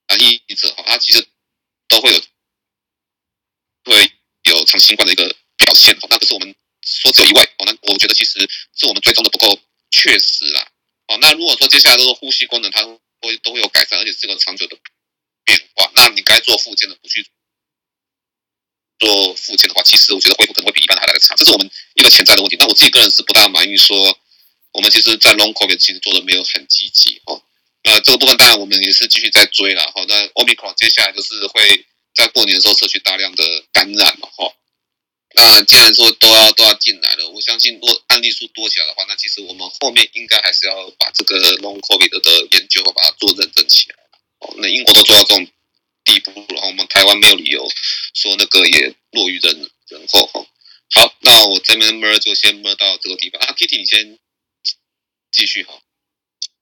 [0.09, 1.27] 染疫者哈，他其实
[1.89, 2.21] 都会有
[3.85, 4.13] 会
[4.45, 6.07] 有长新冠的一个表现哦。
[6.11, 8.41] 那可是我们说只有一位哦，那我觉得其实
[8.75, 9.59] 是我们追踪的不够
[9.91, 10.69] 确实啦。
[11.09, 12.85] 哦，那如果说接下来都是呼吸功能，它
[13.21, 14.77] 会都会有改善，而且是个长久的
[15.45, 17.27] 变化，那你该做复健的不去。
[18.99, 22.57] 做复健的话，其实我觉得恢复可能会比一般还来得差，这是我们一个潜在的问题。
[22.59, 24.19] 那我自己个人是不大满意，说
[24.73, 27.43] 我们其实，在 Long COVID 其实做的没有很积极哦。
[27.85, 30.05] 那这个部分当然我们也是继续在追了哈。
[30.09, 34.53] 那 Omicron 接下来就是会在过年的时候社区大量的感染了哈。
[35.39, 43.97] 那既然说都要都要进来了，我相信若案例数多起来的话，那其实我们后面应该还是要把这个 Long COVID 的研究把它做认真起来。
[44.39, 45.47] 哦，那英国都做到这种
[46.05, 47.69] 地步，然后我们台湾没有理由
[48.15, 50.47] 说那个也落于人人后哈。
[50.95, 54.19] 好，那我这边 mer 就先摸到这个地方啊，Kitty 你先
[55.31, 55.79] 继续哈。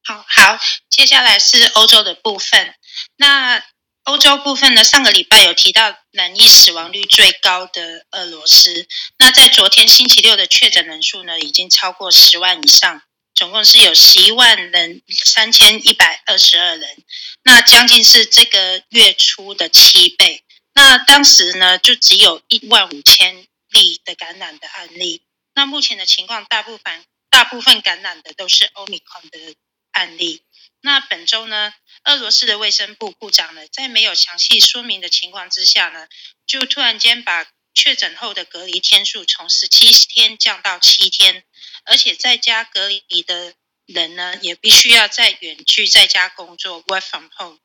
[0.03, 0.59] 好好，
[0.91, 2.75] 接下来是欧洲的部分，
[3.17, 3.65] 那。
[4.05, 8.87] 欧洲部分呢，上个礼拜有提到染疫死亡率最高的俄罗斯。
[9.17, 13.03] 那在昨天星期六的确诊人数呢，已经超过十万以上，
[13.35, 17.03] 总共是有十一万人三千一百二十二人，
[17.45, 20.45] 那将近是这个月初的七倍。
[20.75, 25.23] 那当时呢，就只有一万五千例的感染的案例。
[25.55, 29.55] 那目前的情况，大部分大部分感染的都是 Omicron 的
[29.93, 30.43] 案例。
[30.83, 31.73] 那本周呢，
[32.05, 36.07] 俄罗斯的卫生部部长呢，在没有详细说明的情况之下呢，
[36.47, 41.45] 就突然间把确诊后的隔离天数从十七天降到七天，
[41.85, 43.55] 而且在家隔离的
[43.87, 47.59] 人呢，也必须要在远距在家工作 （work from home）。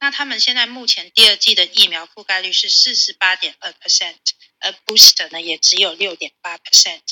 [0.00, 4.18] 那他们现在目前第二季的疫苗覆盖率是四十八点二 percent，
[4.58, 7.02] 而 booster 呢也只有六点八 percent。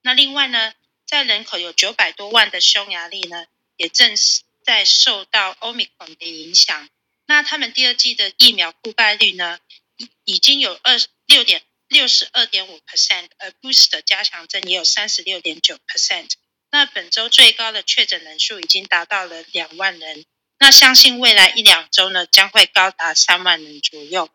[0.00, 0.72] 那另外呢，
[1.06, 3.44] 在人口有九百多万的匈牙利呢，
[3.76, 4.40] 也正是。
[4.64, 6.88] 在受到 Omicron 的影响，
[7.26, 9.58] 那他们第二季的疫苗覆盖率呢，
[9.96, 16.30] 已已经有二六点六十二点五 percent，而 Booster 加强针也有三十六点九 percent。
[16.70, 20.24] 那本周最高的确诊人数已经达到了两万人，
[20.58, 24.30] 那相信未来一两周呢，将会高达三万人左右。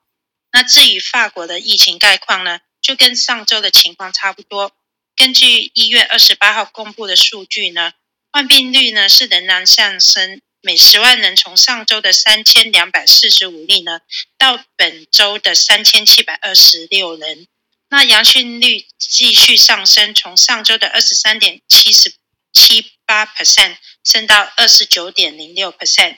[0.51, 4.71] 那至于法国的疫情概况呢，就跟上周的情况差不多。
[5.15, 7.93] 根据一月二十八号公布的数据呢。
[8.37, 14.01] 患病率呢是仍然上升，每十万人从上周的三千两百四十五例呢，
[14.37, 17.47] 到本周的三千七百二十六人。
[17.89, 22.13] 那阳性率继续上升，从上周的二十三点七十
[22.53, 26.17] 七八 percent 升到二十九点零六 percent。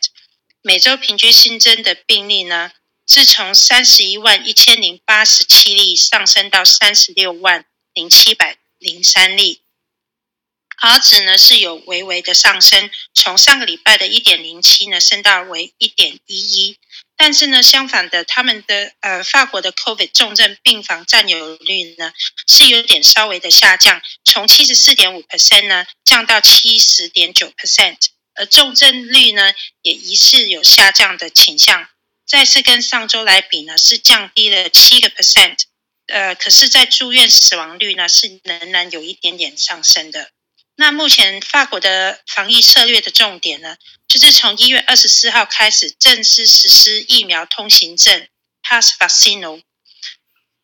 [0.62, 2.72] 每周平均新增的病例呢，
[3.08, 9.62] 是从三十一万一千零八十七例上升到三十六万零七百零三例。
[10.82, 16.78] R 值呢是有微微的上升，从上个礼拜的一点零七呢升到为一点一一，
[17.18, 22.14] 但是呢相反的，他们的呃法国的 COVID 重症病房占有率呢
[22.48, 27.98] 是有点稍微的下降，从七十四点五 percent 呢降到七十点九 percent，
[28.36, 31.90] 而重症率呢也疑似有下降的倾向，
[32.26, 35.58] 再次跟上周来比呢是降低了七个 percent，
[36.08, 40.32] 呃可是，在住院死亡率呢是仍然有一点点上升的。
[40.80, 43.76] 那目前法国的防疫策略的重点呢，
[44.08, 48.26] 就是从一月二十四号开始正式实施疫苗通行证
[48.64, 49.62] （Pass Vaccinal）。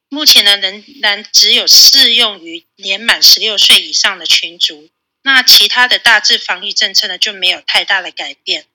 [0.08, 4.90] 目前呢，仍然只有适用于年满十六岁以上的群组。
[5.22, 8.68] 那其他的大致防疫政策呢，就没有太大的改变。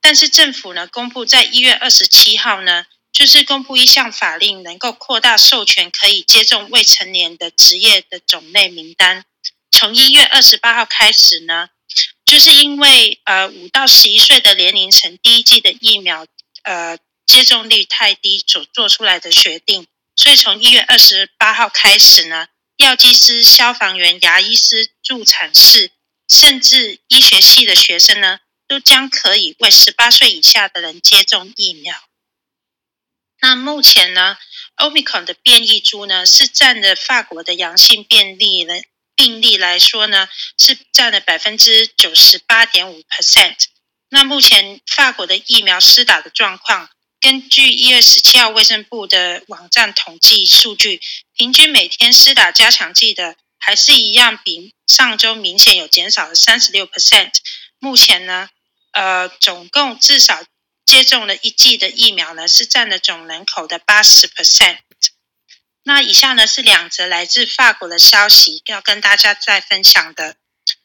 [0.00, 9.24] 但是政府呢，公布在一月二十七号呢，就是公布一项法令，能够扩大授权可以接种未成年的职业的种类名单。
[9.72, 11.70] 从一月二十八号开始呢，
[12.26, 16.26] 就是因为呃五到十一岁的年龄层第一季的疫苗
[16.62, 22.46] 呃接种率太低所做出来的决定，所以从一月二十八号开始呢，
[22.76, 25.90] 药剂师、消防员、牙医师、助产士，
[26.28, 31.94] 甚至医学系的学生呢，都将可以为十八岁以下的人接种疫苗。
[33.40, 34.36] 那目前呢
[34.76, 38.74] ，Omicron 的变异株呢，是占了法国的阳性病例呢。
[39.22, 40.28] 病例来说呢，
[40.58, 43.54] 是占了百分之九十八点五 percent。
[44.08, 46.90] 那目前法国的疫苗施打的状况，
[47.20, 51.00] 根据一月十七号卫生部的网站统计数据，
[51.36, 57.30] 平均每天施打加强剂的还是一样，比上周明显有减少了三十六 percent。
[57.78, 58.48] 目前呢，
[58.90, 60.42] 呃，总共至少
[60.84, 64.78] 接种了一剂的疫苗呢，是占了总人口的八十 percent。
[65.84, 70.36] 那以下呢是两则来自法国的消息，要跟大家再分享的，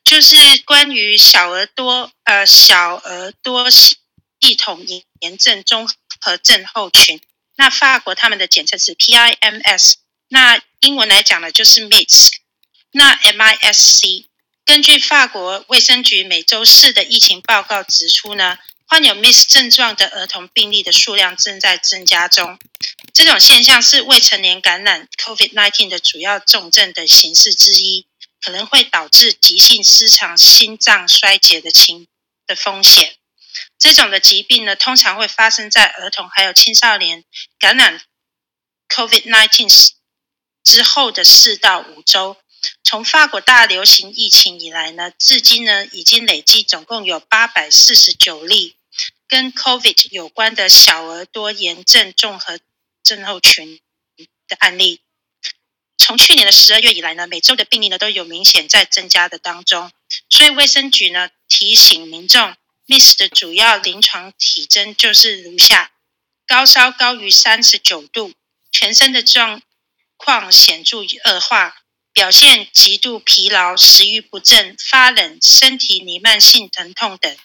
[0.04, 4.86] 就是关于小儿多呃小儿多系统
[5.20, 5.88] 炎症综
[6.20, 7.22] 合症候群。
[7.56, 9.94] 那法国他们的简称是 PIMS，
[10.30, 12.32] 那英文来讲呢就是 MIS。
[12.92, 14.26] 那 MIS-C，
[14.66, 18.58] 根据法国卫生局每周四的疫情报告指出呢，
[18.88, 22.58] 患有 Miss 症状的儿童病例的数量正在增加中。
[23.14, 28.08] 这种现象是未成年感染 COVID-19 的主要重症的形式之一，
[28.42, 32.08] 可能会导致急性失常心脏衰竭的情
[32.46, 33.16] 的风险。
[33.78, 37.26] 这种的疾病呢，通常会发生在儿童还有青少年
[37.60, 38.02] 感染
[38.88, 39.90] COVID-19
[40.64, 42.38] 之后的四到五周。
[42.84, 48.77] 从法国大流行疫情以来呢，至今呢，已经累计总共有八百四十九例
[49.28, 52.60] 跟 COVID 有关的小儿多炎症综合
[53.04, 53.80] 症候群
[54.48, 55.02] 的案例。
[55.98, 59.92] 从去年的十二月以来呢，每周的病例呢都有明显在增加的当中。
[60.30, 62.56] 所以卫生局呢提醒民众
[62.88, 65.92] ，MIS 的主要临床体征就是如下：
[66.46, 68.34] 高烧高于三十九度，
[68.72, 69.62] 全身的状
[70.16, 71.84] 况显著恶化。
[72.14, 77.38] 表现极度疲劳、食欲不振、发冷、身体弥漫性疼痛等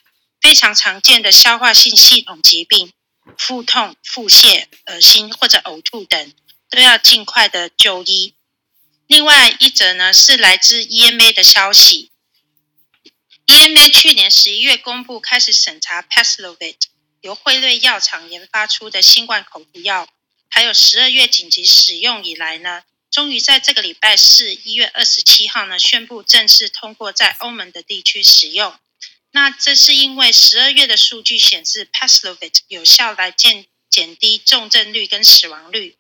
[0.42, 2.92] 非常常见的消化性系统疾病，
[3.38, 6.34] 腹痛、腹泻、恶心或者呕吐等，
[6.68, 8.34] 都要尽快的就医。
[9.06, 12.10] 另外一则呢是来自 EMA 的消息
[13.46, 16.76] ，EMA 去年十一月公布开始审查 Paxlovid
[17.20, 20.08] 由辉瑞药厂研发出的新冠口服药，
[20.48, 22.82] 还有十二月紧急使用以来呢。
[23.10, 28.74] 终于在这个礼拜四，一月二十七号呢，宣布正式通过在欧盟的地区使用。
[29.34, 35.96] 那这是因为十二月的数据显示，Paxlovid 有效来减减低重症率跟死亡率。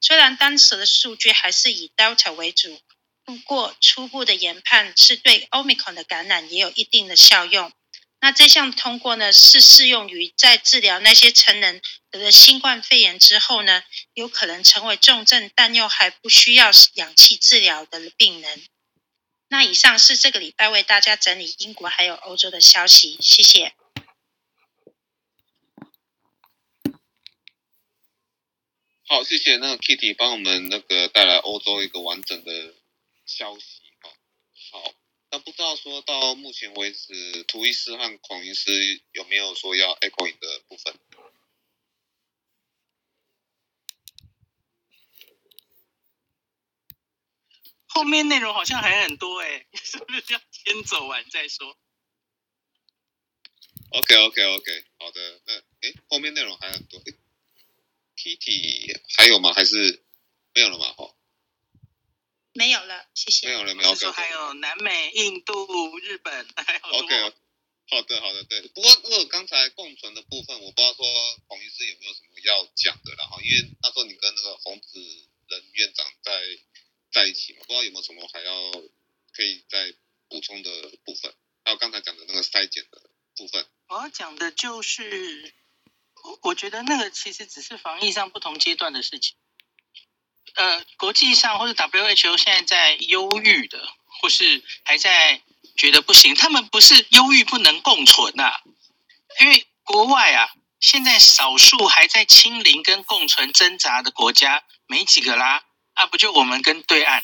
[0.00, 2.78] 虽然当时的数据还是以 Delta 为主，
[3.24, 7.72] 不过初步的研判是对 Omicron 的感染也有一定的效用。
[8.20, 11.80] 那这项通过呢，是适用于在治疗那些成人
[12.10, 13.82] 得了新冠肺炎之后呢，
[14.12, 18.66] 有可能成为重症，但又还不需要氧气治疗的病人。
[19.48, 23.74] 那以上是这个礼拜为大家整理英国还有欧洲的消息，谢谢。
[29.08, 32.74] 好，谢谢那个 Kitty 帮我们那个带来欧洲一个完整的
[33.24, 33.82] 消息。
[34.72, 34.92] 好
[35.30, 40.98] 那不知道说到目前为止，图伊斯和孔医师有没有说要 echoing 的部分？
[47.96, 51.78] 后面内容好像还很多哎， 是不是要先走完再说
[53.90, 57.00] ？OK OK OK，好的，那哎，后面内容还很多
[58.14, 59.54] ，Kitty 还有吗？
[59.54, 60.04] 还是
[60.52, 60.92] 没有了吗？
[60.92, 61.14] 哈。
[62.52, 63.46] 没有了，谢谢。
[63.46, 63.96] 没有了，没有了。
[63.96, 67.32] 说还有南美、印度、日本， 还有 OK，
[67.88, 68.60] 好的，好的，对。
[68.68, 71.06] 不过，如果刚才共存的部分，我不知道说
[71.46, 75.00] 孔医师有没有什么要讲的，然后因为那时候你跟那个洪子
[75.48, 76.32] 仁院长在
[77.12, 78.70] 在一起嘛，不知道有没有什么还要
[79.32, 79.94] 可以再
[80.28, 80.70] 补充的
[81.04, 81.34] 部分，
[81.64, 83.66] 还有刚才讲的那个筛检的部分。
[83.88, 85.54] 我要讲的就是，
[86.24, 89.36] 我我觉得那个其实只是防疫上不同阶段的事情。
[90.54, 93.86] 呃，国际上或者 WHO 现在在忧郁的，
[94.22, 95.42] 或是还在
[95.76, 98.60] 觉得不行，他们不是忧郁不能共存呐、啊，
[99.40, 100.48] 因为国外啊，
[100.80, 105.65] 现在少数还在清零跟共存挣扎的国家没几个啦，
[105.96, 107.22] 啊不就我们跟对岸，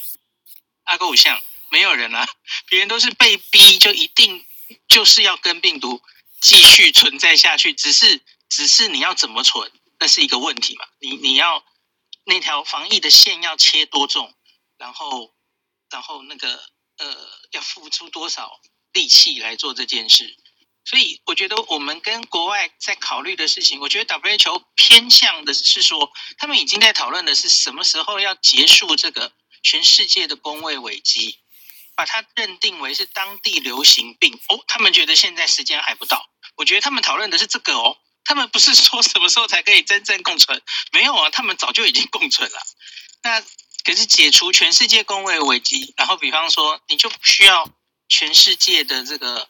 [0.82, 1.40] 阿个偶像
[1.70, 2.28] 没有人啊，
[2.66, 4.44] 别人都是被逼就一定
[4.88, 6.02] 就是要跟病毒
[6.40, 11.64] 继续存在下去，只是只是你要怎么存，那是一个问题嘛，你你要。
[12.24, 14.32] 那条防疫的线要切多重，
[14.78, 15.34] 然后，
[15.90, 16.62] 然后那个
[16.98, 17.16] 呃，
[17.50, 18.60] 要付出多少
[18.92, 20.36] 力气来做这件事？
[20.84, 29.32] 所以我觉得我们跟国外在考虑的事情，我觉得 WHO 偏向的是说，他们已经在讨论的是什么时候要结束这个
[29.62, 31.38] 全世界的公卫危机，
[31.94, 34.64] 把它认定为是当地流行病哦。
[34.66, 37.96] 他们觉得现在时间还不到，我觉得他们讨论的是这个哦。
[38.24, 40.62] 他们不是说什么时候才可以真正共存？
[40.92, 42.58] 没有啊，他们早就已经共存了。
[43.22, 43.40] 那
[43.84, 47.68] 可是解除全世界公卫危机，然后比方说，你就不需要
[48.08, 49.48] 全世界的这个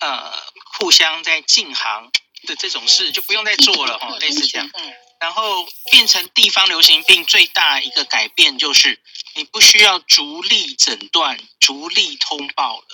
[0.00, 0.32] 呃
[0.78, 2.10] 互相在禁航
[2.46, 4.68] 的这种事，就不用再做了哈， 类似这样。
[4.74, 9.02] 嗯然后变成地方流行病最大一个改变就是，
[9.34, 12.86] 你不需要逐例诊断、逐例通报了。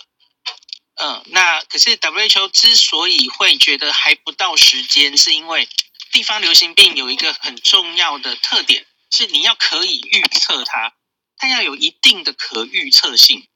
[0.97, 5.69] 嗯，那可是 WHO 之所以会觉得还不到时间，是因为
[6.11, 10.95] 地方流行病有一个很重要的特点，是你要可以预测它，
[11.37, 13.47] 它要有一定的可预测性。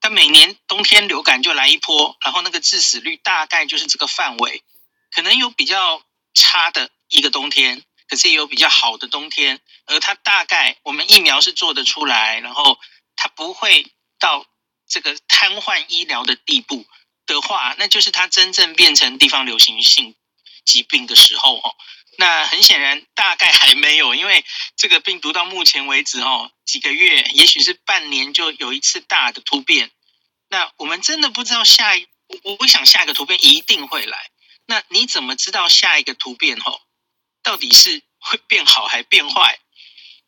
[0.00, 4.62] 它每年冬天流感就来一波，然后那个致死率大概就是这个范围，
[5.10, 6.02] 可能有比较
[6.34, 12.78] 差的一个冬天，可是也有比较好的冬天，而它大概我们疫苗是做得出来，然后
[13.16, 13.86] 它不会
[14.18, 14.46] 到。
[14.90, 16.86] 这个瘫痪医疗的地步
[17.26, 20.14] 的话，那就是它真正变成地方流行性
[20.64, 21.76] 疾病的时候哦。
[22.20, 29.92] 那很显然，大概还没有，因为这个病毒到目前为止哈，几个月，也许是半年就有一次大的突变。
[30.48, 32.08] 那我们真的不知道下一，
[32.42, 34.18] 我我想下一个突变一定会来。
[34.66, 36.80] 那你怎么知道下一个突变哈，
[37.44, 39.60] 到底是会变好还变坏？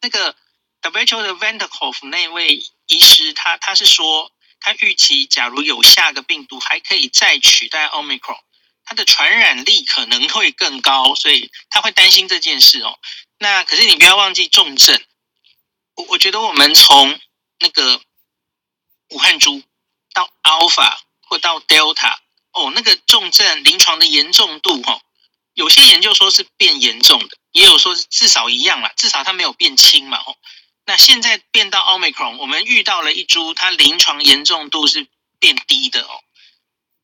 [0.01, 0.37] 那个
[0.83, 4.31] WHO 的 Van Kerkhove 那位医师，他他是说，
[4.61, 8.39] 他预期假如有下个病毒，还可以再取代 Omicron。
[8.91, 12.99] 它的传染力可能会更高，所以他会担心这件事哦。
[13.39, 15.01] 那可是你不要忘记重症，
[15.95, 17.21] 我我觉得我们从
[17.61, 18.03] 那个
[19.11, 19.63] 武汉株
[20.13, 22.17] 到 Alpha 或到 Delta
[22.51, 25.01] 哦，那个重症临床的严重度哦，
[25.55, 30.37] 有些研究说是变严重的，也有说是至少一样啦，至少它没有变轻嘛哦。
[30.85, 35.07] 那现在变到 Omicron，我们遇到了一株，它临床严重度是
[35.39, 36.25] 变低的哦。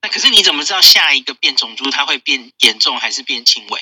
[0.08, 3.80] 可是你怎么知道下一个变种株它会变严重还是变轻微？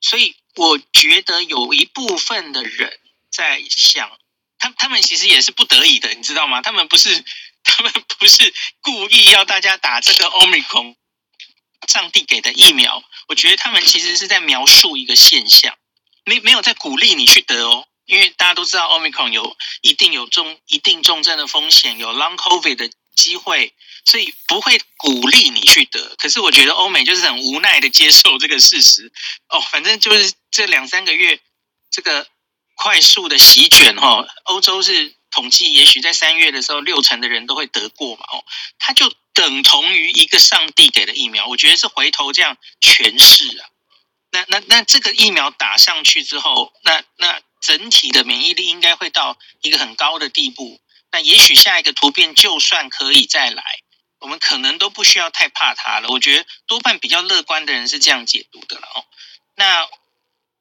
[0.00, 3.00] 所以我觉得有一部分的人
[3.30, 4.10] 在想，
[4.58, 6.60] 他他们其实也是不得已的，你知道吗？
[6.60, 7.24] 他们不是
[7.62, 8.52] 他们不是
[8.82, 10.96] 故意要大家打这个 Omicron，
[11.88, 13.02] 上帝给的疫苗。
[13.28, 15.74] 我觉得他们其实是在描述一个现象，
[16.24, 23.74] 没没有在鼓励你去得哦，因为大家都知道 Omicron 有一定有重一定重症的风险，有 Long COVID 的机会。
[24.04, 29.10] 所以不会鼓励你去得，可是我觉得欧美就是很无奈的接受这个事实。
[29.48, 31.40] 哦，反正就是这两三个月
[31.90, 32.26] 这个
[32.74, 38.44] 快速的席卷哈，欧洲是统计，也许在三月的时候六成的人都会得过嘛哦，
[38.78, 43.68] 它就等同于一个上帝给的疫苗，我觉得是回头这样诠释啊，
[44.30, 50.78] 那那那这个疫苗打上去之后，那那整体的免疫力应该会到一个很高的地步，
[51.10, 53.62] 那也许下一个突变就算可以再来。
[54.24, 56.08] 我们可能都不需要太怕它了。
[56.08, 59.04] 我觉得多半比较乐观的人是这样解读的了哦。
[59.54, 59.86] 那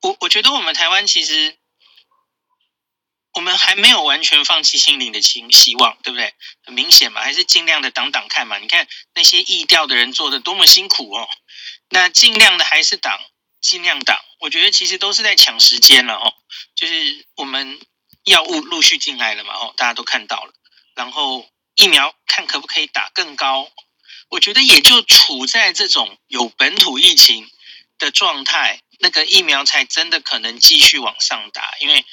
[0.02, 1.58] 我我觉得我们台湾其实
[3.32, 6.34] 我们还没有完全放弃心灵的希希望，对不对？
[6.66, 8.58] 很明显嘛，还是尽量的挡挡看嘛。
[8.58, 8.86] 你看
[9.16, 11.26] 那些疫调的人做的多么辛苦哦。
[11.88, 13.18] 那尽量的还是挡，
[13.62, 14.20] 尽量挡。
[14.40, 16.34] 我觉得其实都是在抢时间了哦。
[16.76, 17.80] 就是我们
[18.26, 20.54] 药物陆续进来了嘛哦，大家都看到了，
[20.96, 21.48] 然后。
[21.76, 23.72] 疫苗看可不可以打更高？
[24.30, 27.48] 我觉得也就处在这种有本土疫情
[28.00, 31.76] 的状态，那个疫苗才真的可能继续往上打。
[31.80, 32.04] 因为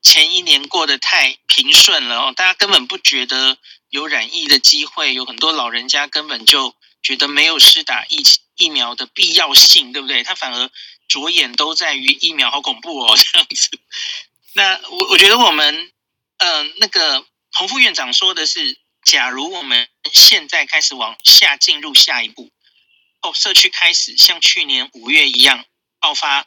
[0.00, 3.58] 前一年过得太平顺了哦，大家根本不觉得
[3.88, 8.22] 有染疫的机会，有很多老人家根本就觉得没有施打疫
[8.56, 10.22] 疫苗的必要性，对不对？
[10.22, 10.70] 他反而
[11.08, 13.68] 着眼都在于疫苗好恐怖哦，这样子。
[14.52, 15.90] 那我我觉得我们，
[16.38, 18.78] 嗯、那个洪副院长说的是。
[19.04, 22.50] 假如我们现在开始往下进入下一步，
[23.20, 25.66] 哦，社区开始像去年五月一样
[26.00, 26.46] 爆发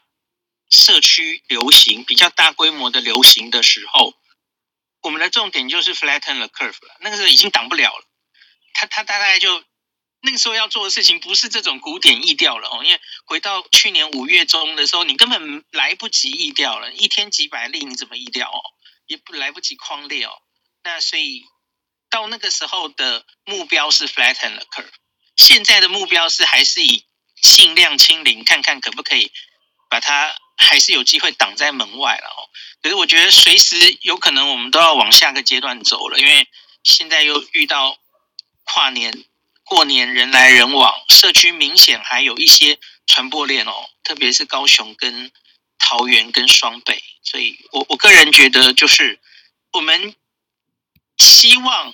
[0.70, 4.16] 社区流行，比较大规模的流行的时候，
[5.02, 6.98] 我们的重点就是 flatten the curve 了。
[7.00, 8.06] 那个时候已经挡不了了，
[8.74, 9.64] 他他大概就
[10.22, 18.62] 那个时候要做的事情不是这种古典疫调了哦，因为回到去年五月中的时候，你根本来不及疫调了，一天几百例你怎么疫调哦？
[19.06, 20.32] 也不来不及匡列哦，
[20.84, 21.46] 那所以。
[22.10, 24.90] 到那个时候的目标是 flatten the curve，
[25.36, 27.06] 现在的目标是还是以
[27.42, 29.32] 尽量清零，看看可不可以
[29.90, 32.50] 把它还是有机会挡在门外了哦。
[32.82, 36.48] 可是我觉得随时有可能我们都要往下个阶段走了，因为
[36.84, 37.98] 现在又遇到
[38.64, 39.26] 跨年、
[39.64, 45.32] 过年人来人往，社区明显还有一些传播链哦，特别是高雄跟
[45.78, 49.20] 桃园跟双北，所以我我个人觉得就是
[49.74, 50.16] 我们。
[51.18, 51.94] 希望，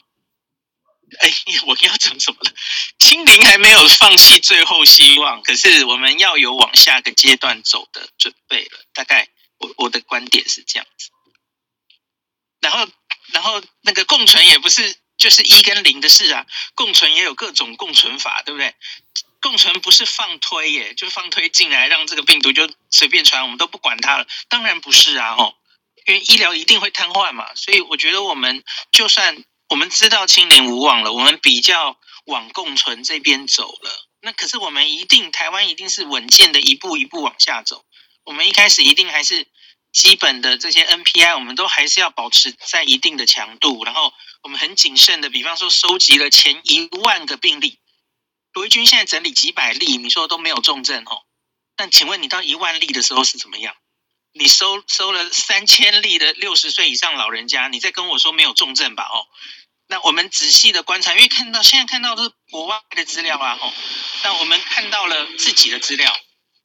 [1.20, 1.34] 哎，
[1.66, 2.52] 我要讲什么了？
[3.00, 8.86] 清零还没有放弃最后希望，可是我们要有往下个阶段走的准备了。
[8.94, 11.10] 大概我我的观点是这样子。
[12.60, 12.88] 然后，
[13.28, 16.45] 然后那个共存也不是就是一跟零的事啊，
[16.76, 18.74] 共存也有各种共存法，对不对？
[19.41, 24.26] 共存不是放推耶，就放推进来让这个病毒就随便传，我们都不管它了。
[24.48, 25.58] 当然不是啊，吼。
[26.05, 37.85] 因为医疗一定会瘫痪嘛，所以我觉得我们就算我们知道清零无望了，我们比较往共存这边走了，那可是我们一定台湾一定是稳健的一步一步往下走。
[38.25, 39.47] 我们一开始一定还是
[39.91, 47.80] 基本的这些 NPI，我们都还是要保持在一定的强度，然后我们很谨慎的，比方说收集了前一万个病例，
[48.53, 51.23] 罗一军现在整理几百例，你说都没有重症哦，
[51.77, 53.75] 那请问你到一万例的时候是怎么样？
[54.34, 59.03] 你收收了三千例的六十岁以上老人家，你再跟我说没有重症吧？
[59.03, 59.27] 哦，
[59.88, 63.72] 那我们仔细的观察，因为看到现在看到的是国外的资料啊，哦，
[64.23, 66.11] 那我们看到了自己的资料，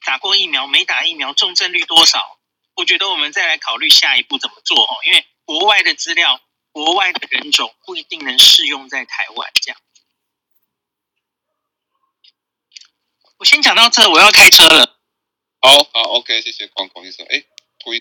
[0.03, 2.39] 打过疫苗，没打疫苗，重症率多少？
[2.75, 6.41] 我觉得我们再来考虑下一步怎么做哦，因为国外的资料、
[6.71, 9.79] 国外的人种不一定能适用在台湾这样。
[13.37, 14.97] 我先讲到这，我要开车了。
[15.61, 17.25] 好好，OK，谢谢匡匡医生。
[17.29, 17.43] 哎，
[17.79, 17.99] 推，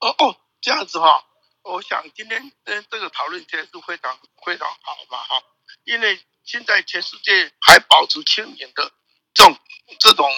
[0.00, 1.24] 哦哦，这样子哈，
[1.62, 5.42] 我想今天嗯这个讨论起来是非常非常好嘛哈，
[5.84, 8.92] 因为现在全世界还保持清零的
[9.34, 9.58] 这种
[10.00, 10.30] 这种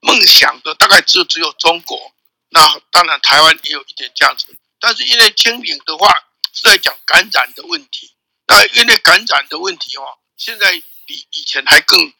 [0.00, 2.12] 梦想的，大概只只有中国。
[2.50, 6.08] 那当然台湾也有一点这样子，但是因为清零的话
[6.52, 8.14] 是在讲感染的问题，
[8.46, 10.72] 那因为感染的问题哦，现在
[11.06, 12.12] 比以前还更。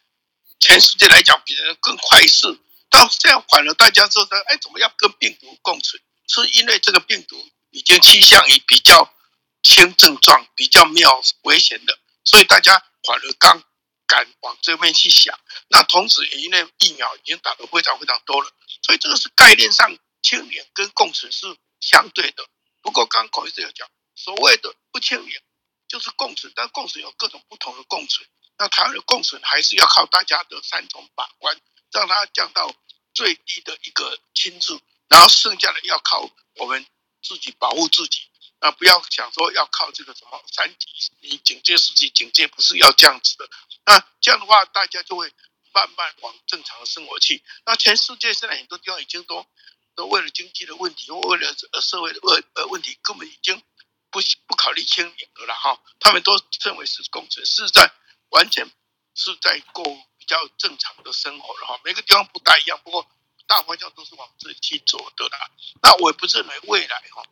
[0.60, 2.58] 全世界来讲，比人更快速。
[2.90, 6.02] 到这样反而大家说的，哎，怎么样跟病毒共存？
[6.26, 7.36] 是因为这个病毒
[7.70, 9.14] 已经趋向于比较
[9.62, 13.62] 轻症状、比较没有危险的，所以大家反而刚
[14.06, 15.38] 敢往这边去想。
[15.68, 18.50] 那同时也因为疫苗已经打得非常非常多了，
[18.82, 21.46] 所以这个是概念上清零跟共存是
[21.80, 22.46] 相对的。
[22.82, 25.40] 不过刚刚孔医生有讲，所谓的不清零
[25.88, 28.28] 就是共存，但共存有各种不同的共存。
[28.58, 31.56] 那台湾的共存还是要靠大家的三重把关，
[31.92, 32.74] 让它降到
[33.14, 36.86] 最低的一个轻度，然后剩下的要靠我们
[37.22, 38.20] 自己保护自己。
[38.60, 40.86] 那不要想说要靠这个什么三级，
[41.20, 43.48] 你警戒四级警戒不是要这样子的。
[43.86, 45.32] 那这样的话，大家就会
[45.72, 47.42] 慢慢往正常的生活去。
[47.64, 49.46] 那全世界现在很多地方已经都
[49.94, 53.62] 都为了经济的问题，或为了呃社会的问呃问题，根本已经
[54.10, 55.80] 不不考虑清零了哈。
[56.00, 56.32] 他们都
[56.64, 57.92] 认为是共存，是在。
[58.30, 58.70] 完全
[59.14, 59.84] 是在过
[60.28, 63.04] 较正常的生活了哈，每个地方不大一样，不过
[63.46, 65.50] 大方向都是往这里去走的啦。
[65.82, 67.24] 那我也不认为未来哈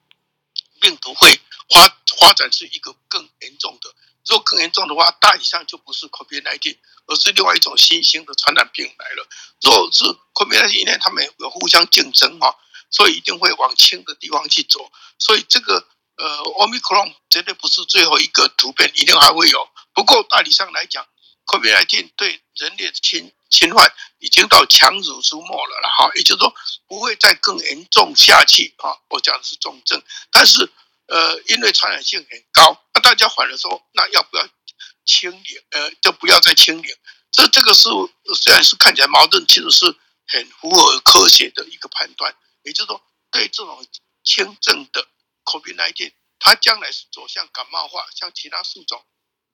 [0.81, 1.87] 病毒会发
[2.19, 3.95] 发展是一个更严重的，
[4.27, 9.29] 如果更严重的话，大体上就不是 COVID-19，而是另外一种新兴的传染病来了。
[9.63, 10.05] 如果是
[10.35, 12.57] COVID-19，因为他们有互相竞争哈，
[12.91, 14.91] 所以一定会往轻的地方去走。
[15.19, 15.87] 所以这个
[16.17, 19.69] 呃，Omicron 绝对不是最后一个突变，一定还会有。
[19.93, 21.07] 不过大体上来讲
[21.47, 26.55] ，COVID-19 对人类的侵侵犯已经到强弩之末了了哈，也就是说
[26.87, 29.01] 不会再更严重下去哈。
[29.09, 30.71] 我讲的是重症，但是
[31.07, 34.49] 呃，因为传染性很高，那大家反而说，那要不要
[35.05, 35.63] 清零？
[35.71, 36.97] 呃，就不要再清零。
[37.31, 37.89] 这这个是
[38.35, 39.85] 虽然是看起来矛盾，其实是
[40.27, 42.35] 很符合科学的一个判断。
[42.63, 43.01] 也就是说，
[43.31, 43.87] 对这种
[44.25, 45.07] 轻症的
[45.45, 49.05] COVID-19，它将来是走向感冒化，像其他数种。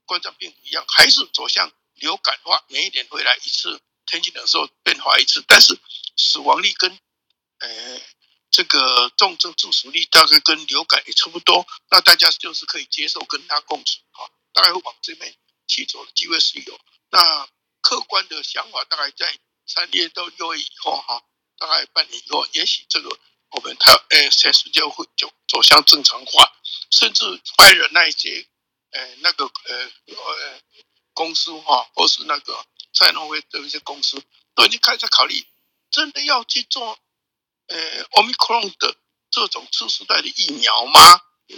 [0.05, 5.79] 冠状病毒一样，还是走向流感的话，每一年回来一次，天气冷的时候变化一次，但是
[6.17, 6.99] 死亡率跟
[7.59, 8.01] 呃
[8.51, 15.35] 这个重症致死率大概跟流感也差不多，那大家就是可以接受跟它共存哈，大概往这边
[15.67, 16.81] 去走的机会是有。
[17.11, 17.49] 那
[17.81, 21.23] 客观的想法大概在三月到六月以后哈，
[21.59, 23.19] 大概半年以后，也许这个
[23.51, 26.53] 我们它呃全世界会就走向正常化，
[26.91, 27.25] 甚至
[27.57, 28.47] 发人那一节。
[28.95, 30.61] 呃，那个呃呃
[31.15, 34.23] 公司哈，或是那个赛诺威的一些公司，
[34.55, 35.47] 都已经开始考虑，
[35.91, 36.99] 真的要去做
[37.69, 38.97] 呃奥密克戎的
[39.31, 41.01] 这种次世代的疫苗吗？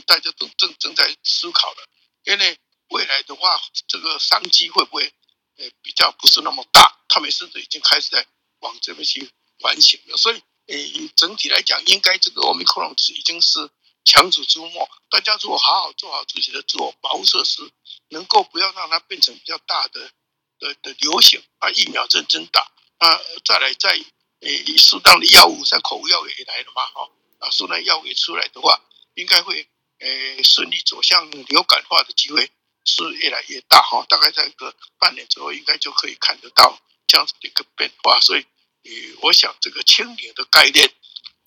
[0.06, 1.88] 大家都正正在思考了，
[2.24, 2.58] 因为
[2.88, 5.12] 未来的话，这个商机会不会
[5.56, 6.98] 呃比较不是那么大？
[7.08, 8.26] 他们甚至已经开始在
[8.60, 13.70] 往这边去反省了，所以呃整体来讲，应该这个奥密克戎是已经是。
[14.04, 17.70] 强弩之末，大家如果好好做好自己的自我保护措施，
[18.08, 20.10] 能够不要让它变成比较大的
[20.58, 23.98] 的的流行啊，疫苗认真打啊，再来再
[24.40, 28.80] 诶适当的药物，像口服药也来了嘛，哈啊，适当药物也出来的话，
[29.14, 29.66] 应该会
[30.00, 32.50] 诶顺利走向流感化的机会
[32.84, 38.46] 是越来越大哈，大概在个半年左右，应该就可以看得到这样子的一个变化，所以
[38.84, 40.92] 诶，我想这个清零的概念，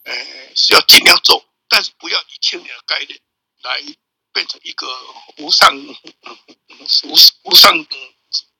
[0.05, 1.45] 诶是要尽量做。
[1.69, 3.19] 但是不要以清零的概念
[3.61, 3.81] 来
[4.33, 4.87] 变成一个
[5.37, 7.85] 无上无无上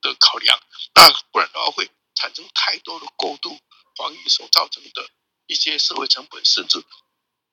[0.00, 0.60] 的考量，
[0.94, 3.58] 那不然的话会产生太多的过度
[3.96, 5.08] 防疫所造成的
[5.46, 6.84] 一些社会成本，甚至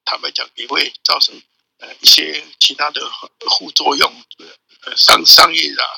[0.03, 1.41] 坦白讲也会造成
[1.77, 3.01] 呃一些其他的
[3.57, 4.25] 副作用，
[4.81, 5.97] 呃商商业啦、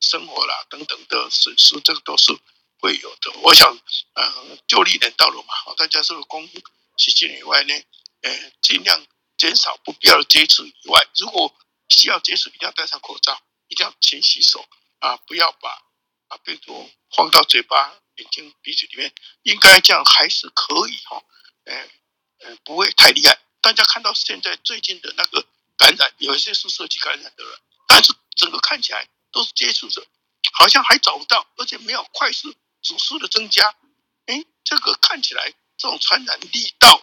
[0.00, 2.32] 生活啦等等的损失，这个都是
[2.78, 3.32] 会有的。
[3.42, 3.78] 我想，
[4.14, 6.48] 呃，就历年到了嘛，大家是恭
[6.96, 7.74] 喜新年以外呢。
[8.26, 11.56] 呃，尽量减少不必要的接触以外，如果
[11.88, 14.66] 需要接触，一定要戴上口罩，一定要勤洗手
[14.98, 15.16] 啊！
[15.28, 15.80] 不要把
[16.26, 21.22] 把病毒放到嘴巴、眼睛、鼻子里面，应该这样还是可以哈。
[21.66, 21.88] 呃
[22.38, 23.38] 呃，不会太厉害。
[23.60, 25.46] 大家看到现在最近的那个
[25.76, 30.04] 感染，有一些是社区感染的人，但是整个看起来都是接触者，
[30.52, 33.76] 好像还找不到，而且没有快速指数的增加。
[34.26, 37.00] 哎，这个看起来这种传染力道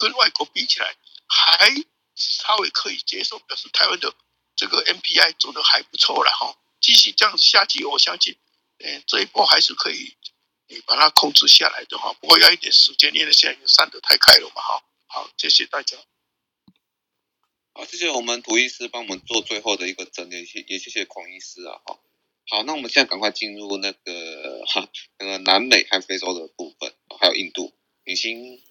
[0.00, 0.96] 跟外国比起来
[1.28, 1.72] 还
[2.16, 4.12] 稍微可以接受，表示台湾的
[4.56, 6.56] 这个 M P I 做的还不错了哈。
[6.80, 8.38] 继续这样下去，我相信，
[8.78, 10.16] 嗯，这一波还是可以，
[10.68, 12.14] 你把它控制下来的哈。
[12.14, 14.82] 不过要一点时间，因为现在已经散得太开了嘛哈。
[15.06, 15.98] 好，谢谢大家。
[17.74, 22.00] 好，谢谢我们涂医师帮我们做最后的一个整理，也谢谢孔医师啊哈。
[22.48, 27.74] 好，那我们现在赶快进入那个哈那个南美和非洲的部分，还有印度，
[28.04, 28.62] 明星。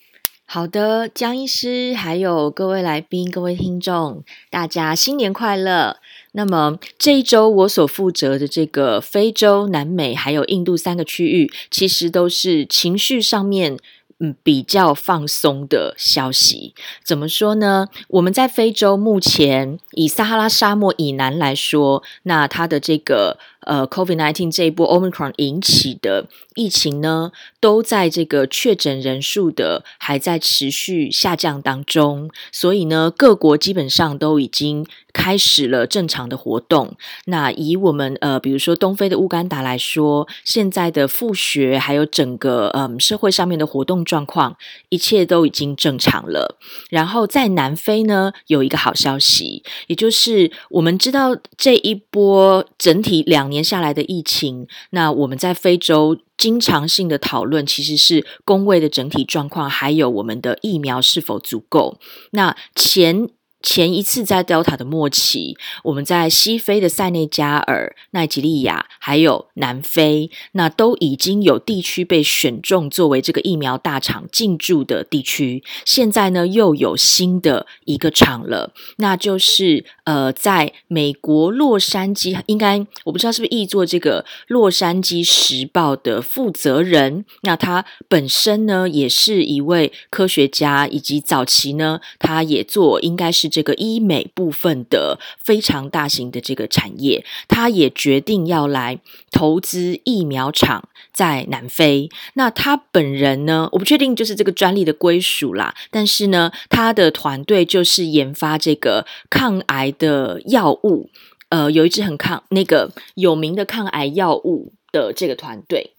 [0.52, 5.98] 好的，江医师，还有各位来宾、各位听众，大家新年快乐！
[6.32, 13.78] 那么这一周我所负责的这个非洲、南美还有印度三个区域，其实都是情绪上面
[14.20, 16.74] 嗯比较放松的消息。
[17.06, 17.88] 怎么说呢？
[18.08, 23.38] 我们在非洲目前以撒哈拉沙漠以南来说，那它的这个。
[23.64, 36.96] 呃，COVID-19 这一波 Omicron 引起的疫情呢，都在这个确诊人数的还在持续下降当中，所以呢，各国基本上都已经开始了正常的活动。
[37.26, 44.56] 那以我们呃，比如说东非的乌干达来说，现在的复学还有整个嗯社会上面的活动状况，
[44.88, 46.58] 一切都已经正常了。
[46.90, 53.50] 然后在南非呢，有一个好消息，也就是我们知道这一波整体两。
[53.50, 61.98] 年下来的疫情，那我们在非洲经常性的讨论其实是工位的整体状况，还有我们的疫苗是否足够。
[62.34, 63.28] 那前。
[63.62, 75.62] 前一次在 Delta 的末期，我们在西非的塞内加尔、奈及利亚，还有南非，那都已经有地区被选中作为这个疫苗大厂进驻的地区。
[75.84, 87.26] 现在呢，又有新的一个厂了，那就是呃，在美国洛杉矶，应该我不知道是不是译作这个《洛杉矶时报》的负责人。
[87.42, 93.49] 那他本身呢，也是一位科学家，以及早期呢，他也做应该是。
[93.50, 99.00] 这个医美部分的非常大型的这个产业，他也决定要来
[99.32, 102.10] 投资疫苗厂在南非。
[102.36, 111.10] 那他本人呢，我不确定就是这个专利的归属啦，但是呢，他的团队就是研发这个抗癌的药物，
[111.50, 115.94] 呃，有一支很抗那个有名的抗癌药物的这个团队。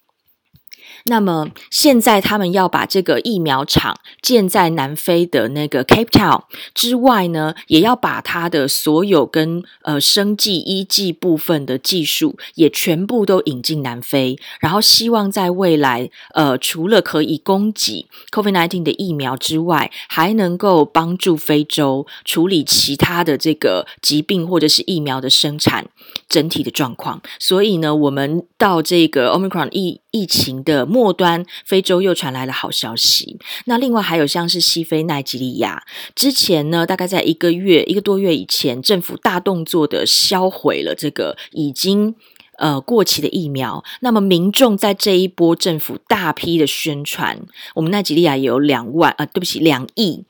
[1.05, 6.43] 那么现在他们要把这个疫苗厂建在南非的那个 Cape Town
[6.75, 25.87] 之外呢，也要把它的所有跟呃生技医技部分的技术也全部都引进南非，然后希望在未来呃除了可以供给 COVID-19 的疫苗之外，还能够帮助非洲处理其他的这个疾病或者是疫苗的生产
[26.29, 27.21] 整体的状况。
[27.39, 33.39] 所以呢，我们到这个 Omicron 疫疫情的末端，非洲又传来了好消息。
[33.67, 35.85] 那另外还有像是西非奈及利亚，
[36.15, 42.15] 之前呢，大概在一个月一个多月以前，政府大动作的销毁了这个已经
[42.59, 43.85] 呃过期的疫苗。
[44.01, 47.41] 那么民众在这一波政府大批的宣传，
[47.75, 50.25] 我们奈及利亚有两万啊、对不起，两亿。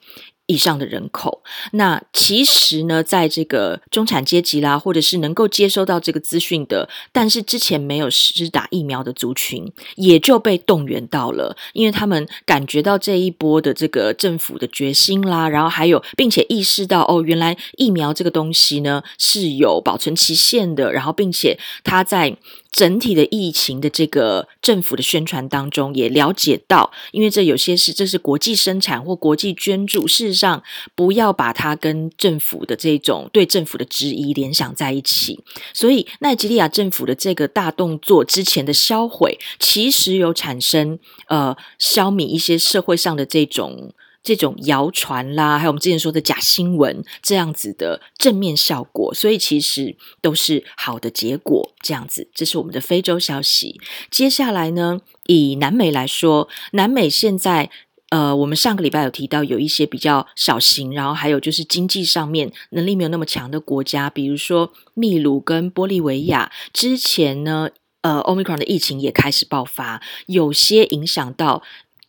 [0.50, 22.36] 以上的人口，那其实呢，在这个中产阶级啦，或者是能够接收到这个资讯的，但是之前没有施打疫苗的族群，也就被动员到了，因为他们感觉到这一波的这个政府的决心啦，然后还有，并且意识到哦，原来疫苗这个东西呢是有保存期限的，然后并且它在。
[22.72, 30.62] 整体的疫情的这个政府的宣传当中，也了解到，因为这有些是这是国际生产或国际捐助，事实上
[30.94, 35.38] 不要把它跟政府的这种对政府的质疑联想在一起。
[35.74, 40.98] 所以，奈及利亚政府的这个大动作之前的销毁，其实有产生
[41.28, 43.92] 呃消弭一些社会上的这种。
[44.22, 51.72] 这种谣传啦，还有我们之前说的假新闻，这样子的正面效果，所以其实都是好的结果。
[51.80, 53.80] 这样子，这是我们的非洲消息。
[54.10, 57.70] 接下来呢，以南美来说，南美现在
[58.10, 67.70] 呃，我们上个礼拜有提到有一些比较小型，然后还有就是经济上面能力没有那么强的国家，比如说秘鲁跟玻利维亚，之前呢，
[68.02, 71.62] 呃，Omicron 的疫情也开始爆发，有些影响到。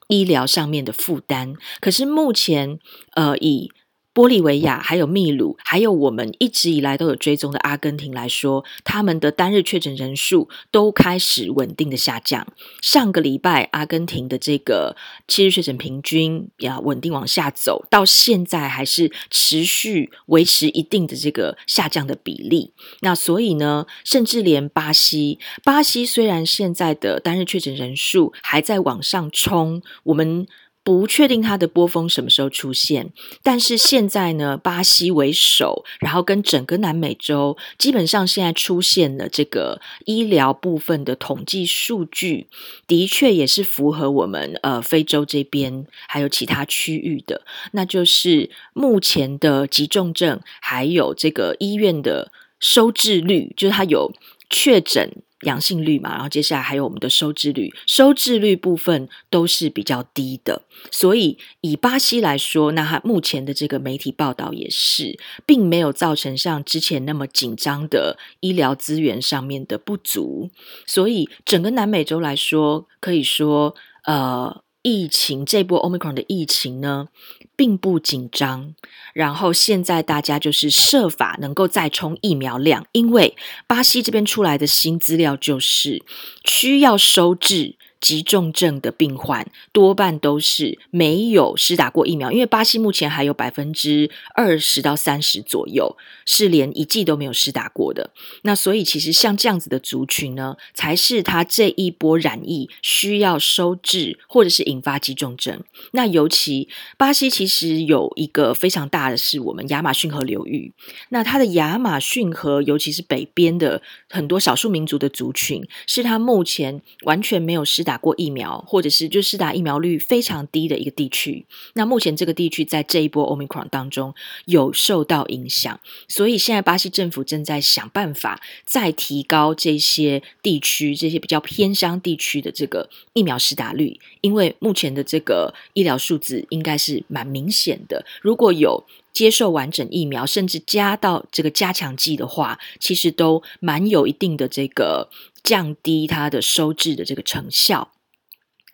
[0.08, 2.80] 医疗上面的负担，可是目前，
[3.14, 3.72] 呃，以
[4.14, 12.46] 玻利维亚、还有秘鲁，还有我们一直以来都有追踪的阿根廷来说，他们的单日确诊人数都开始稳定的下降。
[12.82, 14.98] 上个礼拜，阿根廷的这个
[15.30, 22.74] 七日确诊平均要稳定往下走，到现在还是持续维持一定的这个下降的比例。
[23.00, 30.46] 那所以呢，甚至连巴西，巴西虽然现在的单日确诊人数还在往上冲，我们。
[30.84, 33.12] 不确定它的波峰什么时候出现，
[33.44, 42.48] 但是现在呢，巴西为首，然后跟整个南美洲，基本上现在出现了这个医疗部分的统计数据，
[42.88, 47.42] 的确也是符合我们呃非洲这边还有其他区域的，
[47.74, 54.12] 那就是目前的急重症还有这个医院的收治率，就是它有
[54.50, 55.22] 确诊。
[55.44, 70.50] 阳性率嘛，然后接下来还有我们的收治率，收治率部分都是比较低的，所以以巴西来说，那它目前的这个媒体报道也是，并没有造成像之前那么紧张的医疗资源上面的不足，
[70.86, 74.64] 所以整个南美洲来说，可以说，呃。
[74.82, 77.08] 疫情这波 Omicron 的疫情呢，
[77.56, 78.74] 并不紧张。
[79.14, 83.36] 然后现在大家就是设法能够再冲疫苗量，因为
[83.68, 86.04] 巴西这边出来的新资料就是
[86.46, 87.76] 需要收治。
[88.02, 95.96] 急重症的病患多半都是没有施打过疫苗，因为巴西目前还有百分之二十到三十左右
[96.26, 98.10] 是连一剂都没有施打过的。
[98.42, 105.64] 那所以其实像这样子的族群呢，才是他这一波染疫需要收治或者是引发急重症。
[105.92, 106.68] 那尤其
[106.98, 110.74] 巴西其实有一个非常大的是我们亚马逊河流域，
[111.10, 117.91] 那它的亚马逊河尤其是北边的很多少数民族的族群，是他目前完全没有施打。
[117.92, 121.46] 打过疫苗，或者是就施打疫苗率非常低的一个地区。
[121.74, 124.16] 那目前这个地区在这一波 Omicron 当中
[124.46, 125.78] 有受到影响，
[126.08, 138.06] 所以现在巴西政府正在想办法再提高这些地区、这些比较偏乡地区的这个疫苗施打率，因为目前的这个医疗数字应该是蛮明显的。
[138.22, 145.10] 如果有接受完整疫苗，甚至加到这个加强剂的话，其实都蛮有一定的这个。
[145.44, 147.92] 降低它的收治的这个成效。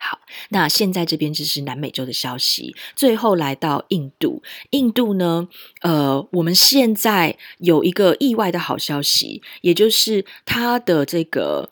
[0.00, 0.20] 好，
[0.50, 2.76] 那现在这边就是南美洲的消息。
[2.94, 5.48] 最后来到印度，印度呢，
[5.80, 11.70] 呃，我们现在有一个意外的好消息，也就是它的这个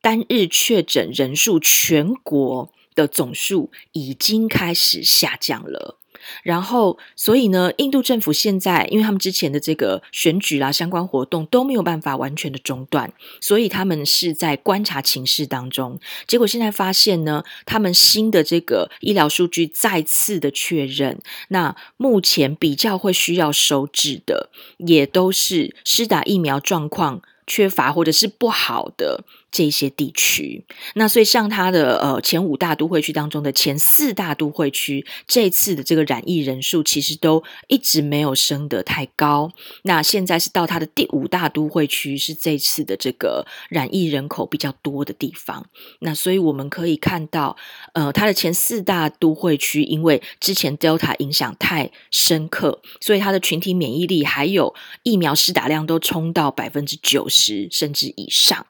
[0.00, 5.98] 单日确诊人数，全国的总数已经开始下降了。
[6.42, 15.98] 然后，所以呢，印度政府现在，因为他们之前的这个选举啦，相关活动都没有办法完全的中断，所以他们是在观察情势当中。
[16.26, 29.24] 结果现在发现呢，他们新的这个医疗数据再次的确认，那目前比较会需要收治的，也都是施打疫苗状况缺乏或者是不好的。
[29.50, 39.50] 这些地区，那所以像它的呃前五大都会区当中的前四大都会区，这次的这个染疫人数其实都一直没有升得太高。
[39.82, 45.66] 那现在是到它的第五大都会区，是这次的这个染疫人口比较多的地方。
[46.00, 47.56] 那所以我们可以看到，
[47.94, 58.66] 呃，它的前四大都会区，因为之前 Delta 影响太深刻，所以它的群体免疫力还有疫苗施打量都冲到百分之九十甚至以上。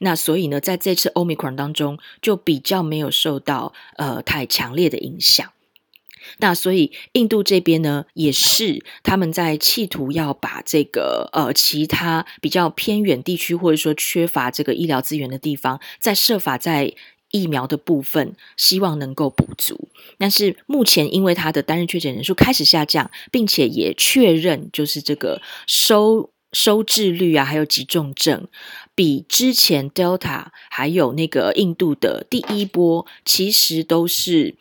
[0.00, 5.50] 那所以呢，在这次 Omicron 当中，就比较没有受到呃太强烈的影响。
[6.38, 16.94] 那所以印度这边呢，也是他们在企图要把这个呃其他比较偏远地区，或者说缺乏这个医疗资源的地方，在设法在
[17.30, 19.90] 疫苗的部分，希望能够补足。
[20.16, 26.30] 但是目前因为它的单日确诊人数开始下降，并且也确认就是这个收。
[26.54, 28.46] 收治率啊，还有急重症，
[28.94, 34.54] 比之前 Delta 还有那个印度的第一波，其实都是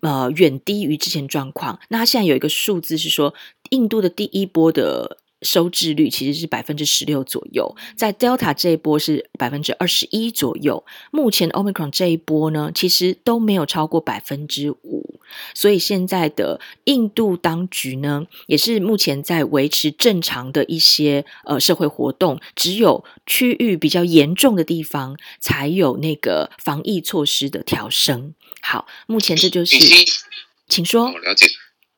[0.00, 1.78] 呃远低于之前状况。
[1.90, 3.32] 那它现在有一个数字是说，
[3.70, 5.18] 印度的第一波的。
[5.42, 10.82] 收治率其实是百分之十六左右，在 Delta 这一波是百分之二十一左右。
[11.10, 15.13] 目前 Omicron 这一波呢，其实都没有超过百分之五。
[15.54, 28.34] 所以现在的印度当局呢，也是目前在维持正常的一些呃社会活动，只有区域比较严重的地方才有那个防疫措施的调升。
[28.62, 29.76] 好，目前这就是，
[30.68, 31.06] 请说。
[31.12, 31.46] 我了解。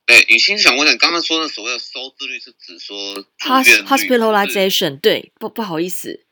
[0.07, 5.01] 哎，雨欣想问你，刚刚说的所谓的收治率是指说 hospitalization？
[5.01, 6.25] 对，不不好意思，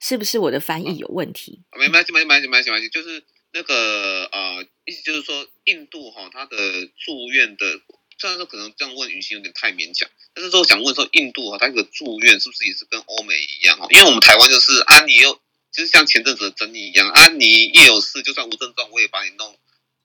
[0.00, 1.60] 是不是我的翻译有问题？
[1.68, 3.22] 啊、没关系，没关系，没关系，没关系，就是
[3.52, 7.80] 那个呃，意思就是说，印度哈、哦，它的住院的
[8.18, 13.86] 虽然说可能这样问语气有点太勉强，但是说想问说印度啊，它这个住院是不是也是跟欧美一样哦？
[13.90, 15.34] 因为我们台湾就是安妮又
[15.70, 19.58] 就是像前阵子的争议一样安妮一有事就算无症状，我也把你弄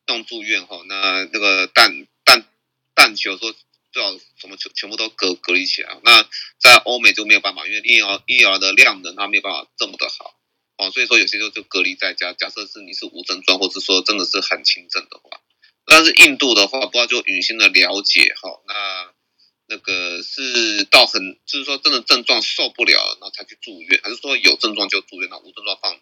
[0.07, 0.82] 弄住院哈。
[0.88, 2.45] 那那个但但
[2.94, 3.53] 但求说
[3.91, 5.98] 最好什么全全部都隔隔离起来。
[6.03, 10.36] 那在欧美就没有办法，因为医疗医疗的量能它没有办法这么的好
[10.78, 12.34] 哦，所以说有些就就隔离在家。
[12.34, 15.41] 假设是你是无症状，或者说真的是很轻症的话。
[15.86, 19.14] 但是印度的话，不知道就允心的了解哈，那
[19.68, 25.99] 那个是到很就是说真的症状受不了，然后才去住院，还是说有症状就住院，那无症状放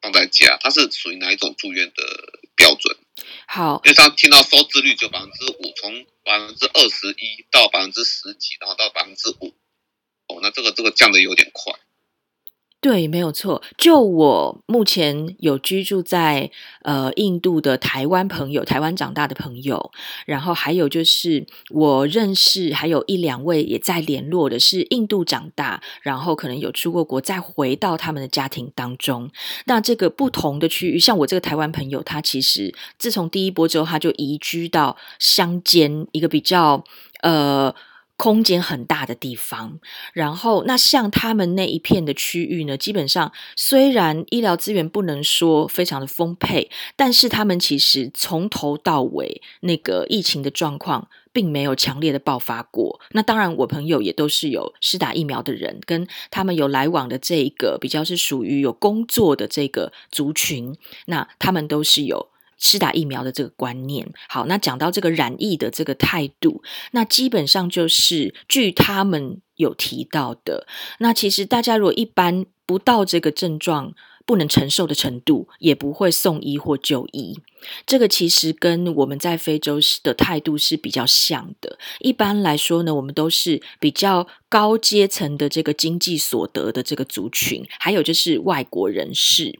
[0.00, 0.56] 放在家？
[0.60, 2.96] 它是属于哪一种住院的标准？
[3.46, 9.54] 好，因为他听到收治率就百分之五，从百分之二十一到百分之十几，然后到百分之五，
[10.28, 11.74] 哦，那这个这个降的有点快。
[12.80, 13.60] 对，没有错。
[13.76, 16.48] 就我目前有居住在
[16.82, 19.90] 呃印度的台湾朋友，台湾长大的朋友，
[20.26, 29.28] 然后还有就是我认识还有一两位也在联络的，是印度长大，然后可能有出过国，再回到他们的家庭当中。
[29.64, 36.84] 那这个不同的区域，像我这个台湾朋友，他其实自从第一波之后，他就移居到乡间一个比较
[37.22, 37.74] 呃。
[38.18, 39.78] 空间很大的地方，
[40.12, 53.00] 然后那像他们那一片的区域呢，基本上虽然医疗资源不能说非常的丰沛，但是他们其实从头到尾那个疫情的状况并没有强烈的爆发过。
[53.12, 60.76] 那当然，我朋友也都是有施打疫苗的人，跟他们有来往的这一个比较是属于有工作的这个族群，
[61.06, 62.30] 那他们都是有。
[62.58, 70.66] 施打疫苗的这个观念，好，那讲到这个染疫的这个态度，那基本上就是据他们有提到的，
[70.98, 73.94] 那其实大家如果一般不到这个症状
[74.26, 77.40] 不能承受的程度，也不会送医或就医。
[77.86, 81.78] 这个其实跟我们在非洲的态度是比较像的。
[82.00, 89.58] 一般来说呢，我们都是比较高阶层的这个经济所得的这个族群，还有就是外国人士。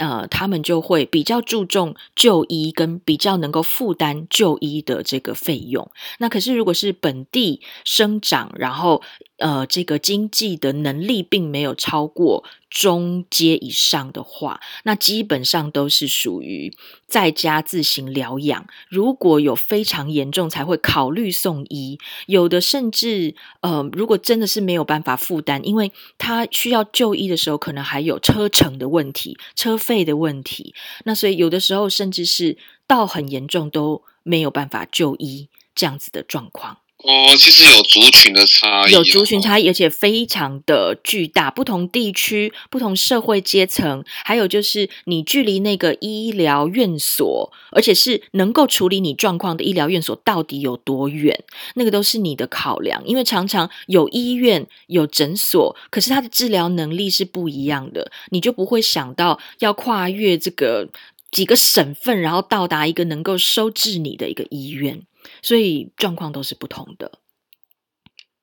[0.00, 5.90] 呃，他们就会比较注重就医，跟比较能够负担就医的这个费用。
[6.18, 9.02] 那可是，如果是本地生长，然后
[9.40, 16.72] 呃，这个经济的能力并没有超过中阶以上的话，那基本上都是属于
[17.06, 18.66] 在家自行疗养。
[18.90, 21.98] 如果有非常严重，才会考虑送医。
[22.26, 30.74] 有的甚至呃，如果真的是没有办法负担，因为他需要就医的时候，可能还有车程的问题、车费的问题。
[31.04, 36.78] 那所以有的时候，甚至是到很严重都没有办法就医这样子的状况。
[37.02, 41.50] 哦，其实有族群的差异，有族群差异，而且非常的巨大。
[41.50, 51.42] 不同地区、不同社会阶层，还有就是你距离那个医疗院所，而且是能够处理你状况的医疗院所到底有多远，
[51.74, 53.02] 那个都是你的考量。
[53.06, 60.88] 因为常常有医院、有诊所，可是它的治疗能力是不一样的，你就不会想到要跨越这个
[61.30, 65.02] 几个省份，然后到达一个能够收治你的一个医院。
[65.42, 67.20] 所以状况都是不同的。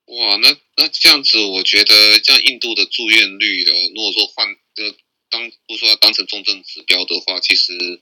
[0.05, 4.95] 哇，那那这样子，我觉得像印度的住院率哦，如果说换呃
[5.29, 8.01] 当不说当成重症指标的话，其实。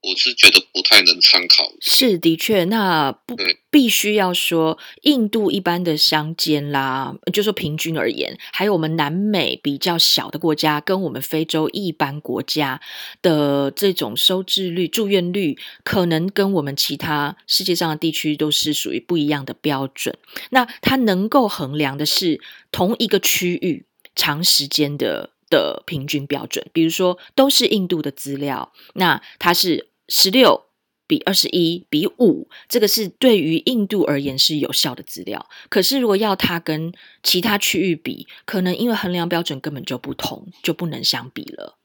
[0.00, 1.72] 我是觉得不太能参考。
[1.80, 3.36] 是的确，那不
[3.70, 12.80] 必须要说印度一般的乡间啦，就说平均而言，还有我们南美比较小的国家，跟我们非洲一般国家
[13.20, 20.16] 的这种收治率、住院率，可能跟我们其他世界上的地区都是属于不一样的标准。
[20.50, 23.84] 那它能够衡量的是同一个区域
[24.14, 25.30] 长时间的。
[25.48, 30.66] 的平均标准，比如说都是印度的资料，那它是十六
[31.06, 35.48] 比二十一比五，这个是对于印度而言是有效的资料。
[35.68, 36.92] 可是如果要它跟
[37.22, 41.78] 其他区域比，可能因为衡量标准根本就不同，就不能相比了。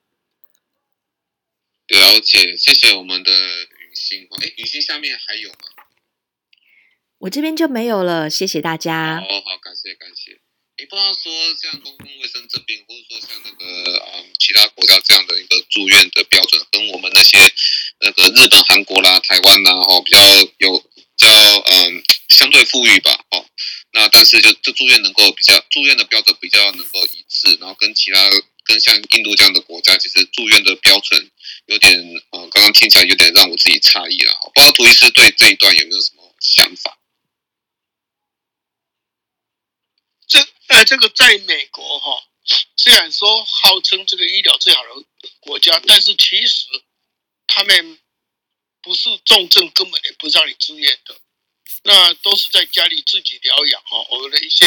[1.88, 4.27] 了解，谢谢我们的雨欣。
[4.41, 5.56] 哎，雨欣下面还有吗？
[7.19, 9.22] 我这边就没有了，谢谢大家。
[9.22, 10.43] 好好，感谢感谢。
[10.77, 11.31] 你不知道说
[11.61, 17.37] 像公共卫生这边，或者说像那个嗯其他国家这样的一个住院的标准，跟我们那些
[17.99, 20.19] 那个日本、韩国啦、台湾啦，哈，比较
[20.57, 23.45] 有比较嗯相对富裕吧，哦，
[23.93, 28.27] 那但是就就住院能够比较住院的标准比较能够一致，然后跟其他
[28.65, 31.31] 跟像印度这样的国家，其实住院的标准
[31.67, 31.93] 有点
[32.31, 34.33] 嗯，刚刚听起来有点让我自己诧异了。
[34.55, 36.97] 不知道涂医师对这一段有没有什么想法？
[40.68, 42.23] 呃，这个在美国哈，
[42.76, 44.90] 虽然说号称这个医疗最好的
[45.40, 46.68] 国家，但是其实
[47.48, 47.99] 他们
[48.81, 51.19] 不是重症根本也不让你住院的。
[51.85, 54.06] 那都是在家里自己疗养哈。
[54.10, 54.65] 我的一些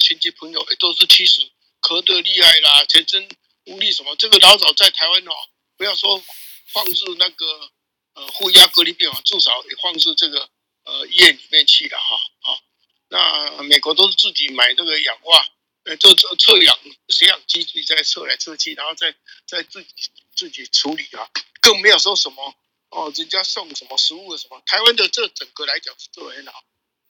[0.00, 1.40] 亲戚朋友也都是其实
[1.80, 3.26] 咳得厉害啦，全身
[3.64, 4.14] 无力什么。
[4.16, 5.32] 这个老早在台湾哦，
[5.78, 6.22] 不要说
[6.66, 7.70] 放置那个
[8.14, 10.50] 呃负压隔离病房，至少也放置这个
[10.84, 12.18] 呃医院里面去了哈。
[12.40, 12.60] 好，
[13.08, 15.46] 那美国都是自己买这个氧化，
[15.84, 16.78] 呃，就测测氧
[17.08, 19.14] 血氧机自己在测来测去，然后再
[19.46, 21.28] 再自己自己处理啊，
[21.60, 22.54] 更没有说什么。
[22.90, 24.62] 哦，人家送什么食物什么？
[24.64, 26.64] 台湾的这整个来讲是做得很好，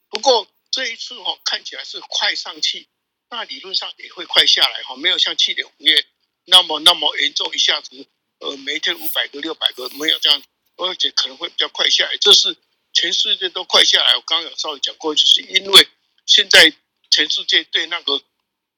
[0.09, 2.89] 不过这一次哦，看起来是快上去，
[3.29, 6.05] 那理论上也会快下来哈，没有像去年五月
[6.43, 8.05] 那么那么严重，一下子
[8.39, 10.43] 呃每天五百个六百个没有这样，
[10.75, 12.17] 而且可能会比较快下来。
[12.17, 12.57] 这是
[12.99, 14.15] 全世界都快下来。
[14.15, 15.87] 我刚刚有稍微讲过，就是因为
[16.25, 16.73] 现在
[17.11, 18.21] 全世界对那个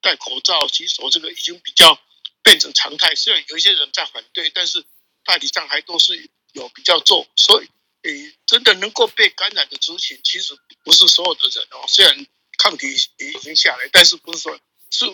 [0.02, 2.00] 戴口罩、洗手这个已经比较
[2.44, 4.86] 变成常态，虽然有一些人在反对，但是
[5.24, 6.30] 大体上还都是。
[6.54, 7.70] 有比较重，所以
[8.02, 10.54] 诶，真的能够被感染的族群，其实
[10.84, 11.86] 不是所有的人哦。
[11.88, 12.28] 虽然
[12.58, 15.06] 抗体已经下来，但是不是说是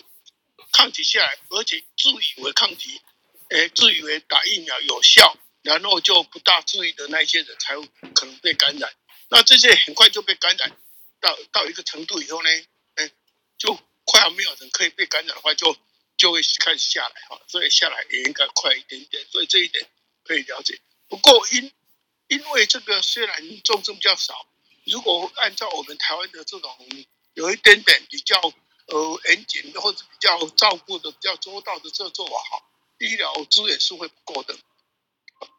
[0.71, 2.99] 抗体下来，而且自以为抗体，
[3.49, 5.37] 诶，自以为打疫苗有效，
[5.67, 7.75] 然后就不大注意的那些人才
[8.13, 8.89] 可能被感染。
[9.27, 10.71] 那这些很快就被感染
[11.19, 12.49] 到到一个程度以后呢，
[12.95, 13.11] 诶，
[13.57, 15.75] 就快要没有人可以被感染的话，就
[16.15, 17.41] 就会开始下来哈。
[17.47, 19.85] 所以下来也应该快一点点，所以这一点
[20.23, 20.79] 可以了解。
[21.09, 21.71] 不过因
[22.29, 24.47] 因为这个虽然重症比较少，
[24.85, 26.87] 如果按照我们台湾的这种
[27.33, 28.39] 有一点点比较
[28.87, 32.63] 呃严谨的或者比较照顾的比较周到的这做法哈，
[32.99, 34.57] 医疗资源是会不够的，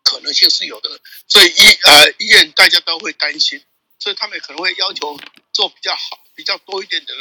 [0.09, 0.89] 可能性是有的，
[1.27, 3.63] 所以医呃医院大家都会担心，
[3.99, 5.21] 所以他们可能会要求
[5.53, 7.15] 做比较好、比较多一点的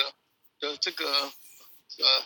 [0.62, 1.34] 的这个
[1.98, 2.26] 呃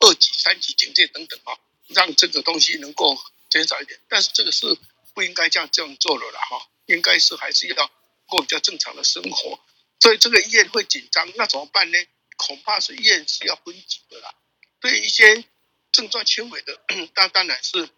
[0.00, 1.56] 二级、三级警戒等等啊，
[1.88, 3.16] 让这个东西能够
[3.48, 4.76] 减少一点，但是这个是。
[5.14, 7.90] 不应该这样这样做了啦哈，应该是还是要
[8.24, 9.60] 过比较正常的生活，
[10.00, 11.98] 所以这个医院会紧张，那怎么办呢？
[12.38, 14.34] 恐怕是医院是要分级的啦。
[14.80, 15.44] 对一些
[15.92, 16.80] 症状轻微的，
[17.14, 17.90] 那当然是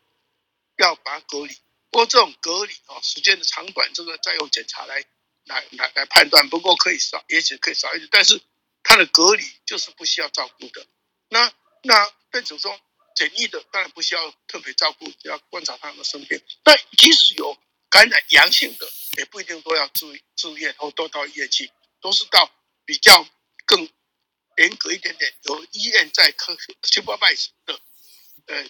[0.76, 1.56] 要把它隔离。
[1.94, 5.04] 不过这种隔离啊，时间的长短，这个再用检查来
[5.44, 6.48] 来来来判断。
[6.48, 8.40] 不过可以少，也许可以少一点，但是
[8.82, 10.84] 它的隔离就是不需要照顾的。
[11.28, 11.52] 那
[11.82, 12.76] 那变成说。
[13.14, 16.42] 检疫的当然不需要特别照顾，只要观察他们的生病。
[16.64, 17.56] 但即使有
[17.88, 22.50] 感染阳性的，也不一定都要住住院或都到医院去，都是到
[22.84, 23.24] 比较
[23.64, 23.88] 更
[24.56, 27.80] 严格一点点，有医院在科 supervise 的
[28.46, 28.68] 呃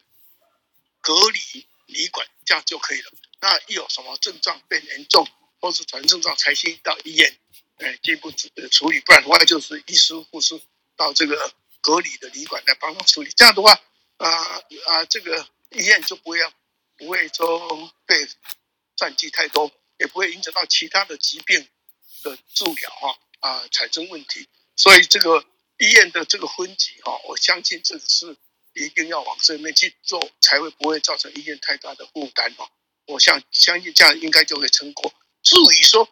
[1.00, 3.10] 隔离旅馆，这样就可以了。
[3.40, 5.26] 那一有什么症状变严重，
[5.60, 7.38] 或是传症状，才先到医院，
[7.76, 8.30] 呃进一步
[8.70, 9.00] 处理。
[9.00, 10.60] 不然的话，就是医师护士
[10.96, 13.30] 到这个隔离的旅馆来帮他处理。
[13.36, 13.80] 这样的话。
[14.16, 14.30] 啊
[14.86, 16.50] 啊，这个医院就不会要，
[16.96, 18.28] 不会说被
[18.94, 21.68] 占据太多，也不会影响到其他的疾病
[22.22, 24.48] 的治疗哈啊产生问题。
[24.76, 25.44] 所以这个
[25.78, 28.36] 医院的这个分级哈，我相信这个是
[28.74, 32.70] 一定要往这面去做，才会不会造成医院太大的负担哦。
[33.06, 35.12] 我想相信这样应该就会成功。
[35.42, 36.08] 至于说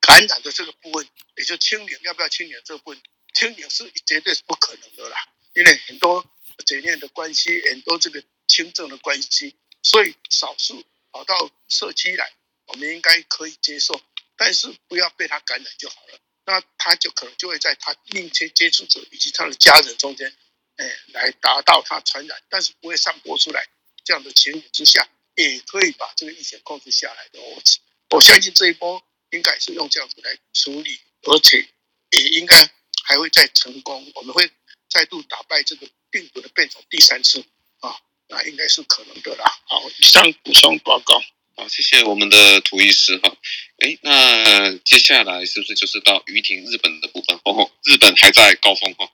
[0.00, 3.02] 感染的这个部分，也就清零要不要清零这部分，
[3.34, 5.16] 清零是绝对是不可能的啦，
[5.54, 6.24] 因为很多。
[6.64, 12.32] 检验的关系，很多这个轻症的关系，所以少数跑到社区来，
[12.64, 14.00] 我们应该可以接受，
[14.38, 16.18] 但是不要被他感染就好了。
[16.46, 20.34] 那他就可能就会在他密切接触者以及他的家人中间，
[20.76, 23.66] 哎，来达到它传染，但是不会散播出来。
[24.04, 27.40] 这样的情形之下，也可以把这个疫情控制下来的。
[27.40, 27.62] 我
[28.10, 31.68] 我相信这一波应该是用这样子来处理，而且
[32.12, 32.70] 也应该
[33.04, 34.10] 还会再成功。
[34.14, 34.50] 我们会
[34.88, 35.86] 再度打败这个。
[36.08, 37.44] 病毒的变种第三次
[37.80, 37.94] 啊，
[38.28, 39.44] 那应该是可能的啦。
[39.66, 41.20] 好，以上补充报告。
[41.56, 43.36] 好，谢谢我们的涂医师哈。
[43.84, 47.38] 哎，那接下来是不是就是到于婷日本的部分？
[47.44, 49.12] 哦，日本还在高峰哈。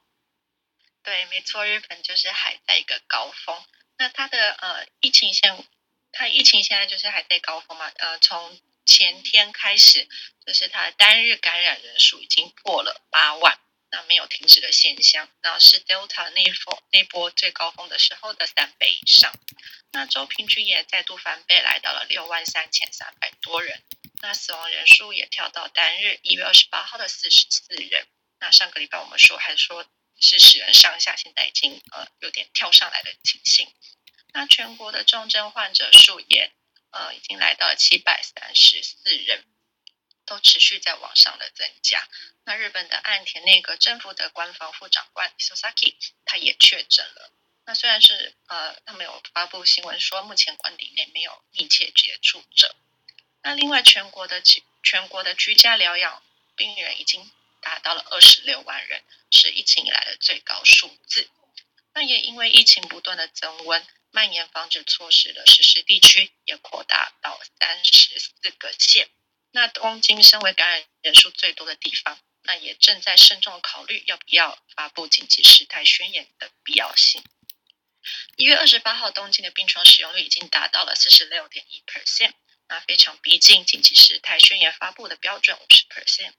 [1.02, 3.64] 对，没错，日本就是还在一个高峰。
[3.98, 5.64] 那它的呃疫情现，
[6.12, 7.90] 它疫情现在就是还在高峰嘛？
[7.96, 10.08] 呃，从前天开始，
[10.46, 13.58] 就是它的单日感染人数已经破了八万。
[13.94, 19.30] 那没有停止的现象，那是 Delta 那波那波最高峰的时候的三倍以上。
[19.90, 23.82] 那周平均也再度翻倍，来到了六万三千三百多人。
[24.22, 28.06] 那死亡人数也跳到单日一月二十八号的四十四人。
[28.40, 29.84] 那上个礼拜我们说还说
[30.22, 33.70] 是使人上下，现在已经呃有点跳上来的情形。
[34.32, 36.50] 那全国的重症患者数也
[36.92, 39.44] 呃已经来到七百三十四人。
[40.24, 42.08] 都持续在往上的增加。
[42.44, 47.32] 那日本的岸田内阁政府的官方副长官 Sasaki 他也确诊了。
[47.66, 52.74] 那虽然是呃，他没有发布新闻说目前官邸内没有密切接触者。
[53.42, 54.40] 那另外全国的
[54.82, 56.22] 全国的居家疗养
[56.54, 57.28] 病人已经
[57.62, 61.30] 达到了二十六万人，是疫情以来的最高数字。
[61.94, 69.08] 那也因为疫情不断的增温，蔓延防止措施的实施地区也扩大到三十四个县。
[69.52, 77.22] 那东京身为感染人数最多的地方，那也正在慎重考虑要不要发布紧急事态宣言的必要性。
[78.36, 82.32] 一月二十八号，东京的病床使用率已经达到了四十六点一 percent，
[82.68, 86.32] 那非常逼近紧急事态宣言发布的标准五十 percent。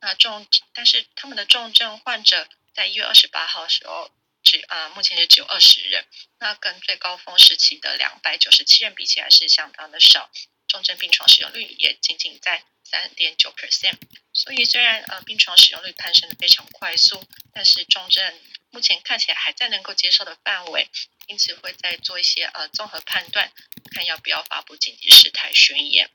[0.00, 4.10] 那重，但是他们的重症患者在一月二十八号时候，
[4.42, 6.06] 只啊目前是只有二十人，
[6.38, 10.30] 那跟最高峰时期的两百九十七人比起来是相当的少，
[10.66, 13.98] 重症病床使用率也仅仅在三点九 percent。
[14.32, 18.40] 所以虽然呃病床使用率攀升的非常快速，但是重症。
[18.70, 20.90] 目前看起来还在能够接受的范围，
[21.26, 23.50] 因此会再做一些呃综合判断，
[23.94, 26.10] 看要不要发布紧急事态宣言。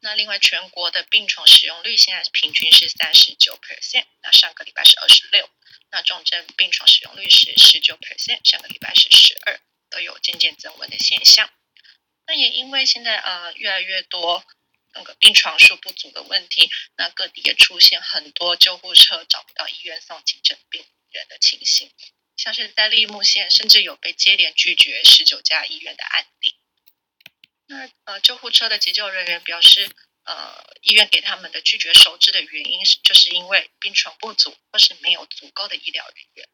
[0.00, 5.48] 那另外，全国的病床使用率现在平均是三十九 percent，那上个礼拜是二十六，
[5.90, 9.60] 那重症病床使用率是十九 percent，上个礼拜是十二，
[9.90, 11.50] 都有渐渐增温的现象。
[12.26, 14.44] 那也因为现在呃越来越多
[14.94, 21.92] 那个病床数不足的问题，那各地也出现很多救护车找不到医院送急诊病人的情形，
[22.36, 26.59] 像是在立木县，甚至有被接连拒绝十九家医院的案例。
[27.70, 29.88] 那呃，救护车的急救人员表示，
[30.24, 36.48] 呃，医院给他们的拒绝收治的原因是，就是因为病床不足，或是没有足够的医疗人员。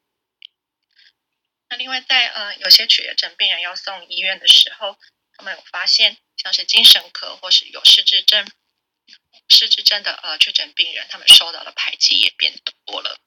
[1.70, 4.98] 那另外在，呃有些确诊病人要送医院的时候，
[5.32, 8.46] 他们有发现，像是精神科或是有失智症、
[9.48, 12.52] 失智症的呃确诊病人，他们受到的排挤也变
[12.84, 13.18] 多了。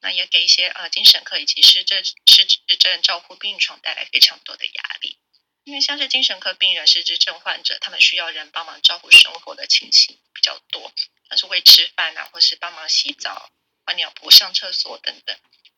[0.00, 5.18] 那也给一些呃精神科以及失智失智症照护病床带来非常多的压力，
[5.64, 10.92] 因为像是精神科病人、失智症患者，他们需要人帮忙照顾生活的情形比较多，
[11.28, 13.50] 像是喂吃饭啊，或是帮忙洗澡、
[13.84, 15.36] 换尿布、上厕所等等。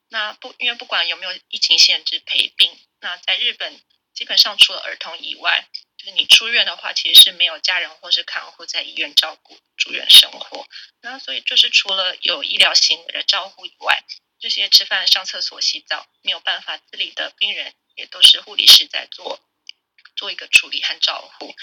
[0.09, 3.81] 那不因为不管有没有疫情限制陪病，那在日本
[4.13, 10.67] 基本上除了儿童以外，就是你出院的话，其实是没有家人或是看护在医院照顾住院生活。
[11.01, 14.05] 那所以就是除了有医疗行为的照顾以外，
[14.39, 19.41] 这些吃饭、上厕所、洗澡没有办法自理的病人，也都是护理师在做
[20.17, 21.55] 做一个处理和照护。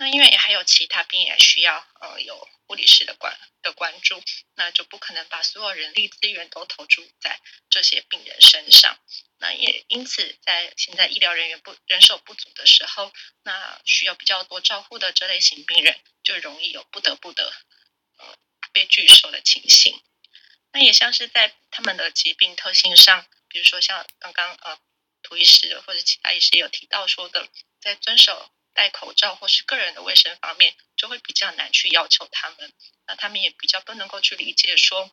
[0.00, 4.22] 那因为也还有其他病人需要呃有护理师的关的关注，
[4.54, 8.96] 那就不可能把所有人力资源都投注在这些病人身上。
[9.38, 13.12] 那也因此，在现在医疗人员不人手不足的时候，
[13.42, 17.52] 那需要比较多照护的这类型病人，就容易有不得不的
[18.18, 18.38] 呃
[18.72, 20.00] 被拒收的情形。
[20.70, 24.78] 那也像是在他们的疾病特性上，比如说像刚刚呃
[25.22, 27.48] 涂医师或者其他医师有提到说的，
[27.80, 32.72] 在遵守戴口罩或是个人的卫生方面，就会比较难去要求他们。
[33.06, 35.10] 那他们也比较不能够去理解说，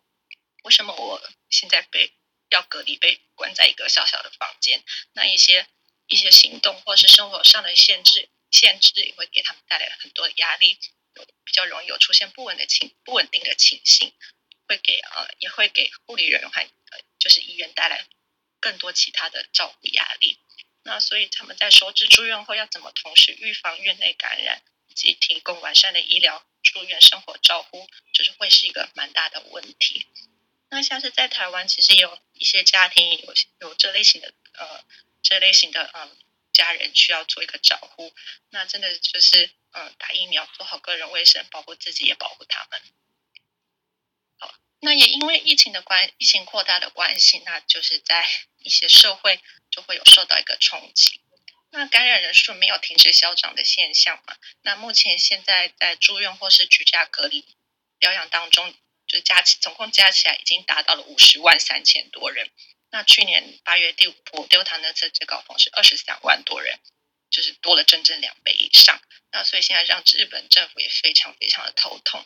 [0.63, 2.13] 为什么我现在被
[2.49, 4.83] 要隔离，被关在一个小小的房间，
[5.13, 5.67] 那一些
[6.07, 10.77] 一些行动或是生活上的限制，限制也会给他们带来很多的压力，
[11.43, 14.13] 比较容易有出现不稳的情不稳定的情形。
[14.67, 18.07] 会给呃，也会给护理人员和呃，就是医院带来
[18.65, 20.39] 更多其他的照顾压力。
[20.81, 30.07] 那所以他们在收治住院后，要怎么同时预防院内感染，以及提供完善的医疗住院生活照护，就是会是一个蛮大的问题。
[30.69, 34.83] 那像是在台湾，其实有一些家庭有有这类型的呃，
[35.21, 36.17] 这类型的嗯、呃、
[36.51, 38.15] 家人需要做一个照护。
[38.49, 42.81] 那真的就是、呃，打疫苗，做好个人卫生，保护自己，也保护他们。
[44.85, 48.23] 那也因为疫情的关，疫情扩大的关系，那就是在
[48.61, 49.41] 一些社会
[49.71, 51.21] 就会有受到一个冲击。
[51.71, 54.37] 那感染人数没有停止消长的现象嘛？
[54.61, 57.43] 那目前现在在住院或是居家隔离
[57.99, 58.75] 疗养当中，
[59.07, 62.51] 就加起总共加起来已经达到了五十万三千多人。
[62.91, 66.79] 那去年八月第五波丢他那次最高峰是二十三万多人，
[67.31, 69.01] 就是多了整整两倍以上。
[69.31, 72.23] 那所以现在让日本政府也非常非常的头痛。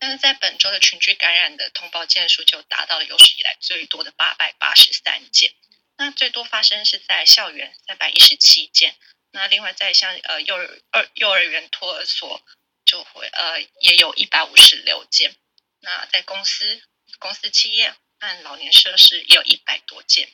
[0.00, 5.54] 但是在本周的群聚感染的通报件数就达到了有史以来最多的八百八十三件，
[5.98, 8.96] 那最多发生是在校园三百一十七件，
[9.30, 12.42] 那另外在像呃幼儿二幼儿园托儿所
[12.86, 15.36] 就会呃也有一百五十六件，
[15.80, 16.80] 那在公司
[17.18, 20.30] 公司企业和老年设施也有一百多件，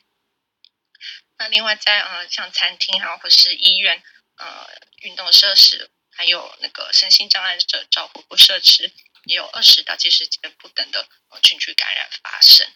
[1.37, 4.01] 那另外在呃像餐厅啊或是医院
[4.37, 4.65] 呃
[5.01, 8.93] 运动设施还有那个身心障碍者照护不设施。
[9.27, 11.07] 也有二十到七十件不等的
[11.43, 12.67] 群聚感染发生。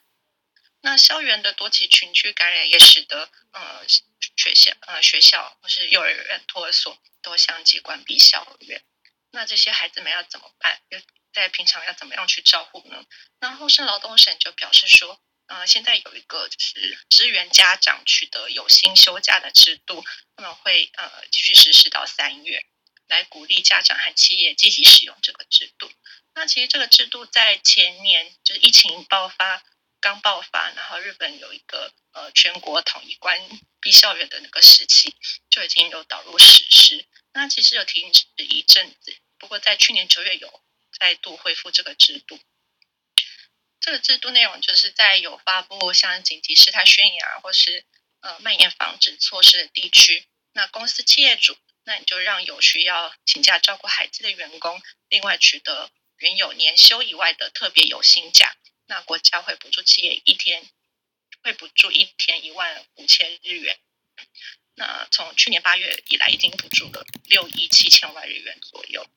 [0.82, 3.88] 那校园的多起群聚感染也使得呃
[4.36, 8.84] 学校呃学校或是幼儿园托儿所都相继关闭校园。
[9.32, 10.82] 那这些孩子们要怎么办？
[11.32, 13.06] 在平常要怎么样去照顾呢？
[13.40, 20.04] 那厚生劳动省就表示说，呃，现在有一个就是支援家长取得有薪休假的制度，
[20.36, 22.66] 他们会呃继续实施到三月，
[23.12, 25.92] 来鼓励家长和企业积极使用这个制度。
[26.34, 29.62] 那其实这个制度在前年就是疫情爆发
[30.00, 33.38] 刚爆发，然后日本有一个呃全国统一关
[33.82, 35.14] 闭校园的那个时期，
[35.50, 37.06] 就已经有导入实施。
[37.34, 40.64] 那其实有停止一阵子，不过在去年九月有
[40.98, 42.40] 再度恢复这个制度。
[43.82, 47.84] 这个制度内容就是在有发布像紧急事态宣言啊，或是
[48.22, 55.92] 呃蔓延防止措施的地区，那公司企业主，那你就让有需要请假照顾孩子的员工，另外取得。
[56.18, 58.56] 原有年休以外的特别有薪假，
[58.86, 60.70] 那国家会补助企业一天，
[61.42, 63.80] 会补助一天一万五千日元。
[64.76, 69.08] 那从去年八月以来，已经补助了六亿七千万日元左右。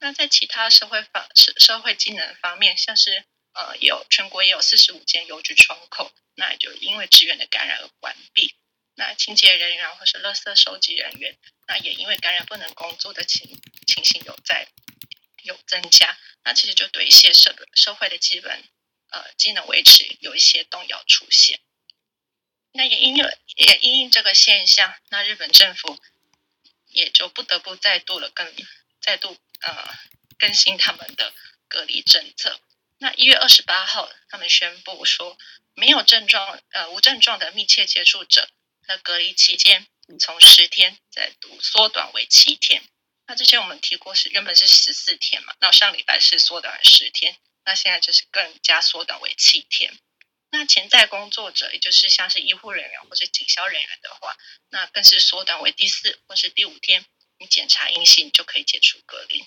[0.00, 8.52] 那在其他社会方社社会机能方面，像是呃有全国也有四十五间邮局窗口，那也就因为职员的感染而关闭。
[8.96, 14.68] 那清洁人员或是垃圾收集人员，那也因为感染不能工作的情情形有在。
[15.42, 18.64] 有增加，那其实就对一些社社会的基本
[19.10, 21.60] 呃机能维持有一些动摇出现。
[22.72, 26.02] 那也因为也因应这个现象，那日本政府
[26.88, 28.52] 也就不得不再度了更
[29.00, 29.88] 再度呃
[30.36, 31.32] 更新他们的
[31.68, 32.60] 隔离政策。
[32.98, 35.38] 那一月二十八号，他们宣布说，
[35.74, 38.50] 没有症状呃无症状的密切接触者，
[38.88, 39.86] 那隔离期间
[40.18, 42.82] 从十天再度缩短为七天。
[43.26, 49.98] 那之前我们提过是原本是十四天嘛，那上礼拜是缩短了十天，那现在就是更加缩短为七天。
[50.50, 54.36] 那潜在工作者，也就是像是医护人员或者警消人员的话，
[54.70, 57.04] 那更是缩短为第四或是第五天，
[57.38, 59.44] 你检查阴性就可以解除隔离。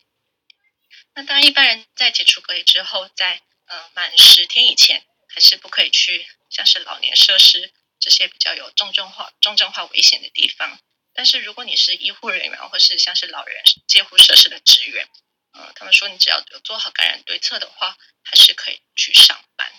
[1.16, 10.80] 那当然，一般人在解除隔离之后，在呃满十天以前，还是不可以去像是老年设施这些比较有重症化、重症化危险的地方。
[11.14, 15.10] 但是如果你是医护人员，或是像是老人介护设施的职员，
[15.52, 19.72] 呃，他们说你只要有做好感染对策的话，还是可以去上班。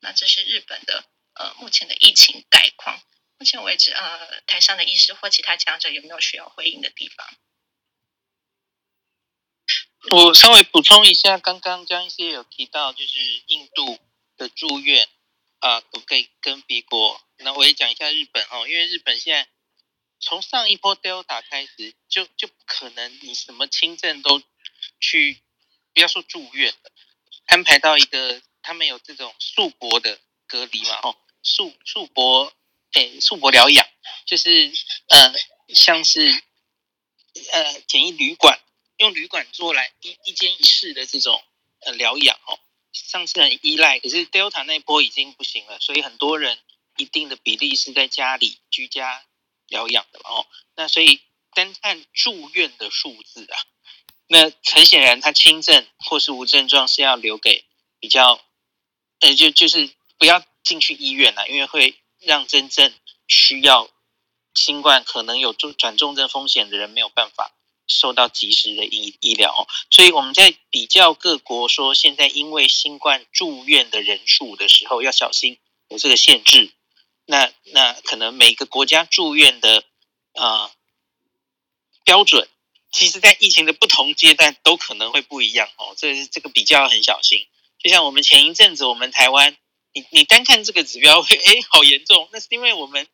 [0.00, 1.04] 那这是日本的
[1.34, 3.00] 呃目前的疫情概况。
[3.38, 7.26] 目前为止，呃，台上的医师或其他讲者有没有需要回应的地方？
[10.10, 13.98] 我稍微补充一下，刚刚江医师有提到，就是印度
[14.36, 15.08] 的住院
[15.62, 17.20] 啊，不可以跟别国。
[17.38, 19.48] 那我也讲一下日本哦，因为日本现在。
[20.24, 24.40] 从上一波 Delta 开始，就就不可能你什么轻症都
[25.00, 25.42] 去，
[25.92, 26.92] 不要说住院了，
[27.46, 32.54] 安排到一个他们有这种宿泊的隔离嘛，哦，宿宿泊，
[32.92, 33.84] 诶，宿泊疗养，
[34.24, 34.72] 就是
[35.08, 35.34] 呃，
[35.74, 36.44] 像是
[37.50, 38.60] 呃简易旅馆，
[38.98, 41.42] 用旅馆做来一一间一室的这种
[41.80, 42.60] 呃疗养哦，
[42.92, 46.58] 上次很依赖，可是 Delta 那一波已经不行了，所以很多人
[46.96, 49.24] 一定的比例是在家里居家。
[49.68, 50.46] 疗养的哦，
[50.76, 51.22] 那所以
[51.54, 53.56] 单看住院的数字啊，
[54.26, 57.64] 那很显然他轻症或是无症状是要留给
[57.98, 58.38] 比较，
[59.20, 62.92] 呃，就就是不要进去医院了，因为会让真正
[63.26, 63.88] 需要
[64.52, 67.54] 新冠可能有重转重症风险的人没有办法
[67.86, 69.66] 受到及时的医医疗。
[69.90, 76.72] 所以我们在比较各国说现在因为新冠住院的人数的时候，要小心有这个限制。
[77.24, 79.84] 那那可能每个国家住院的
[80.34, 80.72] 啊、
[82.04, 82.48] 标准，
[82.90, 85.94] 其实在疫情的不同阶段都可能会不一样哦。
[85.96, 87.46] 这这个比较很小心。
[87.78, 89.56] 就像我们前一阵子，我们台湾，
[89.92, 92.28] 你你单看这个指标会，哎，好严重。
[92.32, 93.06] 那是因为我们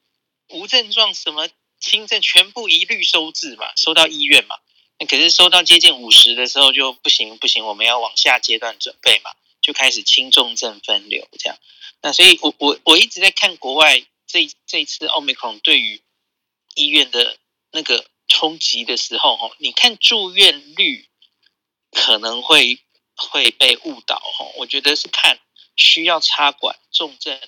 [0.49, 1.49] 无症状、什么
[1.81, 4.57] 轻症全部一律收治嘛，收到医院嘛。
[4.99, 9.31] 那可是收到接近五十的时候就不行不行，我们要往下阶段准备嘛，
[9.61, 11.59] 就开始轻重症分流这样。
[12.01, 16.03] 那所以我，我我一直在看国外这这次奥密克戎对于
[16.75, 17.39] 医院的
[17.71, 21.09] 那个冲击的时候，哈，你看住院率
[21.93, 22.81] 可能会
[23.15, 25.39] 会被误导，哈，我觉得是看
[25.77, 27.41] 需要插管重症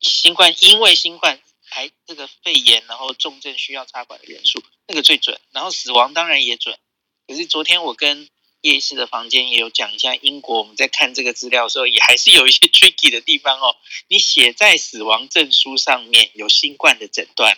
[0.00, 1.40] 新冠，因为新冠
[1.70, 6.78] 还这个肺炎，然后重症需要插管的人数，那个最准，然后死亡当然也准。
[7.26, 8.28] 可是昨天我跟
[8.62, 13.76] 叶医师的房间也有讲一下英国，我们在看这个资料的时候，也还是有一些 tricky 的地方哦。
[14.08, 17.56] 你写在死亡证书上面有新冠的诊断，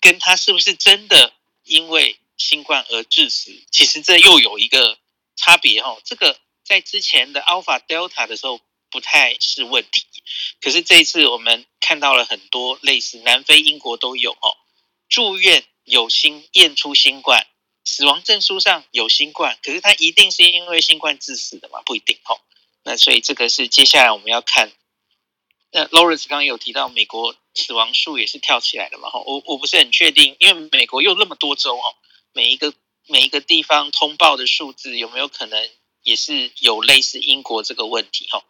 [0.00, 1.32] 跟他是不是真的
[1.64, 4.98] 因为新冠而致死，其实这又有一个
[5.34, 6.00] 差别哦。
[6.04, 8.60] 这个在之前的 Alpha Delta 的时候
[8.94, 10.04] 不太是问题，
[10.60, 14.56] 可是这一次我们看到了很多类似南非、英国都有哦，
[15.08, 17.44] 住院有新验出新冠。
[17.84, 21.82] 死亡证书上有新冠，可是他一定是因为新冠致死的嘛？
[21.82, 22.38] 不一定哦。
[22.84, 24.70] 那所以这个是接下来我们要看。
[25.72, 29.10] 那 Lawrence 刚刚有提到美国死亡数也是跳起来了嘛？
[29.10, 31.96] 哈，我我不是很确定，因为美国有那么多州哦，
[32.32, 32.72] 每一个
[33.08, 35.68] 每一个地方通报的数字有没有可能
[36.04, 38.28] 也是有类似英国这个问题？
[38.30, 38.44] 哈，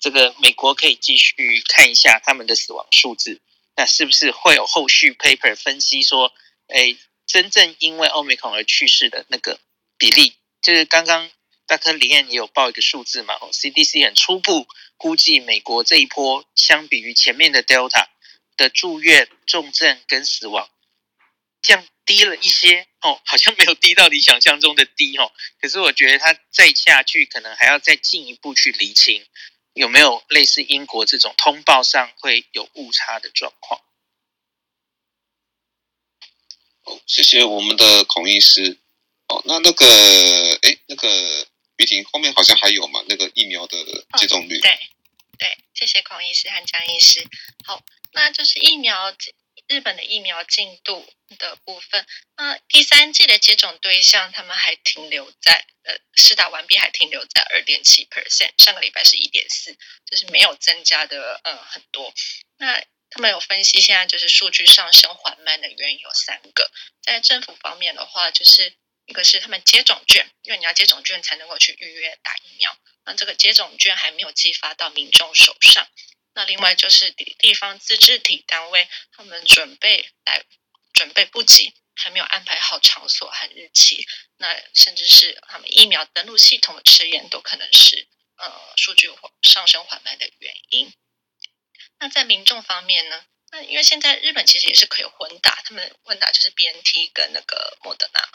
[0.00, 3.40] 这个美国可以继续看一下他们的死亡数字，
[3.76, 6.32] 那是不是会有后续 paper 分析说，
[6.66, 6.96] 哎，
[7.26, 9.60] 真正因为 Omicron 而去世的那个
[9.98, 11.30] 比例，就是刚刚。
[11.66, 14.66] 大科里燕也有报一个数字嘛哦？CDC 很初步
[14.96, 18.08] 估计，美国这一波相比于前面的 Delta
[18.56, 20.68] 的住院、重症跟死亡
[21.62, 25.30] 降低了一些哦，好像没有低到你想象中的低哦。
[25.60, 29.24] 可是我觉得它再下去，可能还要再进一步去厘清
[29.80, 33.80] 有没有类似英国这种通报上会有误差的状况。
[36.82, 38.78] 哦，谢谢我们的孔医师。
[39.28, 39.86] 哦，那那个，
[40.62, 41.46] 哎，那个。
[41.80, 43.02] 雨婷，后面好像还有嘛？
[43.08, 43.78] 那个疫苗的
[44.18, 44.58] 接种率。
[44.58, 44.78] 哦、对
[45.38, 47.26] 对，谢谢孔医师和江医师。
[47.64, 47.82] 好，
[48.12, 49.10] 那就是疫苗
[49.70, 52.04] 日本的疫苗进度的部分。
[52.36, 62.12] 那第三季的接种对象，他们还停留在呃，施打完毕还停留在二点七 percent，上个礼拜是一点四，就是没有增加的呃很多。
[62.58, 66.70] 那他们有分析，现在就是数据上升缓慢的原因有三个。
[67.00, 68.74] 在政府方面的话，就是。
[69.06, 75.88] 一个是他们接种券，因为你要接种券才能够去预约打疫苗，那这个接种券还没有寄发到民众手上。
[76.34, 80.44] 那另外就是地地方自治体单位，他们准备来
[80.92, 84.06] 准备不及，还没有安排好场所和日期。
[84.36, 89.10] 那甚至是他们疫苗登录系统的迟延，都可能是呃数据
[89.42, 90.92] 上升缓慢的原因。
[91.98, 93.24] 那在民众方面呢？
[93.52, 98.28] 那因为现在日本其实也是可以混打，他们混打就是 BNT 跟那个莫德纳。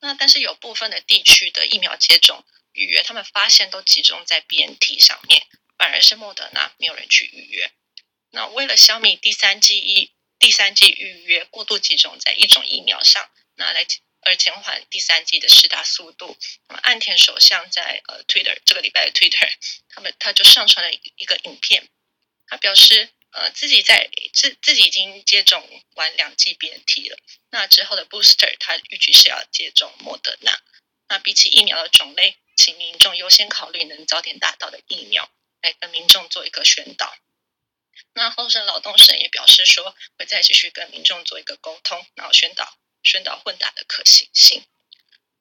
[0.00, 5.42] 那但是有部分的地区的疫苗接种预约，他们发现都集中在 BNT 上面，
[5.78, 7.72] 反而是莫德纳没有人去预约。
[8.30, 13.86] 那为了消弭第三季一第三季预约过度集中在一种疫苗上，那来
[14.20, 16.36] 而减缓第三季的施打速度，
[16.68, 19.50] 那么岸田首相在呃 Twitter 这个礼拜的 Twitter，
[19.88, 21.88] 他们他就上传了一个影片，
[22.46, 23.08] 他表示。
[23.30, 25.62] 呃，自己在自自己已经接种
[25.96, 27.18] 完两剂 BNT 了，
[27.50, 30.58] 那之后的 booster 他预计是要接种莫德纳。
[31.08, 35.30] 那比起疫苗的种类，请民众优先考虑能早点打到的疫苗，
[35.60, 37.16] 来跟民众做一个宣导。
[38.14, 44.64] 那厚生劳动省也表示说，会再继续跟民众做一个沟通，然后宣导宣导混打的可行性。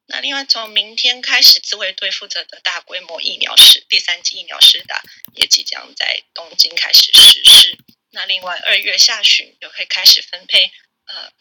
[0.06, 5.04] 那另外，从明天开始，自卫队负责的大规模疫苗施第三剂疫苗施打
[5.36, 7.78] 也即将在东京开始实施。
[8.12, 10.72] 那另外，二月下旬又可以开始分配
[11.06, 11.32] 呃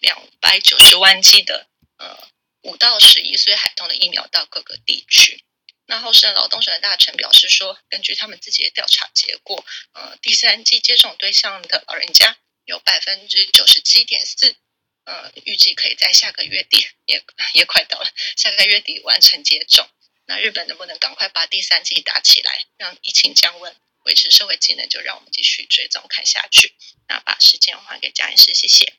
[0.00, 2.28] 两百九十万剂的呃
[2.62, 5.44] 五到十一岁孩童的疫苗到各个地区。
[5.86, 14.56] 那厚生劳动省的大臣表示说，根据他们自己的调查结果，呃，第三剂接种对象的老人家有百分之九十七点四。
[15.04, 17.22] 呃，预计可以在下个月底，也
[17.54, 19.88] 也快到了，下个月底完成接种。
[20.24, 26.74] 那日本能不能赶快把第三剂打起来，让疫情降温，维持社会机能，就让我们继续追踪看下去。
[27.06, 28.94] 那把时间还给江医师，谢谢。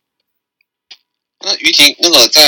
[1.40, 2.41] 那于婷，那个在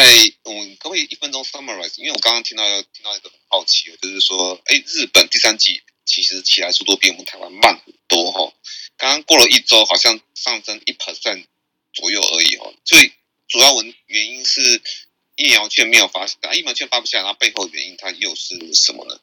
[0.44, 1.98] 嗯，可不可以一分钟 summarize？
[1.98, 8.54] 因为我刚刚听到听到一个很好奇，就是说，哎，日本第三季其实起来速度比我们台湾慢很多哈、哦。
[8.98, 11.46] 刚刚过了一周，好像上升一 percent
[11.94, 13.12] 左右而已哦，所以。
[13.52, 14.80] 主要原原因是
[15.36, 19.20] 疫苗券没有发，疫苗券发不下，然后背后原因它又是什么呢？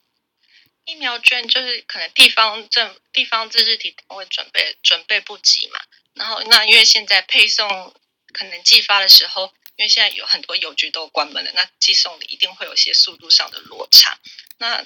[0.84, 5.78] 疫苗券就是可能地方政地方自治体会准备准备不及嘛，
[6.14, 7.94] 然后那因为现在配送
[8.36, 14.18] 可能寄发的时候，因为现在有很多邮局都关门了，那寄送的一定会有些速度上的落差，
[14.58, 14.82] 那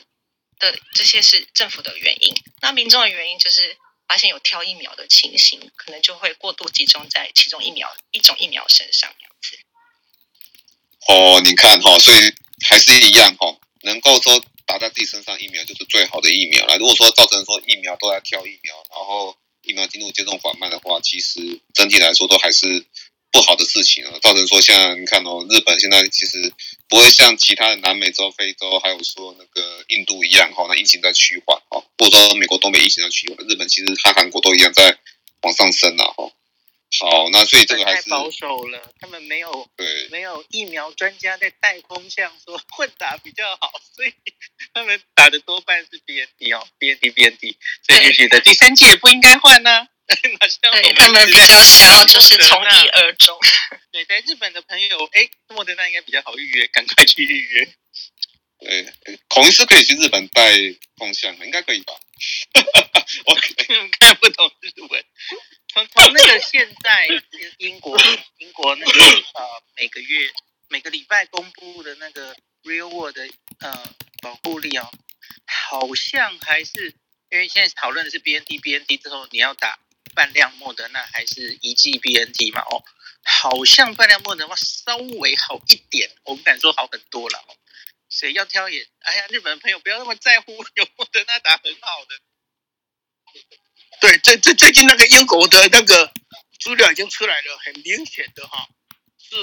[0.59, 3.77] 的这些是政府的原因，那民众的原因就是。
[4.11, 9.57] 发现有挑疫苗的情形，可能就会过度集中在其中疫苗一种疫苗身上，这样子。
[11.07, 12.35] 哦，你看哈、哦，所以
[12.67, 16.77] 还是一样哈、哦，能够说打在自己身上疫苗就是最好的疫苗了。
[16.77, 22.85] 如果说造成说疫苗都在挑疫苗，然后疫苗进入接种缓慢的话，其实整体来说都还是。
[23.33, 26.53] 不好的事情啊，造成说像你看哦，日本现在其实
[26.89, 34.99] 不会像其他的南美洲、非洲，还有说那个印度一样哈，那疫情在趋缓哦，或者说美国东北疫情在趋缓，日本其实和韩国都一样在
[35.43, 36.33] 往上升了哈。
[36.99, 44.13] 好，那所以这个还是太保守了，他们没有对没有疫苗专家在带风向说混打比较好，所以
[44.75, 47.55] 他们打的多半是 BNT 哦 BNT，
[47.87, 49.89] 所以就觉得第三剂也不应该换呢、啊。
[50.73, 53.39] 对他们比较想要就是从一而终。
[53.93, 57.75] 对，在日本的朋友，哎，莫德纳应该比较好预约，赶快去预约。
[58.61, 58.93] 对，
[59.29, 60.53] 孔医师可以去日本带
[60.97, 61.95] 风向，应该可以吧？
[63.27, 63.35] 我
[63.99, 65.05] 看不懂日文。
[65.73, 67.07] 从从那个现在
[67.59, 67.97] 英国
[68.39, 70.31] 英国那个呃每个月
[70.69, 73.29] 每个礼拜公布的那个 Real World 的
[73.61, 74.91] 呃保护力哦，
[75.47, 76.95] 好像还是
[77.31, 79.79] 因为现在讨论的是 BNT BNT 之后你要打
[80.15, 82.63] 半量莫德纳还是一剂 BNT 嘛？
[82.63, 82.83] 哦，
[83.23, 87.57] 好像半量莫德纳稍微好一点，我不敢说好很多了哦。
[88.09, 92.21] 谁要挑也，哎呀，日本朋友不要那么在乎，有莫德纳打很好的。
[94.01, 96.13] 对，最最最近那个英国的那个
[96.59, 98.69] 资料已经出来了，很明显的哈，
[99.17, 99.37] 是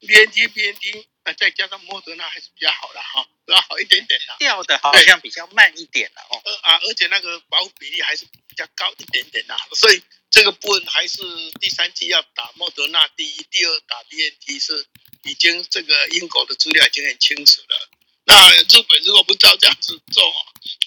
[0.00, 4.36] BNT BNT 啊，再加上莫德纳还是比较好的哈，比较好一点点的。
[4.38, 6.38] 掉的好像比较慢一点了哦。
[6.62, 11.18] 啊，而且那个保护比例还是比较高一点点的，所以这个部分还是
[11.60, 14.86] 第三季要打莫德纳第一，第二打 BNT 是
[15.24, 17.88] 已经这个英国的资料已经很清楚了。
[18.24, 20.32] 那日本如果不照这样子做，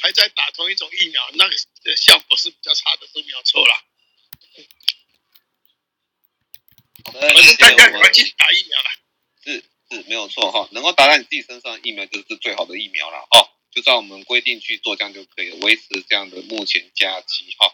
[0.01, 1.57] 还在打同一种疫苗，那个
[1.97, 3.83] 效果是比较差的，是没有错啦。
[7.03, 8.89] 好的，谢谢大家赶快去打疫苗了。
[9.43, 13.49] 是是，没有错哈，能够打在你自己身上的疫苗就是最好的疫苗了哦。
[13.71, 17.73] 就照我们规定去做，这样就可以维持这样的目前佳绩哈。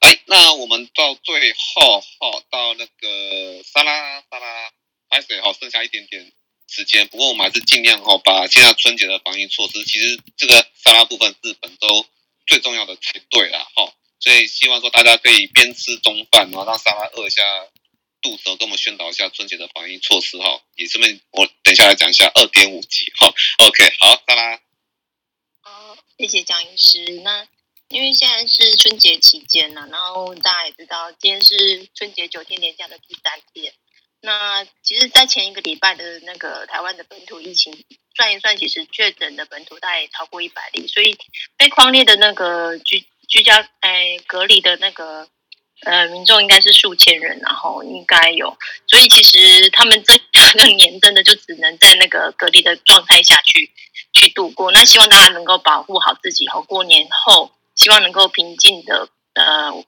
[0.00, 4.72] 哎，那我们到最后哈，到那个沙拉沙拉，
[5.10, 6.32] 开水哈，剩下一点点。
[6.68, 12.06] 时间，不过我们还是尽量哈，把现在春节的防疫措施，其实这个沙拉部分日本都
[12.46, 17.42] 最重要的才对啦哈，所以希望说大家可以边吃中饭，然后让沙拉饿一下
[18.22, 23.34] 肚子，跟我们宣导一下春节的防疫措施哈，也顺便我等一下来讲一下二点五级哈
[23.66, 24.60] ，OK，好，沙拉。
[25.60, 27.20] 好，谢谢江医师。
[27.24, 27.46] 那
[27.88, 33.74] 因为现在是春节期间呢，然后大家也知道，今天是春节九天连假的第三天。
[34.24, 37.84] 那其实，在前一个礼拜的那个台湾的本土疫情
[38.14, 41.18] 算一算，其实确诊的本土大概也超过一百例，所以
[41.56, 45.28] 被匡列的那个居居家哎隔离的那个
[45.84, 53.70] 呃民众应该是数千人，然后应该有，所以其实他们这两个年真的就只能在那个隔离的状态下去
[54.12, 54.72] 去度过。
[54.72, 59.84] 那希望大家能够保护好自己，和过年后希望能够平静的呃。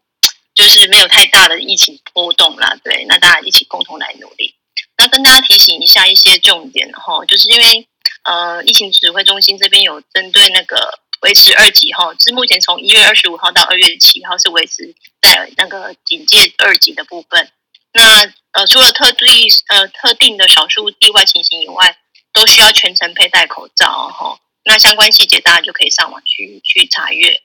[0.55, 4.55] 就是没有太大的疫情波动啦，对，那大家一起共同来努力。
[4.97, 7.89] 那跟大家提醒一下一些重点哈，就是因为
[8.23, 17.51] 呃，疫情指挥中心这边有针对那个维持二级哈，是目前从一月二十五号到二月七号是维持在那个警戒二级的部分。
[17.95, 21.97] 那呃，除了特地呃特定的少数例外情形以外，
[22.35, 24.39] 都需要全程佩戴口罩哈。
[24.65, 27.41] 那相关细节大家就可以上网去去查阅。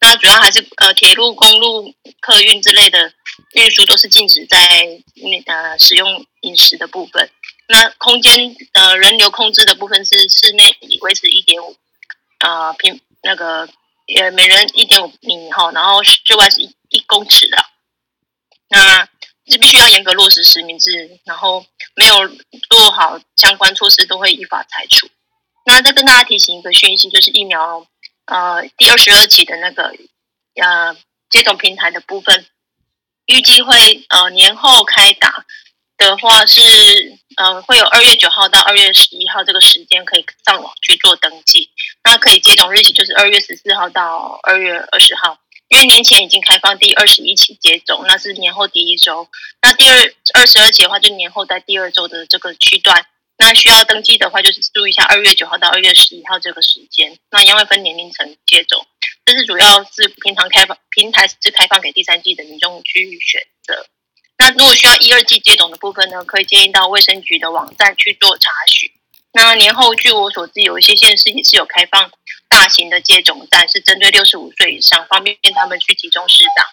[0.00, 3.12] 那主要还是呃铁路、公路、客运之类的
[3.52, 4.58] 运输都是禁止在
[5.16, 7.30] 那呃使用饮食的部分。
[7.68, 11.76] 那空间呃人流控制的部分是室内维持一点五
[12.38, 13.68] 啊平那个
[14.16, 17.58] 呃每人一点五米哈，然后室外是一一公尺的。
[18.70, 19.06] 那
[19.46, 22.26] 是必须要严格落实实名制，然后没有
[22.70, 25.08] 做好相关措施都会依法裁除。
[25.66, 27.86] 那再跟大家提醒一个讯息，就是疫苗。
[28.24, 29.84] 呃，第二十二期的那个
[30.60, 30.96] 呃
[31.30, 32.46] 接种平台的部分，
[33.26, 35.46] 预计会呃年后开打
[35.98, 36.62] 的话是
[37.36, 41.68] 呃会有二月九号到二月十一号这个时间可以上网去做登记，
[42.04, 49.28] 那可以接种日期就是二月十四号到二月二十号，因为年前已经开放第二十一期接种，那是年后第一周，
[49.60, 49.96] 那第二
[50.34, 53.06] 二十二期的话就年后在第二周的这个区段。
[53.40, 57.16] 那需要登记的话，就是注意一下二月九号到二月十一号这个时间。
[57.30, 58.84] 那因为分年龄层接种，
[59.24, 63.86] 这是主要是平常开放平台是开放给第三季的民众去选择。
[64.98, 68.90] 一二季接种的部分呢，可以建议到卫生局的网站去做查询。
[69.32, 72.10] 那年后据我所知，有一些县市也是有开放
[72.48, 76.64] 大型的接种站，是针对六十五岁以上，方便他们去集中施打。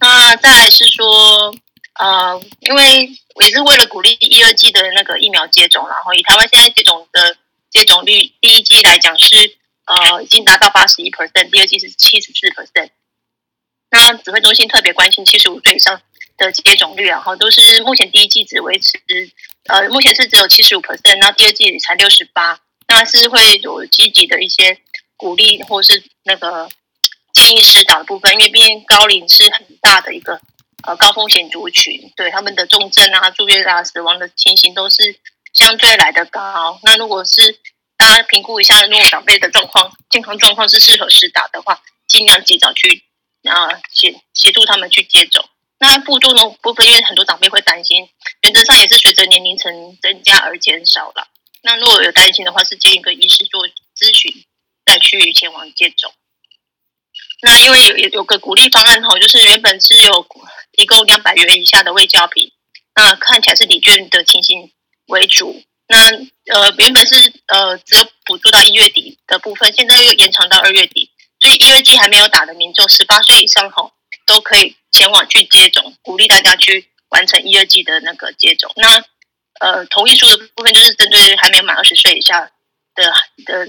[0.00, 1.54] 那再来是说。
[1.98, 3.08] 呃，因为
[3.40, 7.38] 也是为了鼓励一二季的那个疫苗接种，然后以台湾现在接种的
[7.70, 12.90] 接种率，第一季来讲是呃已经达到八十一 percent，第二季是七十四 percent。
[13.88, 16.02] 那指挥中心特别关心七十五岁以上
[16.36, 18.98] 的接种率，然后都是目前第一剂只维持
[19.68, 24.78] 呃目前是只有七十五 percent，然后第二季才六十八，那是会有积极的一些
[25.16, 26.68] 鼓励或是那个
[27.32, 30.40] 建议施打的部分，因为毕竟高龄是很大的一个。
[30.82, 35.18] 呃，高风险族群，对他们的重症啊、住院啊、死亡的情形都是
[35.52, 36.78] 相对来的高。
[36.84, 37.58] 那如果是
[37.96, 43.02] 大家评估一下，如果长辈的状况、健康状况是适合施打的话，尽量及早去
[43.48, 45.44] 啊协协助他们去接种。
[45.78, 48.08] 那副作用部分，因为很多长辈会担心，
[48.42, 51.28] 原则上也是随着年龄层增加而减少了。
[51.62, 54.44] 那如果有担心的话，是建议跟医师做咨询，
[54.84, 56.12] 再去前往接种。
[57.42, 60.26] 那因为有有有个鼓励方案哈，就是原本是有
[60.72, 62.50] 提供两百元以下的未交品，
[62.94, 64.70] 那看起来是礼券的情形
[65.08, 65.62] 为主。
[65.88, 65.98] 那
[66.52, 73.92] 呃原本是呃只有补助到一月底的部分，现在又延长到二月底，所以一月季还没有打的民众，十八岁以上吼
[74.24, 78.72] 都可以前往去接种，鼓励大家去完成一二季的那个接种。
[78.76, 79.04] 那
[79.60, 82.50] 呃同意书的部分就是针对还没有满二十岁以下
[82.94, 83.12] 的
[83.44, 83.66] 的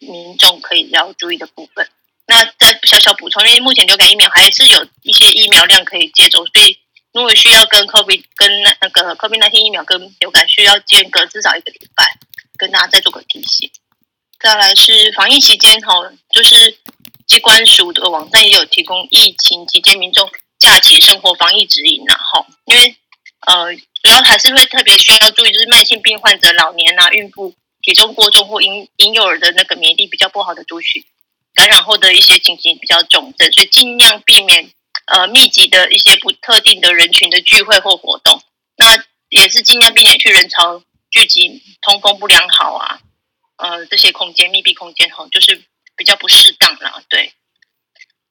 [0.00, 1.86] 民众可以要注意的部分。
[2.26, 6.78] 那再小小补充，因为目前流感疫苗还是有一些疫苗量可以接种，所以
[7.12, 12.16] 如果需要跟 COVID 跟那那个 COVID-19 疫苗跟流感需要间隔至少一个礼拜，
[12.56, 13.70] 跟大家再做个提醒。
[14.38, 15.94] 再来是防疫期间哈，
[16.32, 16.78] 就是
[17.26, 20.28] 机关署的网站也有提供疫情期间民众
[20.62, 22.96] 假期生活防疫指引呐哈，因为
[23.48, 31.04] 呃主要还是会特别需要注意，就是慢性病患者、老年呐、孕妇、体重过重或婴婴幼儿的那个免疫力比较不好的族群。
[31.52, 34.70] 感染后的一些情形比较重症，所以尽量避免
[35.06, 38.40] 呃密集的一些不特定的人群的聚会或活动。
[38.76, 43.00] 那也是尽量避免去人潮聚集、通风不良好啊，
[43.56, 45.60] 呃这些空间密闭空间哈，就是
[45.96, 47.02] 比较不适当啦。
[47.10, 47.32] 对，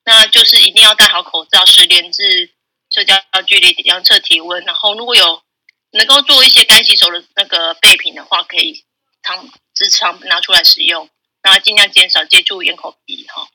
[0.03, 2.51] 那就是一定要戴好口罩，十连至
[2.89, 3.15] 社交
[3.45, 4.63] 距离、量测体温。
[4.65, 5.43] 然后如果有
[5.91, 8.83] 能够做一些干洗手的那个备品的话，可以
[9.23, 11.09] 常时常拿出来使用。
[11.43, 13.47] 那尽量减少接触眼口鼻哈，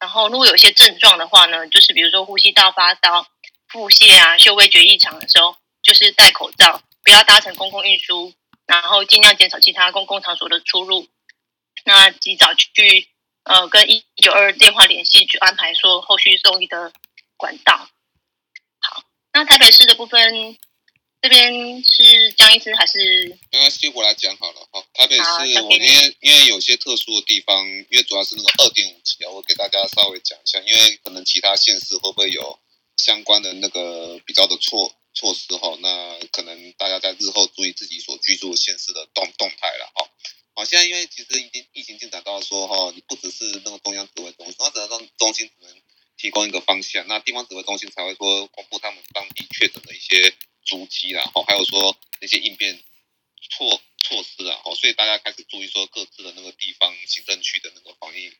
[0.00, 3.26] 然后如果有些症状的话呢，就是比如说呼吸道发烧、
[3.68, 8.34] 腹泻啊、嗅味觉异常的时候，就是戴口罩，不要搭乘公共运输，
[8.66, 11.06] 然后尽量减少其他公共场所的出入。
[11.84, 13.08] 那及早去
[13.48, 16.92] 呃跟一九二电话联系，去安排说后续送医的
[17.36, 17.88] 管道。
[18.78, 19.02] 好，
[19.32, 20.56] 那台北市的部分。
[21.20, 23.36] 这边是江医师还是？
[23.50, 24.80] 没关系，我来讲好了哈。
[24.94, 25.22] 台北市，
[25.62, 32.60] 我因为因为有些特殊的地方，因为主要是那个二点五级啊，我给大家稍微讲一下，因为可能其他县市会不会有
[32.96, 35.76] 相关的那个比较的措措施哈？
[35.80, 40.08] 那可能大家在日后注意自己所居住的县市的动动态了哈。
[40.54, 45.82] 好，现在因为其实已经疫情进展到说哈，你不只是那个中央指挥中心，那只能让中心只能
[46.16, 50.34] 提供一个方向，那地方指挥中心才会说公布他们当地确诊的一些。
[50.68, 52.84] 足迹啦，哈，还有说那些应变
[53.40, 58.30] 措措施啊，哈，所以大家开始注意说各自的那个地方行政区的那个防疫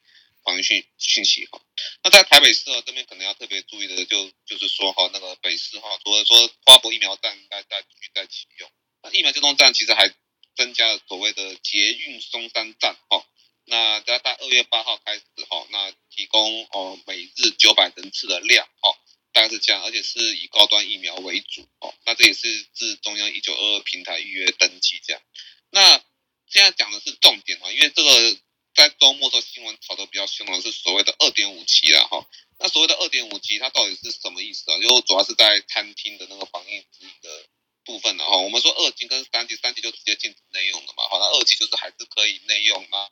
[0.49, 1.60] 防疫讯讯息哈。
[2.02, 8.70] 那在台北市这边可能要特别注意的就就是说哈，那个北市哈，除了说花博疫苗站应该再继续再启用，
[9.02, 10.09] 那疫苗接种站其实还
[10.57, 13.27] 增加了所谓的捷运松山站哈。
[13.67, 18.97] 那在在二月八号开始哈，那提供哦每日九百人次的量哈。
[19.31, 21.94] 大概是这样，而且是以高端疫苗为主哦。
[22.05, 25.23] 那这也是自中央一九二二平台预约登记这样。
[25.70, 26.02] 那
[26.49, 28.39] 现在讲的是重点啊，因为这个
[28.78, 32.24] 在周末的时候新闻炒得比较凶的是所谓的二点五级了哈。
[32.60, 34.78] 那所谓的二点五级，它到底是什么意思啊？
[34.81, 37.48] 就主要是在餐厅的那个防疫指引的
[37.84, 38.36] 部分了哈。
[38.36, 41.02] 我们说二级跟三级，三级就直接禁止内用了嘛。
[41.10, 43.10] 好，那二级就是还是可以内用啊，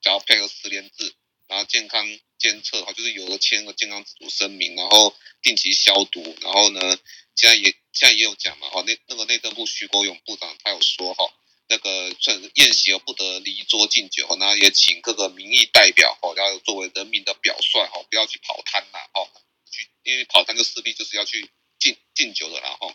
[0.00, 1.12] 只要配合实联制。
[1.48, 2.06] 然后健康
[2.38, 6.80] 监测哈，就是有了签个健康自主声明，然后定期消毒，然后呢，
[7.34, 11.24] 现在也现在也有讲嘛哈，那那个内政部徐国勇部长他有说哈，
[11.68, 19.28] 那个趁宴席而不得离桌敬酒，然后也请各个民意代表哈，要作为人民的表率哦，不要去跑摊呐哦，
[19.70, 22.94] 去因为跑摊就势必就是要去敬敬酒的啦哈。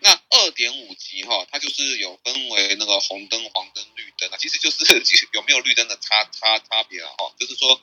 [0.00, 4.84] 那二点五级哈，它就是有分为那个红灯、黄灯、绿灯啊，其实就是
[5.32, 7.80] 有没有绿灯的差差差别了哈，就是说。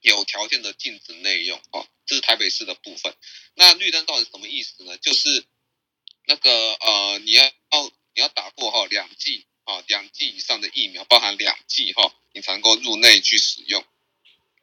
[0.00, 3.16] 有条件的禁止内用，哦，这是台北市的部分。
[3.54, 4.98] 那绿灯到底什么意思呢？
[4.98, 5.46] 就是
[6.26, 7.50] 那个呃，你要
[8.14, 13.84] 你要打过哈两季啊两剂以上的疫苗，包含两剂哈，你才能够入内去使用。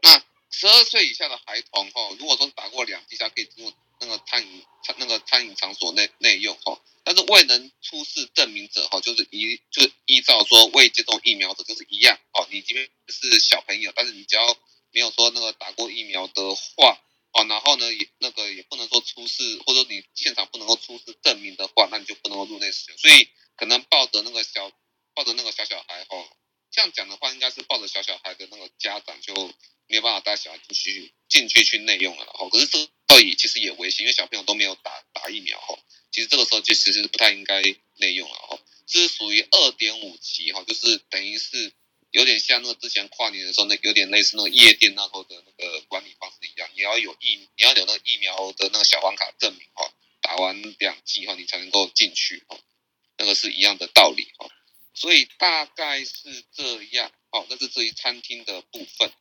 [0.01, 6.81] 那十二岁以下的孩童哈，如果说打过两剂，才可以进入那个餐饮餐那个餐饮场所内内用哈。
[7.03, 12.47] 但是未能出示证明者哈，就是依就是依照说未接种疫苗者就是一样哦。
[12.51, 14.55] 你即便是小朋友，但是你只要
[14.91, 16.99] 没有说那个打过疫苗的话，
[17.31, 22.97] 哦，然后呢，也那个也不能说出示，或者你现场不能够出示证明的话，那你就不能够入内使用。
[22.99, 24.71] 所以可能抱着那个小
[25.13, 26.27] 抱着那个小小孩，哦，
[26.71, 29.33] 这样讲的话，应该是抱着小小孩的那个家长就
[29.87, 32.49] 没有办法带小孩进去进去去内用了，哈。
[32.49, 35.77] 可是这个也其实也危险，因为小朋友都没有打打疫苗，哈。
[36.11, 37.61] 其实这个时候就其实不太应该
[37.95, 38.59] 内用了，哈。
[38.87, 41.73] 这是属于二点五级，哈，就是等于是。
[42.11, 52.59] 有点像那个之前跨年的时候，那有点类似那个夜店那时候的那个管理方式一样，你要有疫，你要有那个疫苗的那个小黄卡证明哈，打完两剂哈，你才能够进去哦，
[53.17, 54.51] 那个是一样的道理哦。
[54.93, 59.11] 所以大概是这样哦，那是至于餐厅的部分。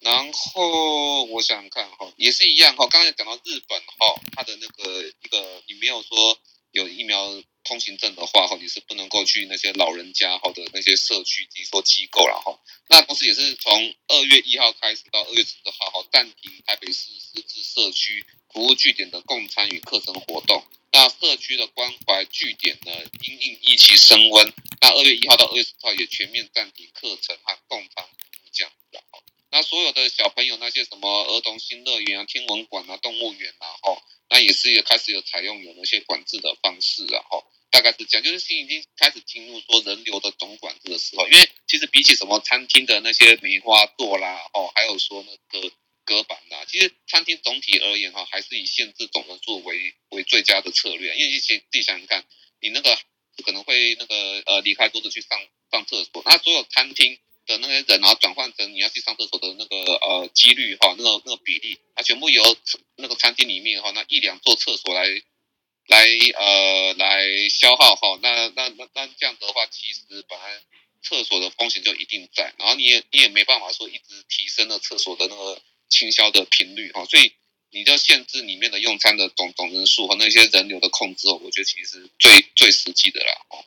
[0.00, 6.38] 然后我想想看哈，也是一样哈，刚才讲到日本哈，它的那个一个你没有说
[6.74, 12.58] 有疫苗通行证的话哈，你是不能够去那些老人家或者那些社区及说机构了哈。
[12.88, 20.64] 那同时也是从二月一号开始到二月十号哈，暂停台北市私自社区服务据点的共参与课程活动。
[20.90, 28.12] 那社区的关怀据点呢，因应疫情升温，那二月一号到二月十号也全面暂停课程和共参服
[28.44, 29.22] 务这样子哈。
[29.52, 45.70] 那所有的小朋友那些什么儿童新乐园啊、天文馆啊、动物园啊，哈，那也是也开始有采用有那些管制的方式啊，哈，大概是这样，就是新已经开始进入说人流的总管制的时候，因为其实比起什么餐厅的那些梅花座啦，哦，还有说那个
[46.04, 52.24] 隔板呐，其实餐厅总体而言哈，还是以限制总人数为为最佳的策略，因为一些自己想想看，
[52.60, 52.98] 你那个
[53.44, 55.38] 可能会那个呃离开桌子去上
[55.70, 57.18] 上厕所，那所有餐厅。
[57.46, 62.56] 的那些人，然后转换成你要去上厕所的那个呃几率哈，那个那个比例，它全部由
[62.96, 65.06] 那个餐厅里面哈那一两座厕所来
[65.86, 66.08] 来
[66.38, 70.60] 呃来消耗哈，那那那那这样子的话，其实本来
[71.02, 77.32] 厕所的风险就一定在，然后你也你也没办法说一直提升了厕所的那个清消的频率哈，所以
[77.70, 83.64] 你就限制里面的用餐的总总人数和那些人流的控制哦，我觉得其实是最最实际的啦哦。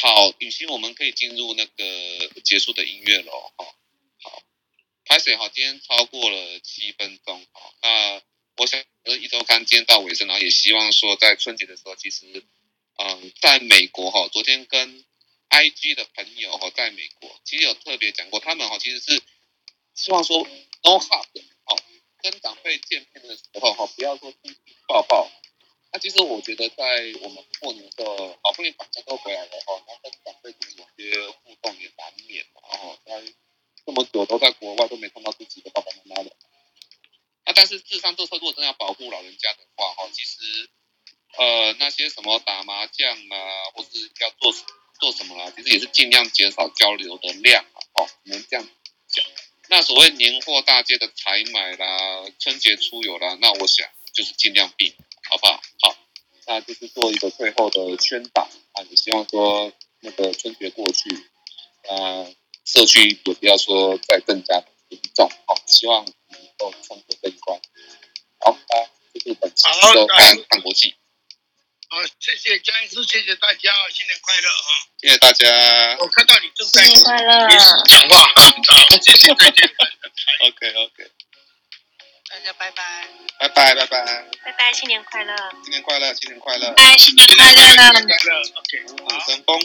[0.00, 3.64] 好，雨欣，我们可以进入那个结束的音乐了哈。
[4.22, 4.42] 好，
[5.04, 7.74] 拍摄好，今天超过了七分钟哈。
[7.82, 8.22] 那
[8.58, 12.44] 我想，呃，一周刊今天到尾声，然后也希望说，在春节的时候，其实，
[12.96, 15.04] 嗯，在美国哈，昨天跟
[15.50, 19.20] IG 的朋友哈，在美国其实有特别讲过，他们哈其实是
[19.96, 20.46] 希望说
[20.84, 21.76] no hug 哦，
[22.22, 25.28] 跟长辈见面的时候哈，不要说亲亲抱抱。
[25.90, 26.84] 那其实我觉得，在
[27.22, 28.04] 我们过年的，
[28.42, 33.22] 好不容易大家都回来了哈，那跟长辈有些互动也难免嘛，哈，在
[33.86, 36.30] 这么久都在国外都没看到自己的爸爸妈妈了。
[37.46, 40.68] 那但是，智商，这时候如果真要保护老人家的话，哈，其实，
[41.38, 44.52] 呃，那些什么打麻将啊，或是要做
[45.00, 48.68] 做什么啊，其实也是尽量减少交流的量啊，哦，能这样
[49.08, 49.24] 讲。
[49.70, 55.07] 那所谓年货大街的采买啦，春节出游啦，那我想就是尽量避免。
[55.28, 55.62] 好不好？
[55.80, 55.96] 好，
[56.46, 58.42] 那就是做一个最后的宣导
[58.72, 58.82] 啊！
[58.88, 61.10] 也希望说那个春节过去，
[61.88, 62.26] 啊，
[62.64, 67.60] 社区也不要说再更加严重，好，希望能够冲过这一关。
[68.40, 68.74] 好，啊，
[69.12, 70.94] 这是本期的看看国际。
[71.90, 74.88] 好，谢谢江医师，谢谢大家，新年快乐哈！
[75.00, 75.96] 谢谢大家。
[76.00, 77.48] 我看到你正在新年快乐，
[77.86, 78.28] 讲话，
[78.68, 79.68] 好，谢谢，再见。
[80.48, 81.10] OK OK。
[82.28, 82.82] 大家拜拜，
[83.38, 85.34] 拜拜拜拜，拜拜，新年快乐，
[85.64, 89.58] 新年快乐，新年快乐，拜，新年快乐，新年快乐，OK，虎虎生风。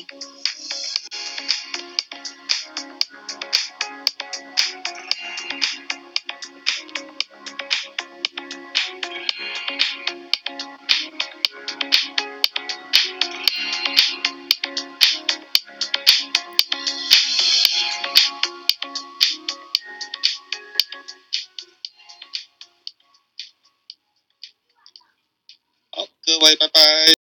[26.56, 27.23] 拜拜。